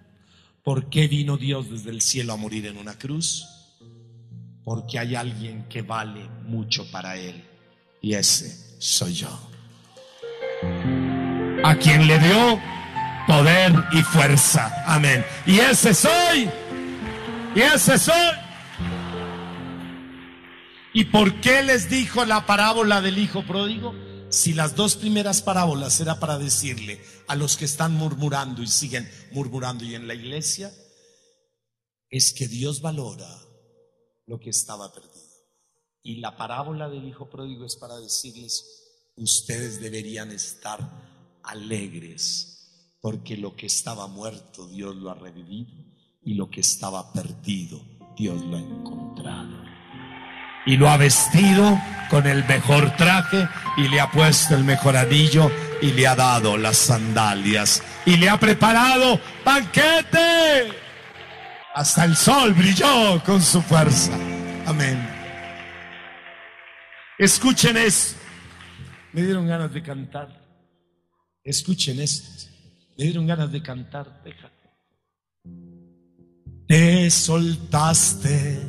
¿por 0.64 0.90
qué 0.90 1.08
vino 1.08 1.38
Dios 1.38 1.70
desde 1.70 1.92
el 1.92 2.02
cielo 2.02 2.34
a 2.34 2.38
morir 2.38 2.66
en 2.66 2.78
una 2.78 2.98
cruz? 2.98 3.48
Porque 4.64 4.98
hay 4.98 5.16
alguien 5.16 5.66
que 5.70 5.82
vale 5.82 6.28
mucho 6.46 6.90
para 6.90 7.18
Él. 7.18 7.44
Y 8.02 8.14
ese 8.14 8.80
soy 8.80 9.14
yo. 9.14 9.50
A 11.64 11.76
quien 11.76 12.08
le 12.08 12.20
dio 12.20 12.60
poder 13.26 13.74
y 13.94 14.02
fuerza. 14.02 14.84
Amén. 14.86 15.26
Y 15.46 15.60
ese 15.60 15.94
soy. 15.94 16.50
Y 17.56 17.62
ese 17.62 17.98
soy. 17.98 18.32
¿Y 20.94 21.06
por 21.06 21.40
qué 21.42 21.64
les 21.64 21.90
dijo 21.90 22.26
la 22.26 22.46
parábola 22.46 23.02
del 23.02 23.18
hijo 23.18 23.44
pródigo? 23.46 23.96
Si 24.30 24.54
las 24.54 24.76
dos 24.76 24.96
primeras 24.96 25.42
parábolas 25.42 26.00
era 26.00 26.20
para 26.20 26.38
decirle 26.38 27.02
a 27.28 27.36
los 27.36 27.56
que 27.56 27.66
están 27.66 27.94
murmurando 27.94 28.62
y 28.62 28.68
siguen 28.68 29.10
murmurando 29.32 29.84
y 29.86 29.96
en 29.96 30.08
la 30.08 30.16
iglesia, 30.16 30.72
es 32.10 32.34
que 32.34 32.48
Dios 32.48 32.82
valora 32.82 33.28
lo 34.28 34.40
que 34.40 34.50
estaba 34.50 34.94
perdido. 34.94 35.14
Y 36.02 36.18
la 36.18 36.36
parábola 36.36 36.90
del 36.90 37.08
hijo 37.08 37.30
pródigo 37.30 37.66
es 37.66 37.76
para 37.76 37.98
decirles, 37.98 38.66
ustedes 39.16 39.80
deberían 39.80 40.32
estar 40.32 40.80
alegres, 41.44 42.98
porque 43.02 43.38
lo 43.38 43.56
que 43.56 43.66
estaba 43.66 44.08
muerto 44.08 44.68
Dios 44.68 44.96
lo 44.96 45.12
ha 45.12 45.16
revivido 45.16 45.72
y 46.22 46.36
lo 46.36 46.50
que 46.50 46.62
estaba 46.62 47.12
perdido 47.12 47.82
Dios 48.16 48.42
lo 48.46 48.58
ha 48.58 48.60
encontrado. 48.60 49.64
Y 50.66 50.78
lo 50.78 50.90
ha 50.90 50.98
vestido 50.98 51.78
con 52.10 52.26
el 52.26 52.46
mejor 52.46 52.96
traje 52.96 53.48
y 53.78 53.88
le 53.90 54.00
ha 54.00 54.10
puesto 54.10 54.56
el 54.56 54.64
mejor 54.64 54.96
anillo 54.96 55.52
y 55.82 55.92
le 55.92 56.08
ha 56.08 56.16
dado 56.16 56.58
las 56.58 56.78
sandalias 56.78 57.84
y 58.06 58.16
le 58.18 58.30
ha 58.30 58.40
preparado 58.40 59.20
banquete. 59.44 60.72
Hasta 61.76 62.06
el 62.06 62.16
sol 62.16 62.54
brilló 62.54 63.22
con 63.26 63.42
su 63.42 63.62
fuerza. 63.62 64.14
Amén. 64.66 65.10
Escuchen 67.18 67.78
esto. 67.78 68.20
Me 69.12 69.24
dieron 69.24 69.48
ganas 69.48 69.74
de 69.74 69.82
cantar. 69.82 70.43
Escuchen 71.44 72.00
esto. 72.00 72.50
Me 72.98 73.04
dieron 73.04 73.28
ganas 73.28 73.52
de 73.52 73.62
cantar. 73.62 74.24
Te 76.68 77.10
soltaste 77.10 78.60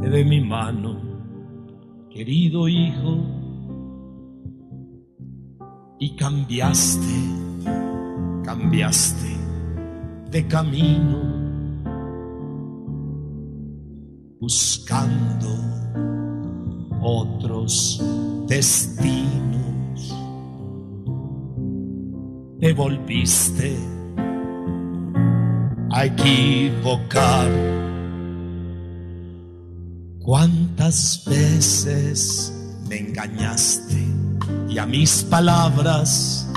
de 0.00 0.24
mi 0.24 0.40
mano, 0.40 1.00
querido 2.10 2.68
hijo, 2.68 3.24
y 6.00 6.16
cambiaste, 6.16 7.14
cambiaste 8.44 9.36
de 10.30 10.46
camino, 10.48 11.22
buscando 14.40 15.48
otros 17.00 18.02
destinos. 18.48 19.53
Te 22.64 22.72
volviste 22.72 23.76
a 25.90 26.06
equivocar. 26.06 27.50
¿Cuántas 30.18 31.26
veces 31.26 32.54
me 32.88 33.00
engañaste 33.00 34.02
y 34.70 34.78
a 34.78 34.86
mis 34.86 35.24
palabras 35.24 36.48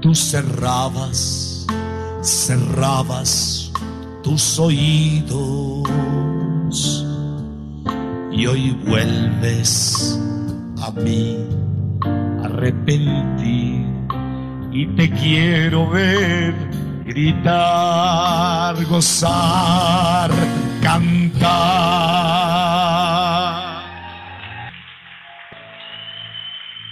tú 0.00 0.16
cerrabas, 0.16 1.64
cerrabas 2.22 3.70
tus 4.24 4.58
oídos 4.58 5.86
y 8.32 8.46
hoy 8.46 8.72
vuelves 8.84 10.18
a 10.82 10.90
mí 10.90 11.38
arrepentir 12.60 13.86
y 14.70 14.86
te 14.94 15.10
quiero 15.10 15.88
ver 15.88 16.54
gritar, 17.04 18.84
gozar, 18.84 20.30
cantar. 20.82 21.50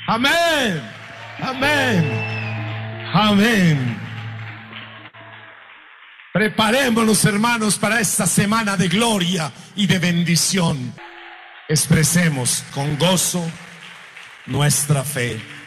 Amén, 0.07 0.83
amén, 1.43 2.13
amén. 3.13 4.01
Preparémonos, 6.33 7.25
hermanos, 7.27 7.79
para 7.79 8.01
esta 8.01 8.27
semana 8.27 8.77
de 8.77 8.89
gloria 8.89 9.53
y 9.77 9.87
de 9.87 9.99
bendición. 9.99 10.95
Expresemos 11.69 12.65
con 12.73 12.97
gozo 12.99 13.45
nuestra 14.47 15.05
fe. 15.05 15.58